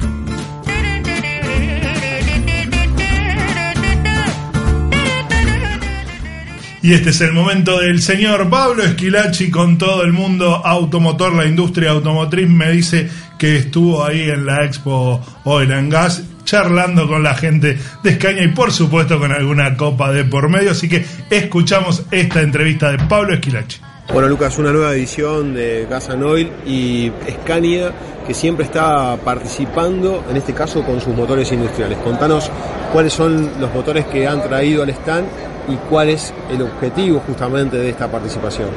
Y 6.86 6.94
este 6.94 7.10
es 7.10 7.20
el 7.20 7.32
momento 7.32 7.80
del 7.80 8.00
señor 8.00 8.48
Pablo 8.48 8.84
Esquilachi 8.84 9.50
con 9.50 9.76
todo 9.76 10.04
el 10.04 10.12
mundo 10.12 10.64
automotor, 10.64 11.34
la 11.34 11.44
industria 11.44 11.90
automotriz. 11.90 12.48
Me 12.48 12.70
dice 12.70 13.10
que 13.36 13.56
estuvo 13.56 14.04
ahí 14.04 14.30
en 14.30 14.46
la 14.46 14.64
Expo 14.64 15.20
Oil 15.42 15.72
and 15.72 15.92
Gas 15.92 16.22
charlando 16.44 17.08
con 17.08 17.24
la 17.24 17.34
gente 17.34 17.76
de 18.04 18.10
Escaña 18.10 18.44
y 18.44 18.52
por 18.54 18.70
supuesto 18.70 19.18
con 19.18 19.32
alguna 19.32 19.76
copa 19.76 20.12
de 20.12 20.22
por 20.22 20.48
medio. 20.48 20.70
Así 20.70 20.88
que 20.88 21.04
escuchamos 21.28 22.04
esta 22.12 22.40
entrevista 22.40 22.92
de 22.92 22.98
Pablo 22.98 23.34
Esquilachi. 23.34 23.80
Bueno, 24.12 24.28
Lucas, 24.28 24.56
una 24.56 24.70
nueva 24.70 24.92
edición 24.92 25.54
de 25.54 25.88
Gas 25.90 26.10
and 26.10 26.22
Oil 26.22 26.52
y 26.64 27.10
Scania 27.42 27.92
que 28.24 28.32
siempre 28.32 28.64
está 28.64 29.16
participando, 29.16 30.24
en 30.30 30.36
este 30.36 30.54
caso 30.54 30.84
con 30.84 31.00
sus 31.00 31.16
motores 31.16 31.50
industriales. 31.50 31.98
Contanos 31.98 32.48
cuáles 32.92 33.12
son 33.12 33.50
los 33.58 33.74
motores 33.74 34.04
que 34.04 34.28
han 34.28 34.40
traído 34.40 34.84
al 34.84 34.90
stand 34.90 35.26
y 35.68 35.76
cuál 35.88 36.10
es 36.10 36.32
el 36.50 36.62
objetivo 36.62 37.20
justamente 37.26 37.76
de 37.76 37.90
esta 37.90 38.08
participación. 38.10 38.68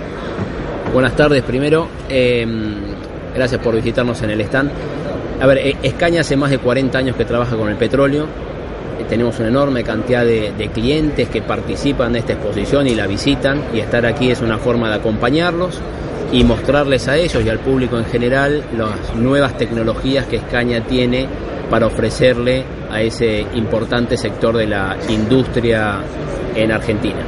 Buenas 0.93 1.15
tardes 1.15 1.43
primero, 1.43 1.87
eh, 2.09 2.45
gracias 3.35 3.61
por 3.61 3.75
visitarnos 3.75 4.21
en 4.23 4.31
el 4.31 4.41
stand. 4.41 4.71
A 5.41 5.45
ver, 5.45 5.57
eh, 5.59 5.77
Escaña 5.83 6.21
hace 6.21 6.35
más 6.35 6.49
de 6.49 6.57
40 6.57 6.97
años 6.97 7.15
que 7.15 7.25
trabaja 7.25 7.55
con 7.55 7.69
el 7.69 7.75
petróleo, 7.75 8.25
Eh, 8.99 9.05
tenemos 9.07 9.39
una 9.39 9.47
enorme 9.47 9.83
cantidad 9.83 10.25
de, 10.25 10.51
de 10.57 10.67
clientes 10.69 11.29
que 11.29 11.41
participan 11.41 12.11
de 12.13 12.19
esta 12.19 12.33
exposición 12.33 12.85
y 12.87 12.95
la 12.95 13.07
visitan 13.07 13.63
y 13.73 13.79
estar 13.79 14.05
aquí 14.05 14.29
es 14.29 14.41
una 14.41 14.57
forma 14.57 14.89
de 14.89 14.95
acompañarlos 14.95 15.79
y 16.33 16.43
mostrarles 16.43 17.07
a 17.07 17.15
ellos 17.15 17.43
y 17.43 17.49
al 17.49 17.59
público 17.59 17.97
en 17.97 18.05
general 18.05 18.63
las 18.77 19.15
nuevas 19.15 19.57
tecnologías 19.57 20.25
que 20.25 20.35
Escaña 20.35 20.81
tiene 20.81 21.27
para 21.69 21.87
ofrecerle 21.87 22.63
a 22.91 23.01
ese 23.01 23.45
importante 23.53 24.17
sector 24.17 24.57
de 24.57 24.67
la 24.67 24.97
industria 25.09 26.01
en 26.55 26.71
Argentina. 26.71 27.21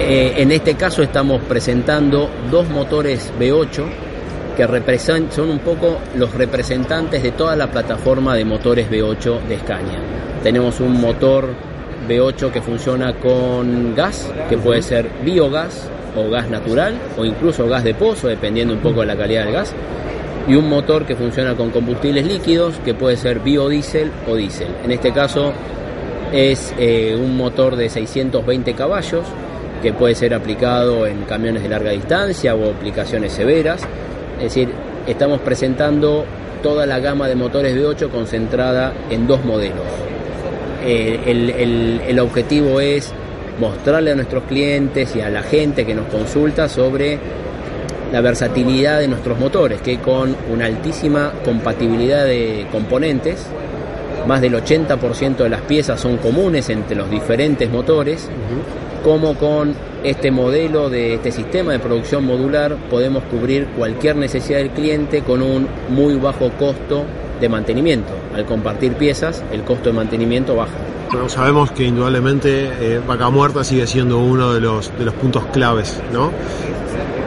Eh, 0.00 0.34
en 0.38 0.50
este 0.50 0.74
caso 0.74 1.02
estamos 1.02 1.42
presentando 1.42 2.28
dos 2.50 2.68
motores 2.68 3.32
V8 3.38 3.84
que 4.56 4.98
son 5.30 5.50
un 5.50 5.58
poco 5.58 5.98
los 6.16 6.32
representantes 6.32 7.22
de 7.22 7.32
toda 7.32 7.56
la 7.56 7.70
plataforma 7.70 8.36
de 8.36 8.44
motores 8.44 8.88
V8 8.88 9.42
de 9.48 9.58
Scania. 9.58 9.98
Tenemos 10.42 10.80
un 10.80 11.00
motor 11.00 11.48
V8 12.08 12.52
que 12.52 12.62
funciona 12.62 13.14
con 13.14 13.94
gas, 13.94 14.30
que 14.48 14.56
puede 14.56 14.82
ser 14.82 15.10
biogás 15.24 15.88
o 16.16 16.30
gas 16.30 16.48
natural 16.48 16.94
o 17.16 17.24
incluso 17.24 17.66
gas 17.66 17.82
de 17.82 17.94
pozo, 17.94 18.28
dependiendo 18.28 18.74
un 18.74 18.80
poco 18.80 19.00
de 19.00 19.06
la 19.06 19.16
calidad 19.16 19.44
del 19.44 19.54
gas. 19.54 19.74
Y 20.46 20.54
un 20.54 20.68
motor 20.68 21.06
que 21.06 21.16
funciona 21.16 21.54
con 21.54 21.70
combustibles 21.70 22.26
líquidos, 22.26 22.78
que 22.84 22.94
puede 22.94 23.16
ser 23.16 23.40
biodiesel 23.40 24.10
o 24.28 24.36
diésel. 24.36 24.68
En 24.84 24.90
este 24.90 25.12
caso 25.12 25.52
es 26.32 26.74
eh, 26.78 27.16
un 27.18 27.36
motor 27.36 27.76
de 27.76 27.88
620 27.88 28.74
caballos 28.74 29.24
que 29.82 29.92
puede 29.92 30.14
ser 30.14 30.34
aplicado 30.34 31.06
en 31.06 31.24
camiones 31.24 31.62
de 31.62 31.68
larga 31.68 31.90
distancia 31.90 32.54
o 32.54 32.70
aplicaciones 32.70 33.32
severas. 33.32 33.82
Es 34.38 34.44
decir, 34.44 34.70
estamos 35.06 35.40
presentando 35.40 36.24
toda 36.62 36.86
la 36.86 36.98
gama 36.98 37.28
de 37.28 37.34
motores 37.34 37.76
V8 37.76 38.08
concentrada 38.08 38.94
en 39.10 39.26
dos 39.26 39.44
modelos. 39.44 39.84
Eh, 40.86 42.00
el, 42.08 42.18
objetivo 42.18 42.80
es 42.80 43.12
mostrarle 43.60 44.12
a 44.12 44.14
nuestros 44.14 44.44
clientes 44.44 45.14
y 45.14 45.20
a 45.20 45.28
la 45.28 45.42
gente 45.42 45.84
que 45.84 45.94
nos 45.94 46.06
consulta 46.06 46.68
sobre 46.68 47.18
la 48.14 48.20
versatilidad 48.20 49.00
de 49.00 49.08
nuestros 49.08 49.40
motores, 49.40 49.80
que 49.80 49.98
con 49.98 50.36
una 50.48 50.66
altísima 50.66 51.32
compatibilidad 51.44 52.24
de 52.24 52.64
componentes, 52.70 53.44
más 54.28 54.40
del 54.40 54.54
80% 54.54 55.38
de 55.38 55.48
las 55.48 55.62
piezas 55.62 56.00
son 56.00 56.18
comunes 56.18 56.70
entre 56.70 56.94
los 56.94 57.10
diferentes 57.10 57.68
motores, 57.68 58.30
como 59.02 59.34
con 59.34 59.74
este 60.04 60.30
modelo 60.30 60.90
de 60.90 61.14
este 61.14 61.32
sistema 61.32 61.72
de 61.72 61.80
producción 61.80 62.24
modular 62.24 62.76
podemos 62.88 63.24
cubrir 63.24 63.66
cualquier 63.76 64.14
necesidad 64.14 64.58
del 64.58 64.70
cliente 64.70 65.22
con 65.22 65.42
un 65.42 65.66
muy 65.88 66.14
bajo 66.14 66.50
costo 66.50 67.02
de 67.40 67.48
mantenimiento. 67.48 68.12
Al 68.32 68.44
compartir 68.44 68.92
piezas, 68.92 69.42
el 69.50 69.62
costo 69.64 69.88
de 69.88 69.96
mantenimiento 69.96 70.54
baja. 70.54 70.70
Bueno, 71.10 71.28
sabemos 71.28 71.72
que 71.72 71.82
indudablemente 71.82 72.70
eh, 72.80 73.00
Vaca 73.04 73.28
Muerta 73.30 73.64
sigue 73.64 73.88
siendo 73.88 74.20
uno 74.20 74.54
de 74.54 74.60
los, 74.60 74.96
de 74.96 75.04
los 75.04 75.14
puntos 75.14 75.44
claves, 75.46 76.00
¿no? 76.12 76.30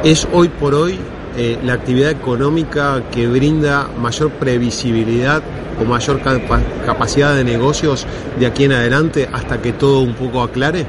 Es 0.03 0.27
hoy 0.31 0.47
por 0.49 0.73
hoy 0.73 0.97
eh, 1.37 1.57
la 1.63 1.73
actividad 1.73 2.11
económica 2.11 3.03
que 3.11 3.27
brinda 3.27 3.87
mayor 3.99 4.31
previsibilidad 4.31 5.41
o 5.81 5.85
mayor 5.85 6.19
capa- 6.21 6.61
capacidad 6.85 7.35
de 7.35 7.43
negocios 7.43 8.05
de 8.39 8.45
aquí 8.47 8.63
en 8.65 8.73
adelante 8.73 9.27
hasta 9.31 9.61
que 9.61 9.73
todo 9.73 9.99
un 10.01 10.13
poco 10.13 10.41
aclare. 10.41 10.85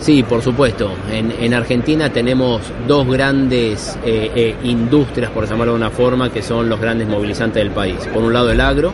Sí, 0.00 0.24
por 0.24 0.42
supuesto. 0.42 0.90
En, 1.12 1.30
en 1.38 1.54
Argentina 1.54 2.12
tenemos 2.12 2.60
dos 2.88 3.06
grandes 3.06 3.96
eh, 4.04 4.30
eh, 4.34 4.56
industrias, 4.64 5.30
por 5.30 5.48
llamarlo 5.48 5.74
de 5.74 5.78
una 5.78 5.90
forma, 5.90 6.30
que 6.32 6.42
son 6.42 6.68
los 6.68 6.80
grandes 6.80 7.06
movilizantes 7.06 7.62
del 7.62 7.70
país. 7.72 7.98
Por 8.12 8.22
un 8.24 8.32
lado 8.32 8.50
el 8.50 8.60
agro 8.60 8.92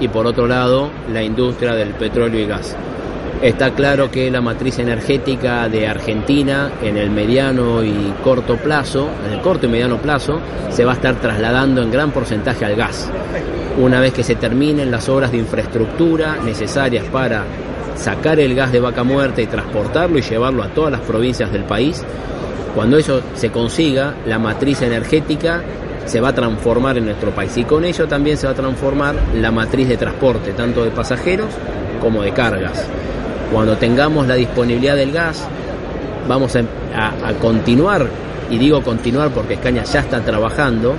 y 0.00 0.06
por 0.06 0.26
otro 0.26 0.46
lado 0.46 0.90
la 1.12 1.22
industria 1.24 1.74
del 1.74 1.90
petróleo 1.90 2.40
y 2.40 2.46
gas. 2.46 2.76
Está 3.42 3.72
claro 3.72 4.10
que 4.10 4.30
la 4.30 4.40
matriz 4.40 4.78
energética 4.78 5.68
de 5.68 5.86
Argentina 5.86 6.70
en 6.82 6.96
el 6.96 7.10
mediano 7.10 7.84
y 7.84 8.14
corto 8.22 8.56
plazo, 8.56 9.08
en 9.26 9.34
el 9.34 9.40
corto 9.40 9.66
y 9.66 9.68
mediano 9.68 9.98
plazo, 9.98 10.40
se 10.70 10.84
va 10.84 10.92
a 10.92 10.94
estar 10.94 11.16
trasladando 11.16 11.82
en 11.82 11.90
gran 11.90 12.10
porcentaje 12.10 12.64
al 12.64 12.74
gas. 12.74 13.10
Una 13.78 14.00
vez 14.00 14.12
que 14.14 14.22
se 14.22 14.36
terminen 14.36 14.90
las 14.90 15.08
obras 15.08 15.30
de 15.30 15.38
infraestructura 15.38 16.38
necesarias 16.42 17.04
para 17.06 17.44
sacar 17.96 18.40
el 18.40 18.54
gas 18.54 18.72
de 18.72 18.80
vaca 18.80 19.04
muerta 19.04 19.42
y 19.42 19.46
transportarlo 19.46 20.18
y 20.18 20.22
llevarlo 20.22 20.62
a 20.62 20.68
todas 20.68 20.92
las 20.92 21.00
provincias 21.02 21.52
del 21.52 21.64
país, 21.64 22.02
cuando 22.74 22.96
eso 22.96 23.20
se 23.34 23.50
consiga, 23.50 24.14
la 24.26 24.38
matriz 24.38 24.82
energética 24.82 25.62
se 26.06 26.20
va 26.20 26.28
a 26.28 26.34
transformar 26.34 26.98
en 26.98 27.06
nuestro 27.06 27.30
país 27.30 27.56
y 27.56 27.64
con 27.64 27.84
ello 27.84 28.06
también 28.06 28.36
se 28.36 28.46
va 28.46 28.52
a 28.52 28.56
transformar 28.56 29.14
la 29.34 29.50
matriz 29.50 29.88
de 29.88 29.96
transporte, 29.96 30.52
tanto 30.52 30.84
de 30.84 30.90
pasajeros 30.90 31.48
como 32.00 32.22
de 32.22 32.32
cargas. 32.32 32.86
Cuando 33.52 33.76
tengamos 33.76 34.26
la 34.26 34.34
disponibilidad 34.34 34.96
del 34.96 35.12
gas, 35.12 35.46
vamos 36.28 36.56
a, 36.56 36.62
continuar, 37.40 38.06
y 38.50 38.58
digo 38.58 38.82
continuar 38.82 39.30
porque 39.30 39.54
Escaña 39.54 39.84
ya 39.84 40.00
está 40.00 40.20
trabajando 40.20 40.94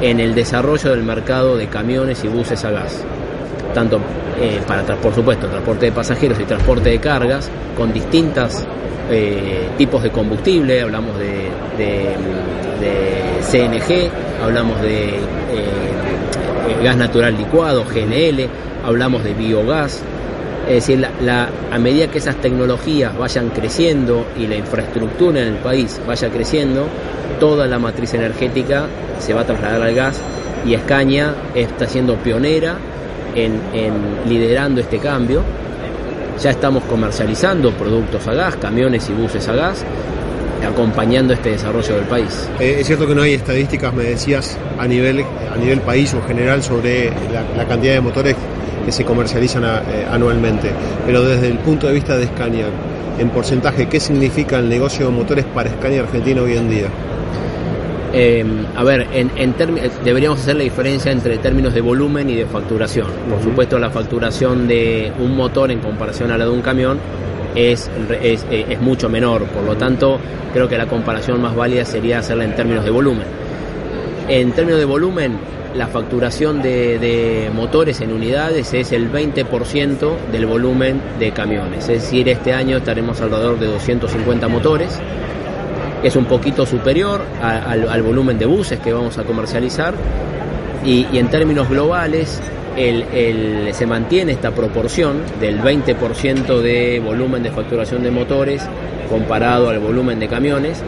en 0.00 0.20
el 0.20 0.34
desarrollo 0.34 0.90
del 0.90 1.02
mercado 1.02 1.56
de 1.56 1.66
camiones 1.68 2.24
y 2.24 2.28
buses 2.28 2.64
a 2.64 2.70
gas 2.70 3.04
tanto 3.74 4.00
eh, 4.40 4.60
para, 4.66 4.82
por 4.96 5.14
supuesto, 5.14 5.46
transporte 5.46 5.86
de 5.86 5.92
pasajeros 5.92 6.40
y 6.40 6.44
transporte 6.44 6.90
de 6.90 6.98
cargas, 6.98 7.50
con 7.76 7.92
distintos 7.92 8.64
tipos 9.76 10.04
de 10.04 10.10
combustible, 10.10 10.82
hablamos 10.82 11.18
de, 11.18 11.50
CNG, 13.50 14.08
hablamos 14.40 14.80
de 14.82 15.08
eh, 15.08 15.20
eh, 16.68 16.84
gas 16.84 16.96
natural 16.96 17.36
licuado, 17.36 17.84
GNL, 17.84 18.46
hablamos 18.84 19.24
de 19.24 19.34
biogás. 19.34 20.02
Es 20.70 20.86
decir, 20.86 21.00
la- 21.00 21.10
la- 21.20 21.48
a 21.72 21.78
medida 21.80 22.06
que 22.06 22.18
esas 22.18 22.36
tecnologías 22.36 23.16
vayan 23.18 23.48
creciendo 23.50 24.24
y 24.38 24.46
la 24.46 24.54
infraestructura 24.54 25.40
en 25.40 25.48
el 25.48 25.54
país 25.54 26.00
vaya 26.06 26.28
creciendo, 26.28 26.86
toda 27.40 27.66
la 27.66 27.80
matriz 27.80 28.14
energética 28.14 28.84
se 29.18 29.34
va 29.34 29.40
a 29.40 29.44
trasladar 29.46 29.82
al 29.82 29.94
gas 29.96 30.20
y 30.64 30.74
Escaña 30.74 31.34
está 31.56 31.88
siendo 31.88 32.14
pionera 32.16 32.76
en, 33.34 33.60
liderando 34.28 34.80
este 34.80 34.98
cambio. 34.98 35.42
Ya 36.40 36.50
estamos 36.50 36.84
comercializando 36.84 37.72
productos 37.72 38.28
a 38.28 38.34
gas, 38.34 38.54
camiones 38.56 39.10
y 39.10 39.12
buses 39.12 39.48
a 39.48 39.54
gas, 39.54 39.84
acompañando 40.66 41.32
este 41.34 41.50
desarrollo 41.50 41.96
del 41.96 42.04
país. 42.04 42.48
Eh, 42.60 42.76
es 42.80 42.86
cierto 42.86 43.08
que 43.08 43.14
no 43.16 43.22
hay 43.22 43.34
estadísticas, 43.34 43.92
me 43.92 44.04
decías, 44.04 44.56
a 44.78 44.86
nivel, 44.86 45.24
a 45.52 45.56
nivel 45.56 45.80
país 45.80 46.14
o 46.14 46.22
general 46.22 46.62
sobre 46.62 47.10
la 47.56 47.64
cantidad 47.66 47.94
de 47.94 48.00
motores 48.00 48.36
que 48.90 48.96
se 48.96 49.04
comercializan 49.04 49.64
a- 49.64 49.78
eh, 49.88 50.04
anualmente, 50.10 50.68
pero 51.06 51.22
desde 51.22 51.46
el 51.48 51.58
punto 51.58 51.86
de 51.86 51.92
vista 51.94 52.16
de 52.18 52.26
Scania, 52.26 52.66
en 53.20 53.28
porcentaje, 53.30 53.86
¿qué 53.88 54.00
significa 54.00 54.58
el 54.58 54.68
negocio 54.68 55.06
de 55.06 55.12
motores 55.12 55.44
para 55.54 55.70
Scania 55.70 56.00
Argentina 56.00 56.42
hoy 56.42 56.56
en 56.56 56.68
día? 56.68 56.86
Eh, 58.12 58.44
a 58.74 58.82
ver, 58.82 59.06
en, 59.12 59.30
en 59.36 59.54
eh, 59.78 59.90
deberíamos 60.04 60.40
hacer 60.40 60.56
la 60.56 60.64
diferencia 60.64 61.12
entre 61.12 61.38
términos 61.38 61.72
de 61.72 61.80
volumen 61.80 62.28
y 62.28 62.34
de 62.34 62.46
facturación. 62.46 63.06
Por 63.30 63.40
supuesto, 63.40 63.78
la 63.78 63.90
facturación 63.90 64.66
de 64.66 65.12
un 65.20 65.36
motor 65.36 65.70
en 65.70 65.78
comparación 65.78 66.32
a 66.32 66.36
la 66.38 66.44
de 66.46 66.50
un 66.50 66.60
camión 66.62 66.98
es, 67.54 67.88
es, 68.20 68.44
eh, 68.50 68.66
es 68.70 68.80
mucho 68.80 69.08
menor. 69.08 69.44
Por 69.44 69.62
lo 69.62 69.76
tanto, 69.76 70.18
creo 70.52 70.68
que 70.68 70.76
la 70.76 70.86
comparación 70.86 71.40
más 71.40 71.54
válida 71.54 71.84
sería 71.84 72.18
hacerla 72.18 72.42
en 72.44 72.56
términos 72.56 72.84
de 72.84 72.90
volumen. 72.90 73.26
En 74.28 74.50
términos 74.50 74.80
de 74.80 74.86
volumen, 74.86 75.38
la 75.74 75.86
facturación 75.86 76.62
de, 76.62 76.98
de 76.98 77.50
motores 77.54 78.00
en 78.00 78.12
unidades 78.12 78.74
es 78.74 78.92
el 78.92 79.10
20% 79.12 80.16
del 80.32 80.46
volumen 80.46 81.00
de 81.18 81.30
camiones. 81.32 81.88
Es 81.88 82.02
decir, 82.02 82.28
este 82.28 82.52
año 82.52 82.78
estaremos 82.78 83.20
alrededor 83.20 83.58
de 83.58 83.66
250 83.66 84.48
motores. 84.48 84.98
Es 86.02 86.16
un 86.16 86.24
poquito 86.24 86.66
superior 86.66 87.20
al 87.42 88.02
volumen 88.02 88.38
de 88.38 88.46
buses 88.46 88.80
que 88.80 88.92
vamos 88.92 89.18
a 89.18 89.24
comercializar. 89.24 89.94
Y, 90.84 91.06
y 91.12 91.18
en 91.18 91.28
términos 91.28 91.68
globales 91.68 92.40
el- 92.76 93.02
el- 93.12 93.74
se 93.74 93.86
mantiene 93.86 94.32
esta 94.32 94.50
proporción 94.52 95.18
del 95.40 95.60
20% 95.60 96.60
de 96.62 97.00
volumen 97.04 97.42
de 97.42 97.50
facturación 97.50 98.02
de 98.02 98.10
motores 98.10 98.62
comparado 99.10 99.68
al 99.68 99.78
volumen 99.78 100.18
de 100.18 100.28
camiones 100.28 100.82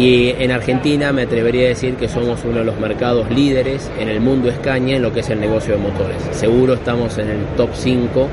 y 0.00 0.30
en 0.30 0.50
Argentina 0.50 1.12
me 1.12 1.22
atrevería 1.22 1.66
a 1.66 1.68
decir 1.68 1.96
que 1.96 2.08
somos 2.08 2.40
uno 2.44 2.60
de 2.60 2.64
los 2.64 2.80
mercados 2.80 3.30
líderes 3.30 3.90
en 3.98 4.08
el 4.08 4.20
mundo 4.20 4.48
Escaña 4.48 4.96
en 4.96 5.02
lo 5.02 5.12
que 5.12 5.20
es 5.20 5.28
el 5.28 5.38
negocio 5.38 5.74
de 5.74 5.78
motores. 5.78 6.16
Seguro 6.32 6.72
estamos 6.74 7.18
en 7.18 7.28
el 7.28 7.44
top 7.54 7.68
5 7.74 8.28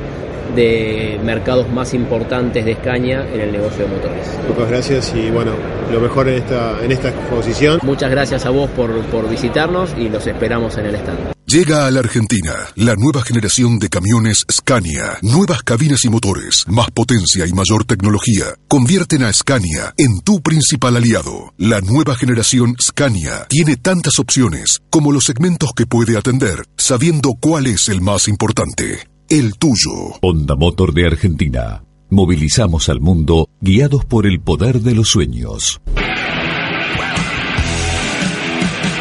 de 0.56 1.20
mercados 1.26 1.70
más 1.70 1.94
importantes 1.94 2.64
de 2.64 2.72
Escaña 2.72 3.26
en 3.34 3.42
el 3.42 3.52
negocio 3.52 3.84
de 3.84 3.92
motores. 3.92 4.40
Muchas 4.48 4.70
gracias 4.70 5.14
y 5.14 5.30
bueno, 5.30 5.52
lo 5.92 6.00
mejor 6.00 6.30
en 6.30 6.36
esta, 6.36 6.82
en 6.82 6.92
esta 6.94 7.10
exposición. 7.10 7.82
Muchas 7.84 8.12
gracias 8.12 8.46
a 8.46 8.50
vos 8.50 8.70
por, 8.70 9.02
por 9.08 9.30
visitarnos 9.30 9.94
y 9.98 10.08
los 10.08 10.26
esperamos 10.26 10.78
en 10.78 10.86
el 10.86 10.96
stand. 10.96 11.37
Llega 11.50 11.88
a 11.88 11.92
la 11.92 12.02
Argentina 12.02 12.54
la 12.76 12.96
nueva 12.98 13.22
generación 13.22 13.80
de 13.80 13.88
camiones 13.88 14.46
Scania. 14.52 15.18
Nuevas 15.22 15.64
cabinas 15.64 16.04
y 16.04 16.10
motores, 16.10 16.66
más 16.68 16.92
potencia 16.92 17.48
y 17.48 17.54
mayor 17.54 17.86
tecnología. 17.86 18.48
Convierten 18.68 19.24
a 19.24 19.32
Scania 19.32 19.94
en 19.98 20.20
tu 20.26 20.42
principal 20.42 20.98
aliado. 20.98 21.54
La 21.58 21.80
nueva 21.80 22.18
generación 22.18 22.76
Scania 22.82 23.46
tiene 23.48 23.78
tantas 23.78 24.20
opciones 24.20 24.82
como 24.90 25.14
los 25.14 25.24
segmentos 25.24 25.72
que 25.74 25.86
puede 25.86 26.18
atender, 26.18 26.66
sabiendo 26.76 27.34
cuál 27.40 27.68
es 27.68 27.88
el 27.88 28.02
más 28.02 28.28
importante. 28.28 29.08
El 29.30 29.56
tuyo. 29.58 30.20
Honda 30.22 30.58
Motor 30.58 30.94
de 30.94 31.08
Argentina. 31.08 31.82
Movilizamos 32.10 32.90
al 32.90 33.00
mundo 33.00 33.48
guiados 33.62 34.04
por 34.04 34.28
el 34.28 34.42
poder 34.42 34.82
de 34.82 34.96
los 34.96 35.08
sueños. 35.08 35.80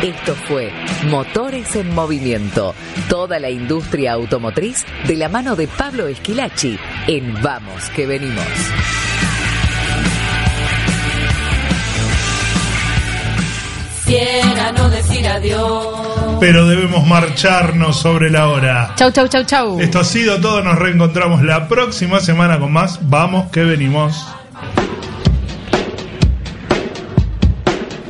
Esto 0.03 0.35
fue 0.35 0.71
Motores 1.09 1.75
en 1.75 1.95
Movimiento. 1.95 2.75
Toda 3.09 3.39
la 3.39 3.49
industria 3.49 4.13
automotriz 4.13 4.85
de 5.07 5.17
la 5.17 5.31
mano 5.31 5.57
de 5.57 5.69
Pablo 5.69 6.07
Esquilachi 6.07 6.79
en 7.07 7.43
Vamos 7.43 7.89
que 7.91 8.07
venimos. 8.07 8.45
Quisiera 14.05 14.73
no 14.73 14.91
decir 14.91 15.27
adiós. 15.27 16.39
Pero 16.41 16.67
debemos 16.67 17.07
marcharnos 17.07 17.99
sobre 17.99 18.31
la 18.31 18.49
hora. 18.49 18.93
Chau, 18.97 19.11
chau, 19.11 19.29
chau, 19.29 19.45
chau. 19.45 19.81
Esto 19.81 20.01
ha 20.01 20.05
sido 20.05 20.39
todo, 20.41 20.63
nos 20.63 20.79
reencontramos 20.79 21.43
la 21.43 21.69
próxima 21.69 22.21
semana 22.21 22.61
con 22.61 22.71
más. 22.71 23.01
Vamos 23.09 23.51
que 23.51 23.65
venimos. 23.65 24.27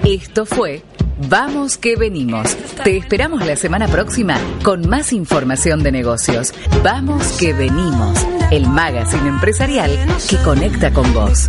Esto 0.04 0.44
fue 0.44 0.82
Vamos 1.18 1.78
que 1.78 1.96
venimos. 1.96 2.54
Te 2.84 2.98
esperamos 2.98 3.44
la 3.46 3.56
semana 3.56 3.88
próxima 3.88 4.38
con 4.62 4.86
más 4.86 5.14
información 5.14 5.82
de 5.82 5.90
negocios. 5.90 6.52
Vamos 6.84 7.38
que 7.38 7.54
venimos. 7.54 8.18
El 8.50 8.68
magazine 8.68 9.28
empresarial 9.28 9.90
que 10.28 10.36
conecta 10.38 10.92
con 10.92 11.12
vos. 11.14 11.48